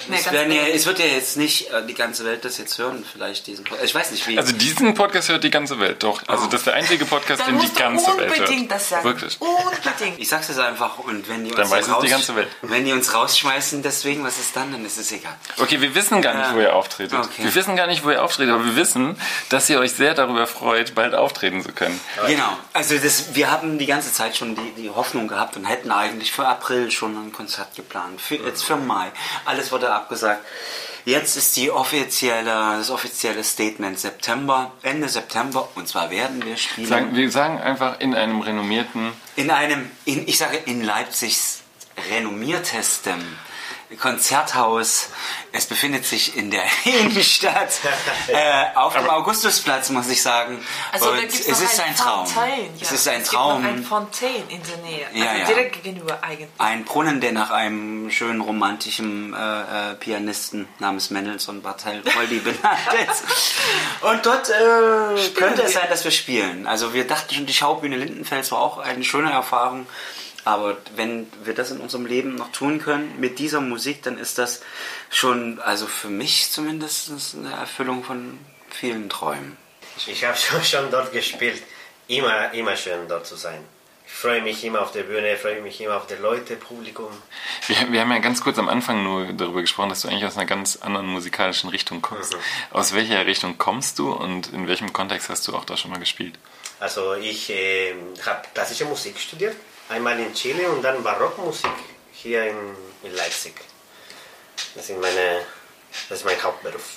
Nee, 0.09 0.16
es, 0.18 0.25
ja, 0.27 0.42
es 0.42 0.87
wird 0.87 0.98
ja 0.98 1.07
jetzt 1.07 1.37
nicht 1.37 1.70
äh, 1.70 1.85
die 1.87 1.94
ganze 1.94 2.25
Welt 2.25 2.44
das 2.44 2.59
jetzt 2.59 2.79
hören, 2.79 3.05
vielleicht 3.11 3.46
diesen 3.46 3.64
Podcast. 3.64 3.85
Ich 3.88 3.94
weiß 3.94 4.11
nicht, 4.12 4.27
wie. 4.29 4.38
Also 4.38 4.53
diesen 4.53 4.94
Podcast 4.94 5.29
hört 5.29 5.42
die 5.44 5.51
ganze 5.51 5.79
Welt, 5.81 6.03
doch. 6.03 6.22
Also 6.29 6.46
das 6.46 6.61
ist 6.61 6.66
der 6.66 6.75
einzige 6.75 7.05
Podcast, 7.05 7.46
den 7.46 7.59
die 7.59 7.72
ganze 7.75 8.07
Welt 8.16 8.31
hört. 8.31 8.38
unbedingt 8.40 8.70
das 8.70 8.88
sagen. 8.88 9.05
Wirklich. 9.05 9.37
Unbedingt. 9.40 10.18
ich 10.20 10.29
sag's 10.29 10.48
jetzt 10.48 10.59
einfach 10.61 10.98
und 10.98 11.29
wenn 11.29 11.44
die 11.44 11.51
uns 11.51 11.61
Dann 11.61 11.70
weiß 11.70 11.81
es 11.81 11.87
die 11.87 11.92
raus- 11.92 12.11
ganze 12.11 12.37
Welt. 12.37 12.48
Wenn 12.62 12.85
die 12.85 12.92
uns 12.92 13.12
rausschmeißen, 13.14 13.83
deswegen, 13.83 14.25
was 14.25 14.38
ist 14.38 14.55
dann? 14.55 14.70
Dann 14.72 14.85
ist 14.85 14.98
es 14.98 15.11
egal. 15.12 15.35
Okay, 15.59 15.81
wir 15.81 15.94
wissen 15.94 16.22
gar 16.22 16.35
nicht, 16.35 16.55
wo 16.55 16.61
ihr 16.61 16.75
auftretet. 16.75 17.18
Okay. 17.18 17.44
Wir 17.44 17.55
wissen 17.55 17.77
gar 17.77 17.87
nicht, 17.87 18.05
wo 18.05 18.11
ihr 18.11 18.22
auftretet, 18.22 18.55
aber 18.55 18.64
wir 18.64 18.77
wissen, 18.77 19.16
dass 19.48 19.68
ihr 19.68 19.79
euch 19.81 19.92
sehr 19.92 20.14
darüber 20.14 20.46
freut, 20.46 20.94
bald 20.94 21.14
auftreten 21.14 21.62
zu 21.62 21.72
können. 21.72 21.98
Genau. 22.27 22.57
Also 22.72 22.96
das, 22.98 23.35
wir 23.35 23.51
haben 23.51 23.79
die 23.79 23.87
ganze 23.87 24.12
Zeit 24.12 24.37
schon 24.37 24.55
die, 24.55 24.83
die 24.83 24.90
Hoffnung 24.90 25.29
gehabt 25.29 25.57
und 25.57 25.64
hätten 25.64 25.90
eigentlich 25.90 26.31
für 26.33 26.46
April 26.52 26.90
schon 26.90 27.16
ein 27.16 27.32
Konzert 27.32 27.74
geplant. 27.74 28.20
Für, 28.20 28.36
jetzt 28.36 28.62
für 28.62 28.76
Mai. 28.76 29.10
Alles 29.44 29.72
wurde 29.72 29.92
abgesagt. 29.92 30.44
Jetzt 31.04 31.36
ist 31.36 31.56
die 31.56 31.70
offizielle, 31.70 32.76
das 32.78 32.90
offizielle 32.90 33.42
Statement 33.42 33.98
September, 33.98 34.72
Ende 34.82 35.08
September. 35.08 35.68
Und 35.74 35.88
zwar 35.88 36.10
werden 36.10 36.44
wir 36.44 36.56
spielen 36.56 36.86
Sagen, 36.86 37.16
wir 37.16 37.30
sagen 37.30 37.58
einfach 37.58 37.98
in 37.98 38.14
einem 38.14 38.40
renommierten. 38.40 39.12
in 39.34 39.50
einem, 39.50 39.90
in, 40.04 40.28
ich 40.28 40.38
sage 40.38 40.58
in 40.58 40.84
Leipzigs 40.84 41.60
renommiertestem 42.10 43.20
Konzerthaus. 44.00 45.11
Es 45.52 45.66
befindet 45.66 46.05
sich 46.05 46.37
in 46.37 46.50
der 46.50 46.64
Innenstadt, 46.85 47.81
äh, 48.28 48.64
auf 48.74 48.94
dem 48.94 49.09
Augustusplatz, 49.09 49.90
muss 49.90 50.09
ich 50.09 50.22
sagen. 50.22 50.64
Also 50.92 51.07
da 51.07 51.12
Und 51.12 51.20
gibt's 51.20 51.40
es 51.40 51.61
ist 51.61 51.81
ein 51.81 51.94
Traum. 51.96 52.26
Fontaine, 52.26 52.62
ja. 52.62 52.68
Es 52.81 52.92
ist 52.92 53.09
ein 53.09 53.20
Es 53.22 53.31
gibt 53.31 53.33
noch 53.35 53.50
Traum. 53.50 53.64
ein 53.66 53.85
Fontaine 53.85 54.44
in 54.48 54.61
der 54.62 54.76
Nähe. 54.78 55.07
Ja, 55.12 55.31
also 55.31 55.40
ja. 55.40 55.46
direkt 55.46 55.83
gegenüber 55.83 56.18
eigentlich. 56.22 56.48
Ein 56.59 56.85
Brunnen, 56.85 57.20
der 57.20 57.33
nach 57.33 57.50
einem 57.50 58.11
schönen 58.11 58.40
romantischen 58.40 59.35
äh, 59.35 59.92
äh, 59.92 59.94
Pianisten 59.96 60.68
namens 60.78 61.11
Mendelssohn 61.11 61.62
Bartholdy 61.62 62.38
benannt 62.44 62.78
ist. 63.11 63.24
Und 64.00 64.24
dort 64.24 64.48
äh, 64.50 65.31
könnte 65.35 65.62
es 65.62 65.74
sein, 65.74 65.87
dass 65.90 66.05
wir 66.05 66.11
spielen. 66.11 66.66
Also 66.66 66.94
wir 66.94 67.07
dachten 67.07 67.35
schon, 67.35 67.46
die 67.46 67.55
Schaubühne 67.55 67.96
Lindenfels 67.96 68.50
war 68.52 68.61
auch 68.61 68.78
eine 68.78 69.05
schöne 69.05 69.31
Erfahrung. 69.33 69.87
Aber 70.44 70.76
wenn 70.96 71.26
wir 71.44 71.55
das 71.55 71.70
in 71.70 71.79
unserem 71.79 72.06
Leben 72.06 72.35
noch 72.35 72.50
tun 72.50 72.81
können, 72.81 73.21
mit 73.21 73.38
dieser 73.38 73.60
Musik, 73.60 74.02
dann 74.02 74.19
ist 74.19 74.38
das 74.38 74.62
schon, 75.10 75.60
also 75.60 75.87
für 75.87 76.08
mich 76.08 76.50
zumindest, 76.50 77.10
eine 77.37 77.52
Erfüllung 77.52 78.02
von 78.02 78.38
vielen 78.71 79.08
Träumen. 79.08 79.56
Ich 80.06 80.25
habe 80.25 80.37
schon, 80.38 80.62
schon 80.64 80.90
dort 80.90 81.12
gespielt. 81.12 81.62
Immer, 82.08 82.52
immer 82.52 82.77
schön 82.77 83.08
dort 83.08 83.27
zu 83.27 83.37
sein. 83.37 83.64
Ich 84.04 84.12
freue 84.12 84.42
mich 84.42 84.62
immer 84.64 84.83
auf 84.83 84.92
der 84.92 85.04
Bühne, 85.04 85.37
freue 85.37 85.62
mich 85.62 85.81
immer 85.81 85.96
auf 85.96 86.06
die 86.06 86.14
Leute, 86.14 86.56
Publikum. 86.56 87.08
Wir, 87.66 87.90
wir 87.90 88.00
haben 88.00 88.10
ja 88.10 88.19
ganz 88.19 88.42
kurz 88.42 88.58
am 88.58 88.69
Anfang 88.69 89.02
nur 89.02 89.33
darüber 89.33 89.62
gesprochen, 89.62 89.88
dass 89.88 90.02
du 90.02 90.08
eigentlich 90.08 90.27
aus 90.27 90.37
einer 90.37 90.46
ganz 90.46 90.77
anderen 90.77 91.06
musikalischen 91.06 91.71
Richtung 91.71 92.02
kommst. 92.02 92.37
Aus 92.73 92.94
welcher 92.94 93.25
Richtung 93.25 93.56
kommst 93.56 93.98
du 93.98 94.12
und 94.12 94.52
in 94.52 94.69
welchem 94.69 94.92
Kontext 94.92 95.31
hast 95.31 95.48
du 95.48 95.54
auch 95.54 95.64
da 95.64 95.77
schon 95.77 95.90
mal 95.90 95.98
gespielt? 95.98 96.35
Also 96.79 97.14
ich 97.14 97.48
äh, 97.50 97.94
habe 98.27 98.42
klassische 98.52 98.85
Musik 98.85 99.19
studiert, 99.19 99.56
einmal 99.92 100.18
in 100.18 100.32
Chile 100.34 100.68
und 100.68 100.82
dann 100.82 101.02
Barockmusik 101.02 101.70
hier 102.12 102.44
in, 102.50 102.56
in 103.02 103.14
Leipzig. 103.14 103.54
Das, 104.74 104.86
sind 104.86 105.00
meine, 105.00 105.42
das 106.08 106.18
ist 106.18 106.24
mein 106.24 106.42
Hauptberuf. 106.42 106.96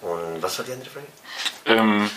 Und 0.00 0.40
was 0.40 0.58
war 0.58 0.64
die 0.64 0.72
andere 0.72 0.90
Frage? 0.90 1.06
Ähm, 1.66 2.10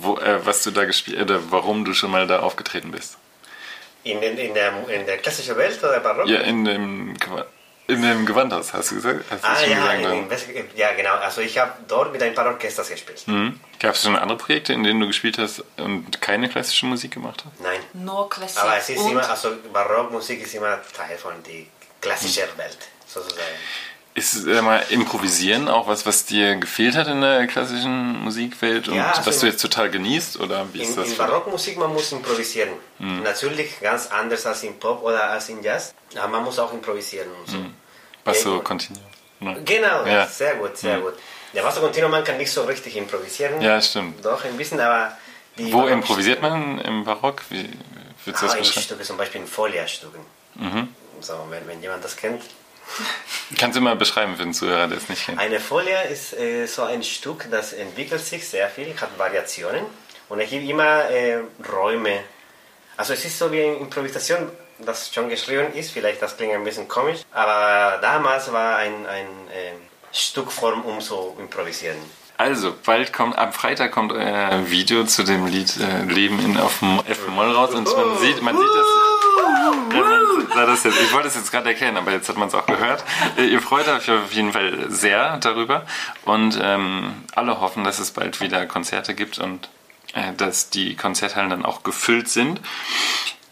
wo, 0.00 0.16
äh, 0.18 0.44
was 0.46 0.62
du 0.62 0.70
da 0.70 0.84
gespielt 0.84 1.20
oder 1.20 1.50
warum 1.50 1.84
du 1.84 1.94
schon 1.94 2.10
mal 2.10 2.26
da 2.26 2.40
aufgetreten 2.40 2.92
bist. 2.92 3.18
In, 4.04 4.20
den, 4.20 4.38
in, 4.38 4.54
der, 4.54 4.88
in 4.88 5.06
der 5.06 5.18
klassischen 5.18 5.56
Welt 5.56 5.78
oder 5.82 6.00
Barock? 6.00 6.28
Ja, 6.28 6.40
in 6.40 6.64
dem, 6.64 7.16
in 7.92 8.02
dem 8.02 8.26
Gewandhaus, 8.26 8.72
hast 8.72 8.90
du 8.90 8.96
gesagt? 8.96 9.24
Hast 9.30 9.44
du 9.44 9.48
Ah 9.48 9.60
ja, 9.66 9.96
gesagt, 10.28 10.48
in, 10.48 10.64
ja 10.76 10.92
genau. 10.92 11.14
Also 11.14 11.40
ich 11.40 11.58
habe 11.58 11.72
dort 11.88 12.12
mit 12.12 12.22
ein 12.22 12.34
paar 12.34 12.46
Orchestern 12.46 12.86
gespielt. 12.88 13.22
Mhm. 13.26 13.60
Gab 13.80 13.94
es 13.94 14.02
schon 14.02 14.16
andere 14.16 14.38
Projekte, 14.38 14.72
in 14.72 14.82
denen 14.82 15.00
du 15.00 15.06
gespielt 15.06 15.38
hast 15.38 15.64
und 15.76 16.20
keine 16.20 16.48
klassische 16.48 16.86
Musik 16.86 17.12
gemacht 17.12 17.44
hast? 17.44 17.60
Nein. 17.62 17.80
Nur 17.92 18.28
Klassik. 18.28 18.62
Aber 18.62 18.76
es 18.76 18.88
ist 18.88 18.98
und 18.98 19.10
immer, 19.12 19.28
also 19.28 19.50
Barockmusik 19.72 20.42
ist 20.42 20.54
immer 20.54 20.78
Teil 20.96 21.16
von 21.18 21.32
der 21.46 21.64
klassischen 22.00 22.42
Hm. 22.44 22.58
Welt, 22.58 22.78
sozusagen. 23.06 23.40
Ist 24.14 24.46
äh, 24.46 24.60
mal 24.60 24.84
Improvisieren 24.90 25.68
auch 25.68 25.88
was, 25.88 26.04
was 26.04 26.26
dir 26.26 26.56
gefehlt 26.56 26.96
hat 26.96 27.06
in 27.06 27.22
der 27.22 27.46
klassischen 27.46 28.20
Musikwelt 28.22 28.86
und 28.88 28.96
Ja, 28.96 29.12
also 29.12 29.24
was 29.24 29.38
du 29.38 29.46
jetzt 29.46 29.62
total 29.62 29.88
genießt? 29.88 30.38
Oder 30.38 30.66
wie 30.74 30.82
ist 30.82 30.90
In, 30.90 30.96
das? 30.96 31.08
in? 31.12 31.16
Barockmusik 31.16 31.78
man 31.78 31.90
muss 31.94 32.12
improvisieren. 32.12 32.74
Hm. 32.98 33.22
Natürlich 33.22 33.80
ganz 33.80 34.08
anders 34.08 34.44
als 34.44 34.62
in 34.64 34.78
Pop 34.78 35.02
oder 35.02 35.30
als 35.30 35.48
in 35.48 35.62
Jazz, 35.62 35.94
aber 36.14 36.28
man 36.28 36.44
muss 36.44 36.58
auch 36.58 36.74
improvisieren 36.74 37.28
und 37.40 37.48
so. 37.50 37.56
Basso 38.24 38.56
Ja, 38.56 38.62
Continuo. 38.62 39.02
Ne? 39.40 39.60
Genau, 39.64 40.04
Ja. 40.06 40.26
sehr 40.26 40.54
gut, 40.56 40.76
sehr 40.76 40.98
gut. 40.98 41.14
Der 41.52 41.62
Basso 41.62 41.80
Continuo, 41.80 42.08
man 42.08 42.24
kann 42.24 42.36
nicht 42.38 42.50
so 42.52 42.62
richtig 42.62 42.96
improvisieren. 42.96 43.60
Ja, 43.60 43.80
stimmt. 43.80 44.24
Doch, 44.24 44.44
ein 44.44 44.56
bisschen, 44.56 44.80
aber... 44.80 45.16
Wo 45.56 45.80
Barock- 45.82 45.90
improvisiert 45.90 46.40
man 46.40 46.78
im 46.80 47.04
Barock? 47.04 47.42
Wie 47.50 47.68
würdest 48.24 48.42
du 48.42 48.46
das 48.46 48.54
Ah, 48.54 48.58
beschreiben? 48.58 48.82
Stücke, 48.84 49.02
zum 49.02 49.16
Beispiel 49.18 49.40
in 49.42 49.46
Folia-Stücken. 49.46 50.20
Mhm. 50.54 50.88
So, 51.20 51.34
wenn, 51.50 51.66
wenn 51.68 51.82
jemand 51.82 52.02
das 52.04 52.16
kennt. 52.16 52.42
Kannst 53.58 53.76
du 53.76 53.80
mal 53.80 53.96
beschreiben 53.96 54.36
für 54.36 54.44
den 54.44 54.54
Zuhörer, 54.54 54.86
der 54.88 54.98
es 54.98 55.08
nicht 55.08 55.26
kennt? 55.26 55.38
Eine 55.38 55.60
Folie 55.60 56.04
ist 56.04 56.32
äh, 56.34 56.66
so 56.66 56.84
ein 56.84 57.02
Stück, 57.02 57.46
das 57.50 57.72
entwickelt 57.74 58.24
sich 58.24 58.48
sehr 58.48 58.68
viel, 58.68 58.94
hat 59.00 59.10
Variationen 59.18 59.84
und 60.28 60.40
es 60.40 60.48
gibt 60.50 60.68
immer 60.68 61.08
äh, 61.10 61.40
Räume. 61.70 62.20
Also 62.96 63.12
es 63.12 63.24
ist 63.24 63.38
so 63.38 63.50
wie 63.52 63.62
eine 63.62 63.74
Improvisation, 63.76 64.50
das 64.78 65.12
schon 65.12 65.28
geschrieben 65.28 65.72
ist, 65.74 65.92
vielleicht 65.92 66.22
das 66.22 66.36
klingt 66.36 66.54
ein 66.54 66.64
bisschen 66.64 66.88
komisch, 66.88 67.20
aber 67.32 67.98
damals 68.00 68.52
war 68.52 68.76
ein, 68.76 69.06
ein 69.06 69.26
äh, 69.52 69.72
Stückform, 70.12 70.82
um 70.82 71.00
so 71.00 71.36
improvisieren. 71.38 71.96
Also, 72.38 72.74
bald 72.84 73.12
kommt, 73.12 73.38
am 73.38 73.52
Freitag 73.52 73.92
kommt 73.92 74.12
euer 74.12 74.68
Video 74.68 75.04
zu 75.04 75.22
dem 75.22 75.46
Lied 75.46 75.76
äh, 75.78 76.02
Leben 76.04 76.40
in 76.40 76.58
auf 76.58 76.80
dem 76.80 76.98
F-Moll 77.06 77.52
raus 77.52 77.72
und 77.72 77.84
man 77.84 78.18
sieht, 78.18 78.42
man 78.42 78.56
sieht 78.56 78.66
das. 78.66 78.86
Ja, 79.94 80.06
man 80.56 80.66
das 80.66 80.82
jetzt, 80.82 81.00
ich 81.00 81.12
wollte 81.12 81.28
es 81.28 81.36
jetzt 81.36 81.52
gerade 81.52 81.68
erklären, 81.68 81.96
aber 81.96 82.10
jetzt 82.10 82.28
hat 82.28 82.36
man 82.36 82.48
es 82.48 82.54
auch 82.54 82.66
gehört. 82.66 83.04
Äh, 83.36 83.44
Ihr 83.44 83.60
freut 83.60 83.86
euch 83.86 84.10
auf 84.10 84.32
jeden 84.32 84.52
Fall 84.52 84.90
sehr 84.90 85.36
darüber 85.38 85.86
und 86.24 86.58
ähm, 86.60 87.24
alle 87.34 87.60
hoffen, 87.60 87.84
dass 87.84 87.98
es 87.98 88.10
bald 88.10 88.40
wieder 88.40 88.66
Konzerte 88.66 89.14
gibt 89.14 89.38
und 89.38 89.68
äh, 90.14 90.32
dass 90.36 90.68
die 90.70 90.96
Konzerthallen 90.96 91.50
dann 91.50 91.64
auch 91.64 91.82
gefüllt 91.84 92.28
sind. 92.28 92.60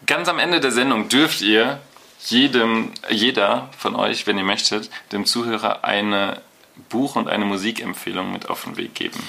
Ganz 0.05 0.27
am 0.27 0.39
Ende 0.39 0.59
der 0.59 0.71
Sendung 0.71 1.09
dürft 1.09 1.41
ihr 1.41 1.79
jedem, 2.25 2.91
jeder 3.09 3.69
von 3.77 3.95
euch, 3.95 4.27
wenn 4.27 4.37
ihr 4.37 4.43
möchtet, 4.43 4.89
dem 5.11 5.25
Zuhörer 5.25 5.83
eine 5.83 6.41
Buch- 6.89 7.15
und 7.15 7.27
eine 7.27 7.45
Musikempfehlung 7.45 8.31
mit 8.31 8.49
auf 8.49 8.63
den 8.63 8.77
Weg 8.77 8.95
geben. 8.95 9.21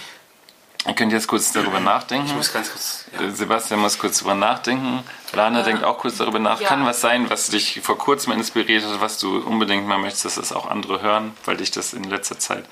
Ihr 0.86 0.94
könnt 0.94 1.12
jetzt 1.12 1.28
kurz 1.28 1.52
darüber 1.52 1.78
nachdenken. 1.78 2.26
Ich 2.26 2.34
muss 2.34 2.52
ganz 2.52 2.70
kurz. 2.70 3.04
Ja. 3.18 3.26
Äh, 3.26 3.30
Sebastian 3.30 3.80
muss 3.80 3.98
kurz 3.98 4.18
darüber 4.18 4.34
nachdenken. 4.34 5.04
Lana 5.32 5.62
denkt 5.62 5.84
auch 5.84 5.98
kurz 5.98 6.16
darüber 6.18 6.40
nach. 6.40 6.60
ja. 6.60 6.68
Kann 6.68 6.84
was 6.84 7.00
sein, 7.00 7.30
was 7.30 7.48
dich 7.48 7.80
vor 7.82 7.96
kurzem 7.96 8.32
inspiriert 8.32 8.84
hat, 8.84 9.00
was 9.00 9.18
du 9.18 9.38
unbedingt 9.38 9.86
mal 9.86 9.98
möchtest, 9.98 10.24
dass 10.24 10.34
das 10.34 10.52
auch 10.52 10.68
andere 10.68 11.00
hören, 11.00 11.34
weil 11.44 11.56
dich 11.56 11.70
das 11.70 11.92
in 11.92 12.04
letzter 12.04 12.38
Zeit 12.38 12.64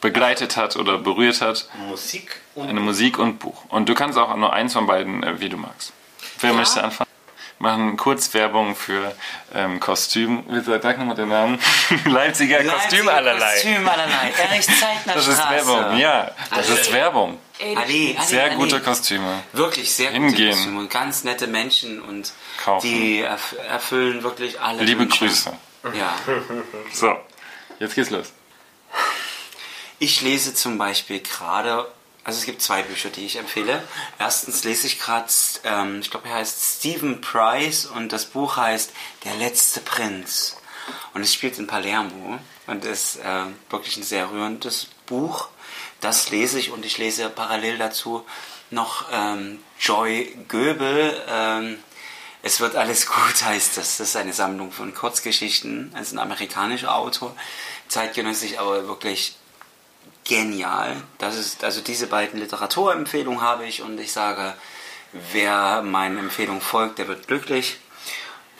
begleitet 0.00 0.56
hat 0.56 0.76
oder 0.76 0.98
berührt 0.98 1.40
hat. 1.40 1.68
Musik 1.88 2.40
und 2.56 2.68
Eine 2.68 2.80
Musik 2.80 3.18
und 3.18 3.38
Buch. 3.38 3.64
Und 3.68 3.88
du 3.88 3.94
kannst 3.94 4.18
auch 4.18 4.34
nur 4.36 4.52
eins 4.52 4.72
von 4.72 4.86
beiden, 4.86 5.22
äh, 5.22 5.40
wie 5.40 5.48
du 5.48 5.56
magst. 5.56 5.92
Wer 6.44 6.50
Ja. 6.52 6.56
möchte 6.56 6.84
anfangen? 6.84 7.10
Machen 7.60 7.96
kurz 7.96 8.34
Werbung 8.34 8.74
für 8.74 9.14
ähm, 9.54 9.78
Kostüm. 9.80 10.44
Wie 10.48 10.60
sagt 10.60 10.82
sag 10.82 10.98
nochmal 10.98 11.14
den 11.16 11.28
Namen? 11.28 11.58
Leipziger, 12.04 12.62
Kostüm 12.64 13.08
allerlei. 13.08 13.52
Kostüm 13.54 13.88
allerlei. 13.88 14.32
Erich 14.36 14.66
Zeitner 14.66 15.14
Das 15.14 15.26
ist. 15.28 15.38
Werbung, 15.50 15.96
ja. 15.96 16.30
Das 16.54 16.68
ist 16.68 16.92
Werbung. 16.92 17.38
Ali, 17.60 17.76
Ali, 17.76 18.18
Sehr 18.26 18.44
Ali. 18.46 18.56
gute 18.56 18.80
Kostüme. 18.80 19.42
Wirklich 19.52 19.94
sehr 19.94 20.10
gute 20.10 20.20
Hingehen. 20.26 20.50
Kostüme 20.50 20.80
und 20.80 20.90
ganz 20.90 21.24
nette 21.24 21.46
Menschen 21.46 22.02
und 22.02 22.32
Kaufen. 22.62 22.86
die 22.86 23.20
erf 23.20 23.54
erfüllen 23.70 24.22
wirklich 24.24 24.60
alle 24.60 24.82
Liebe 24.82 25.02
Wünsche. 25.02 25.18
Grüße. 25.20 25.52
Ja. 25.96 26.14
So, 26.92 27.14
jetzt 27.78 27.94
geht's 27.94 28.10
los. 28.10 28.32
Ich 30.00 30.20
lese 30.22 30.54
zum 30.54 30.76
Beispiel 30.76 31.20
gerade, 31.20 31.86
also 32.24 32.38
es 32.38 32.46
gibt 32.46 32.62
zwei 32.62 32.82
Bücher, 32.82 33.10
die 33.10 33.26
ich 33.26 33.36
empfehle. 33.36 33.86
Erstens 34.18 34.64
lese 34.64 34.86
ich 34.86 34.98
gerade, 34.98 35.28
ähm, 35.64 36.00
ich 36.00 36.10
glaube, 36.10 36.28
er 36.28 36.36
heißt 36.36 36.78
Stephen 36.78 37.20
Price 37.20 37.84
und 37.84 38.12
das 38.12 38.24
Buch 38.24 38.56
heißt 38.56 38.92
Der 39.24 39.34
letzte 39.36 39.80
Prinz. 39.80 40.56
Und 41.12 41.22
es 41.22 41.32
spielt 41.32 41.58
in 41.58 41.66
Palermo 41.66 42.38
und 42.66 42.84
ist 42.84 43.16
äh, 43.16 43.44
wirklich 43.70 43.98
ein 43.98 44.02
sehr 44.02 44.30
rührendes 44.30 44.88
Buch. 45.06 45.48
Das 46.00 46.30
lese 46.30 46.58
ich 46.58 46.70
und 46.70 46.84
ich 46.84 46.98
lese 46.98 47.28
parallel 47.28 47.78
dazu 47.78 48.24
noch 48.70 49.06
ähm, 49.12 49.60
Joy 49.78 50.34
Goebel. 50.48 51.22
Ähm, 51.28 51.78
es 52.42 52.60
wird 52.60 52.74
alles 52.74 53.06
gut, 53.06 53.42
heißt 53.42 53.76
das. 53.76 53.98
Das 53.98 54.08
ist 54.08 54.16
eine 54.16 54.32
Sammlung 54.32 54.72
von 54.72 54.94
Kurzgeschichten. 54.94 55.92
Er 55.94 56.02
ist 56.02 56.12
ein 56.12 56.18
amerikanischer 56.18 56.94
Autor, 56.94 57.36
zeitgenössisch, 57.88 58.58
aber 58.58 58.86
wirklich 58.88 59.36
genial. 60.24 60.96
Das 61.18 61.36
ist, 61.36 61.64
also 61.64 61.80
diese 61.80 62.06
beiden 62.06 62.40
Literaturempfehlungen 62.40 63.40
habe 63.40 63.66
ich 63.66 63.82
und 63.82 63.98
ich 64.00 64.12
sage, 64.12 64.54
wer 65.32 65.82
meinen 65.82 66.18
Empfehlungen 66.18 66.62
folgt, 66.62 66.98
der 66.98 67.08
wird 67.08 67.26
glücklich. 67.26 67.78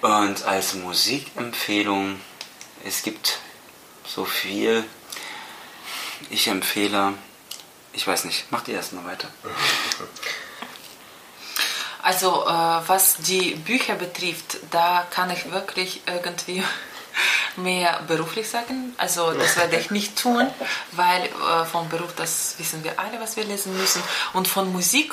Und 0.03 0.45
als 0.45 0.75
Musikempfehlung, 0.75 2.21
es 2.85 3.03
gibt 3.03 3.39
so 4.07 4.25
viel. 4.25 4.85
Ich 6.31 6.49
empfehle, 6.49 7.15
ich 7.93 8.07
weiß 8.07 8.25
nicht, 8.25 8.51
macht 8.53 8.69
ihr 8.69 8.75
erstmal 8.75 9.07
weiter. 9.07 9.29
Also 12.03 12.45
äh, 12.47 12.51
was 12.87 13.17
die 13.17 13.55
Bücher 13.55 13.95
betrifft, 13.95 14.59
da 14.71 15.07
kann 15.11 15.31
ich 15.31 15.51
wirklich 15.51 16.03
irgendwie 16.07 16.62
mehr 17.57 18.01
beruflich 18.07 18.49
sagen. 18.49 18.95
Also 18.97 19.33
das 19.33 19.57
werde 19.57 19.77
ich 19.77 19.91
nicht 19.91 20.21
tun, 20.21 20.47
weil 20.93 21.23
äh, 21.25 21.65
vom 21.65 21.89
Beruf, 21.89 22.15
das 22.17 22.55
wissen 22.59 22.85
wir 22.85 22.99
alle, 22.99 23.21
was 23.21 23.37
wir 23.37 23.45
lesen 23.45 23.77
müssen. 23.77 24.03
Und 24.33 24.49
von 24.49 24.73
Musik, 24.73 25.13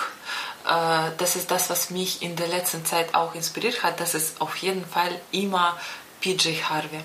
äh, 0.66 1.12
das 1.18 1.36
ist 1.36 1.52
das, 1.52 1.70
was 1.70 1.90
mich 1.90 2.22
in 2.22 2.36
der 2.36 2.48
letzten 2.48 2.86
Zeit 2.86 3.14
auch 3.16 3.36
inspiriert 3.36 3.84
hat. 3.84 4.00
Das 4.00 4.14
ist 4.14 4.42
auf 4.42 4.56
jeden 4.58 4.86
Fall 4.86 5.20
immer 5.32 5.78
PJ 6.22 6.62
Harvey. 6.70 7.00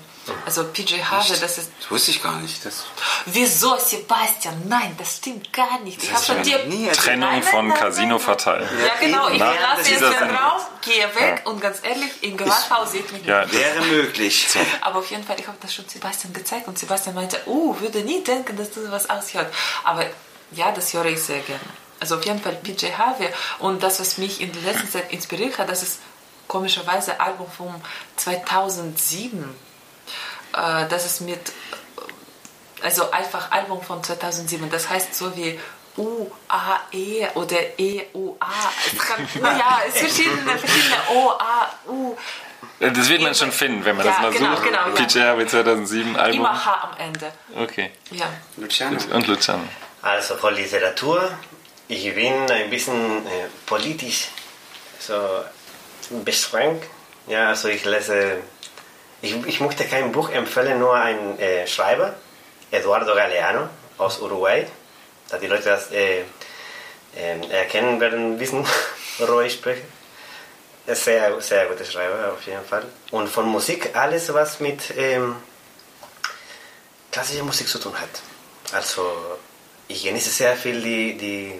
Also 0.45 0.63
PJ 0.65 1.01
Harvey, 1.01 1.37
das 1.39 1.57
ist 1.57 1.71
Das 1.79 1.89
wusste 1.91 2.11
ich 2.11 2.21
gar 2.21 2.37
nicht. 2.39 2.63
Das, 2.65 2.85
Wieso, 3.25 3.75
Sebastian? 3.77 4.63
Nein, 4.67 4.95
das 4.97 5.17
stimmt 5.17 5.51
gar 5.51 5.79
nicht. 5.79 6.01
Ich 6.03 6.11
habe 6.11 6.21
ist 6.39 6.45
dir. 6.45 6.57
mir 6.59 6.65
nie 6.65 6.87
erzählt. 6.87 7.05
Trennung 7.05 7.29
Nein, 7.29 7.39
nein, 7.41 7.51
von 7.51 7.67
nein, 7.67 7.77
Casino. 7.77 8.19
Fatal. 8.19 8.61
Ja, 8.85 8.93
genau. 8.99 9.29
Ich 9.29 9.39
Nach 9.39 9.53
lasse 9.59 9.89
jetzt 9.91 10.01
den 10.01 10.11
Sendung. 10.11 10.37
Raum, 10.37 10.61
gehe 10.81 11.03
weg 11.15 11.41
Ja. 11.43 11.51
und 11.51 11.59
ganz 11.61 11.79
ehrlich, 11.83 12.11
im 12.21 12.37
Gewalthaus 12.37 12.91
sieht 12.91 13.11
mich 13.11 13.25
Ja, 13.25 13.41
nicht. 13.45 13.53
Wäre 13.53 13.81
möglich. 13.85 14.47
Aber 14.81 14.99
auf 14.99 15.09
jeden 15.09 15.23
Fall, 15.23 15.39
ich 15.39 15.47
habe 15.47 15.57
das 15.61 15.73
schon 15.73 15.87
Sebastian 15.89 16.33
gezeigt 16.33 16.67
und 16.67 16.77
Sebastian 16.77 17.15
meinte, 17.15 17.41
oh, 17.47 17.75
würde 17.79 18.01
nie 18.01 18.23
denken, 18.23 18.55
dass 18.55 18.71
du 18.71 18.85
sowas 18.85 19.09
aushört. 19.09 19.51
Aber 19.83 20.05
ja, 20.51 20.71
das 20.71 20.93
höre 20.93 21.05
ich 21.05 21.21
sehr 21.21 21.39
gerne. 21.39 21.59
Also 21.99 22.17
auf 22.17 22.25
jeden 22.25 22.39
Fall 22.41 22.53
PJ 22.53 22.91
Harvey 22.95 23.27
und 23.59 23.81
das, 23.81 23.99
was 23.99 24.19
mich 24.19 24.39
in 24.39 24.51
der 24.51 24.61
letzten 24.61 24.87
Zeit 24.91 25.11
inspiriert 25.11 25.57
hat, 25.57 25.67
das 25.67 25.81
ist 25.81 25.99
komischerweise 26.47 27.19
Album 27.19 27.49
von 27.49 27.73
2007. 28.15 29.43
Äh, 30.53 30.87
das 30.87 31.05
ist 31.05 31.21
mit, 31.21 31.51
also 32.81 33.11
einfach 33.11 33.51
Album 33.51 33.81
von 33.81 34.03
2007. 34.03 34.69
Das 34.69 34.89
heißt 34.89 35.13
so 35.15 35.35
wie 35.35 35.59
U-A-E 35.97 37.27
oder 37.35 37.57
E-U-A. 37.79 38.51
Es 38.85 38.99
kann, 38.99 39.27
ja, 39.43 39.79
es 39.87 39.93
sind 39.95 40.09
verschiedene, 40.11 40.57
verschiedene 40.57 40.95
O-A-U. 41.09 42.15
Das 42.79 43.09
wird 43.09 43.21
man 43.21 43.33
schon 43.33 43.51
finden, 43.51 43.83
wenn 43.85 43.97
man 43.97 44.05
Ja, 44.05 44.11
das 44.13 44.21
mal 44.21 44.31
genau, 44.31 44.51
sucht. 44.55 44.63
genau, 44.65 44.87
ja. 44.87 44.93
PJ 45.05 45.19
Harvey 45.21 45.47
2007 45.47 46.15
Album. 46.15 46.39
Immer 46.41 46.65
H 46.65 46.89
am 46.91 46.97
Ende. 46.99 47.31
Okay. 47.55 47.91
Ja. 48.11 48.27
Luciano. 48.57 48.97
Und 49.13 49.27
Luciano. 49.27 49.63
Also 50.03 50.35
von 50.37 50.53
Literatur, 50.53 51.31
ich 51.87 52.13
bin 52.13 52.33
ein 52.51 52.69
bisschen 52.69 53.25
äh, 53.25 53.47
politisch 53.65 54.27
so 54.99 55.13
beschränkt. 56.09 56.85
Ja, 57.27 57.49
also 57.49 57.67
ich 57.67 57.83
lese, 57.85 58.37
ich, 59.21 59.35
ich 59.45 59.59
möchte 59.59 59.83
kein 59.85 60.11
Buch 60.11 60.29
empfehlen, 60.29 60.79
nur 60.79 60.95
ein 60.95 61.39
äh, 61.39 61.67
Schreiber, 61.67 62.15
Eduardo 62.71 63.13
Galeano 63.15 63.69
aus 63.97 64.19
Uruguay. 64.19 64.65
Da 65.29 65.37
die 65.37 65.47
Leute 65.47 65.65
das 65.65 65.91
äh, 65.91 66.23
ähm, 67.15 67.49
erkennen 67.51 67.99
werden, 67.99 68.39
wissen, 68.39 68.65
worüber 69.17 69.43
ich 69.43 69.53
spreche. 69.53 69.83
Ist 70.85 71.03
sehr, 71.03 71.41
sehr 71.41 71.65
guter 71.65 71.83
Schreiber 71.83 72.31
auf 72.31 72.45
jeden 72.45 72.63
Fall. 72.63 72.85
Und 73.11 73.27
von 73.27 73.45
Musik 73.45 73.93
alles, 73.93 74.33
was 74.33 74.61
mit 74.61 74.95
ähm, 74.95 75.35
klassischer 77.11 77.43
Musik 77.43 77.67
zu 77.67 77.77
tun 77.77 77.93
hat. 77.99 78.21
Also 78.71 79.37
ich 79.89 80.03
genieße 80.03 80.29
sehr 80.29 80.55
viel 80.55 80.81
die, 80.81 81.17
die 81.17 81.59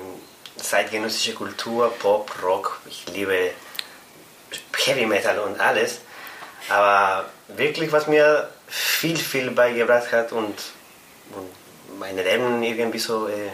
zeitgenössische 0.61 1.33
Kultur, 1.33 1.91
Pop, 1.99 2.31
Rock. 2.41 2.79
Ich 2.85 3.05
liebe 3.13 3.51
Heavy 4.85 5.05
Metal 5.05 5.39
und 5.39 5.59
alles. 5.59 5.99
Aber 6.69 7.25
wirklich, 7.47 7.91
was 7.91 8.07
mir 8.07 8.49
viel, 8.67 9.17
viel 9.17 9.51
beigebracht 9.51 10.11
hat 10.11 10.31
und, 10.31 10.55
und 11.31 11.99
meine 11.99 12.23
Leben 12.23 12.61
irgendwie 12.63 12.99
so 12.99 13.27
äh, 13.27 13.49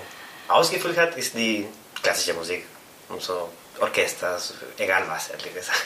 ausgefüllt 0.47 0.97
hat, 0.97 1.15
ist 1.15 1.35
die 1.35 1.67
klassische 2.01 2.33
Musik. 2.33 2.65
Und 3.09 3.21
so 3.21 3.49
Orchester, 3.79 4.39
egal 4.77 5.03
was, 5.07 5.29
ehrlich 5.29 5.53
gesagt. 5.53 5.79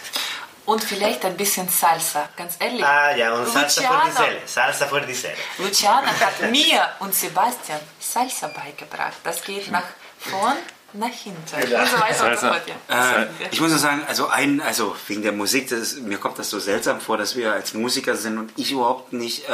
Und 0.66 0.84
vielleicht 0.84 1.24
ein 1.24 1.38
bisschen 1.38 1.70
Salsa, 1.70 2.28
ganz 2.36 2.56
ehrlich. 2.60 2.84
Ah 2.84 3.16
ja, 3.16 3.34
und 3.34 3.48
Salsa 3.48 3.82
für 3.82 4.06
die 4.06 4.12
Seele. 4.12 4.42
Salsa 4.46 4.86
für 4.86 5.02
die 5.02 5.14
Seele. 5.14 5.38
Luciana 5.60 6.08
hat 6.08 6.52
mir 6.52 6.90
und 7.00 7.16
Sebastian 7.16 7.80
Salsa 8.00 8.48
beigebracht. 8.48 9.16
Das 9.24 9.42
geht 9.42 9.72
nach 9.72 9.86
vorn, 10.20 10.58
nach 10.94 11.10
hinten 11.10 11.42
Ja. 11.70 11.82
und 11.82 11.90
so 11.90 12.00
weiter 12.00 12.08
und 12.08 12.14
so 12.14 12.18
Salsa. 12.42 12.54
fort. 12.54 12.62
Ja. 12.90 13.22
Äh, 13.24 13.28
ich 13.52 13.60
muss 13.62 13.70
nur 13.72 13.80
sagen, 13.80 14.02
also 14.08 14.28
ein, 14.28 14.62
also 14.62 14.96
wegen 15.08 15.22
der 15.22 15.32
Musik, 15.34 15.70
das, 15.70 15.96
mir 15.98 16.18
kommt 16.18 16.40
das 16.40 16.50
so 16.50 16.60
seltsam 16.60 17.02
vor, 17.02 17.18
dass 17.18 17.36
wir 17.36 17.52
als 17.52 17.74
Musiker 17.74 18.16
sind 18.16 18.38
und 18.38 18.52
ich 18.56 18.72
überhaupt 18.72 19.14
nicht 19.14 19.48
äh, 19.50 19.52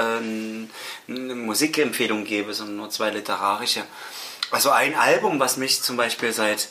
eine 1.07 1.35
Musikempfehlung 1.35 2.23
gebe, 2.23 2.53
sondern 2.53 2.77
nur 2.77 2.89
zwei 2.89 3.09
literarische. 3.09 3.83
Also 4.51 4.69
ein 4.69 4.95
Album, 4.95 5.39
was 5.39 5.57
mich 5.57 5.81
zum 5.81 5.97
Beispiel 5.97 6.31
seit, 6.31 6.69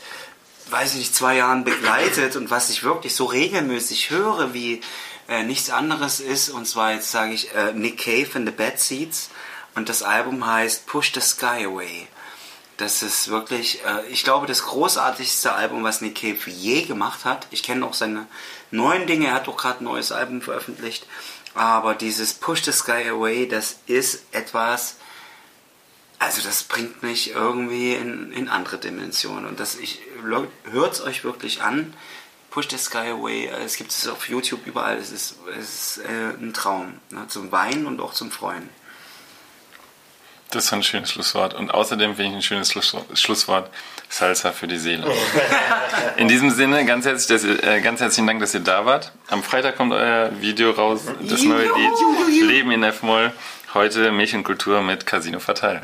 weiß 0.71 0.93
ich 0.93 0.99
nicht, 1.01 1.15
zwei 1.15 1.37
Jahren 1.37 1.65
begleitet 1.65 2.37
und 2.37 2.51
was 2.51 2.71
ich 2.71 2.85
wirklich 2.85 3.15
so 3.17 3.25
regelmäßig 3.25 4.11
höre 4.11 4.55
wie 4.55 4.81
äh, 5.29 5.43
nichts 5.43 5.71
anderes 5.71 6.21
ist, 6.21 6.51
und 6.51 6.67
zwar 6.67 6.93
jetzt 6.93 7.11
sage 7.11 7.33
ich 7.35 7.53
äh, 7.55 7.73
Nick 7.73 7.99
Cave 7.99 8.29
and 8.35 8.47
the 8.49 8.55
Bad 8.55 8.79
Seeds 8.79 9.31
und 9.75 9.89
das 9.89 10.03
Album 10.03 10.47
heißt 10.47 10.87
Push 10.87 11.13
the 11.15 11.21
Sky 11.21 11.65
Away. 11.67 12.07
Das 12.83 13.05
ist 13.05 13.29
wirklich, 13.29 13.85
äh, 13.85 14.09
ich 14.09 14.25
glaube, 14.25 14.49
das 14.49 14.65
großartigste 14.65 15.53
Album, 15.53 15.85
was 15.85 16.01
Nick 16.01 16.17
Cave 16.17 16.51
je 16.51 16.83
gemacht 16.83 17.25
hat. 17.25 17.47
Ich 17.53 17.63
kenne 17.63 17.87
auch 17.87 17.95
seine 17.95 18.27
neuen 18.73 19.07
Dinge, 19.07 19.29
er 19.29 19.35
hat 19.35 19.47
auch 19.47 19.57
gerade 19.57 19.83
ein 19.83 19.85
neues 19.85 20.11
Album 20.11 20.43
veröffentlicht. 20.43 21.07
Aber 21.55 21.95
dieses 21.95 22.35
Push 22.35 22.65
the 22.65 22.73
Sky 22.73 23.09
Away, 23.09 23.47
das 23.47 23.77
ist 23.87 24.25
etwas, 24.33 24.97
also 26.19 26.43
das 26.43 26.65
bringt 26.65 27.05
mich 27.05 27.31
irgendwie 27.31 27.95
in, 27.95 28.33
in 28.33 28.49
andere 28.49 28.79
Dimensionen. 28.79 29.47
Und 29.47 29.61
das, 29.61 29.77
ich, 29.77 30.01
hört 30.65 30.93
es 30.93 31.01
euch 31.03 31.23
wirklich 31.23 31.63
an. 31.63 31.95
Push 32.51 32.69
the 32.69 32.79
Sky 32.79 33.11
Away, 33.11 33.47
äh, 33.47 33.63
es 33.63 33.77
gibt 33.77 33.93
es 33.93 34.09
auf 34.09 34.29
YouTube 34.29 34.67
überall, 34.67 34.99
es 34.99 35.13
ist, 35.13 35.37
es 35.57 35.99
ist 35.99 36.05
äh, 36.05 36.31
ein 36.37 36.53
Traum. 36.53 36.95
Ne? 37.11 37.29
Zum 37.29 37.53
Weinen 37.53 37.87
und 37.87 38.01
auch 38.01 38.13
zum 38.13 38.33
Freuen. 38.33 38.69
Das 40.53 40.67
ist 40.67 40.73
ein 40.75 40.83
schönes 40.83 41.11
Schlusswort. 41.11 41.55
Und 41.55 41.73
außerdem 41.73 42.15
finde 42.15 42.33
ich 42.33 42.37
ein 42.37 42.43
schönes 42.43 42.71
Schluss, 42.71 42.95
Schlusswort. 43.15 43.71
Salsa 44.11 44.53
für 44.53 44.69
die 44.69 44.77
Seele. 44.77 45.11
In 46.19 46.29
diesem 46.29 46.51
Sinne, 46.51 46.85
ganz, 46.85 47.07
herzlich, 47.07 47.29
dass 47.29 47.45
ihr, 47.45 47.65
äh, 47.65 47.81
ganz 47.81 48.01
herzlichen 48.01 48.27
Dank, 48.27 48.41
dass 48.41 48.53
ihr 48.53 48.61
da 48.61 48.85
wart. 48.85 49.11
Am 49.29 49.43
Freitag 49.43 49.77
kommt 49.77 49.95
euer 49.95 50.31
Video 50.41 50.71
raus, 50.73 51.07
das 51.23 51.43
neue 51.43 51.65
Lied 51.65 52.43
Leben 52.47 52.71
in 52.71 52.83
F-Moll. 52.83 53.33
Heute 53.73 54.13
Mädchenkultur 54.13 54.83
mit 54.83 55.07
Casino 55.07 55.41
Fatal. 55.41 55.81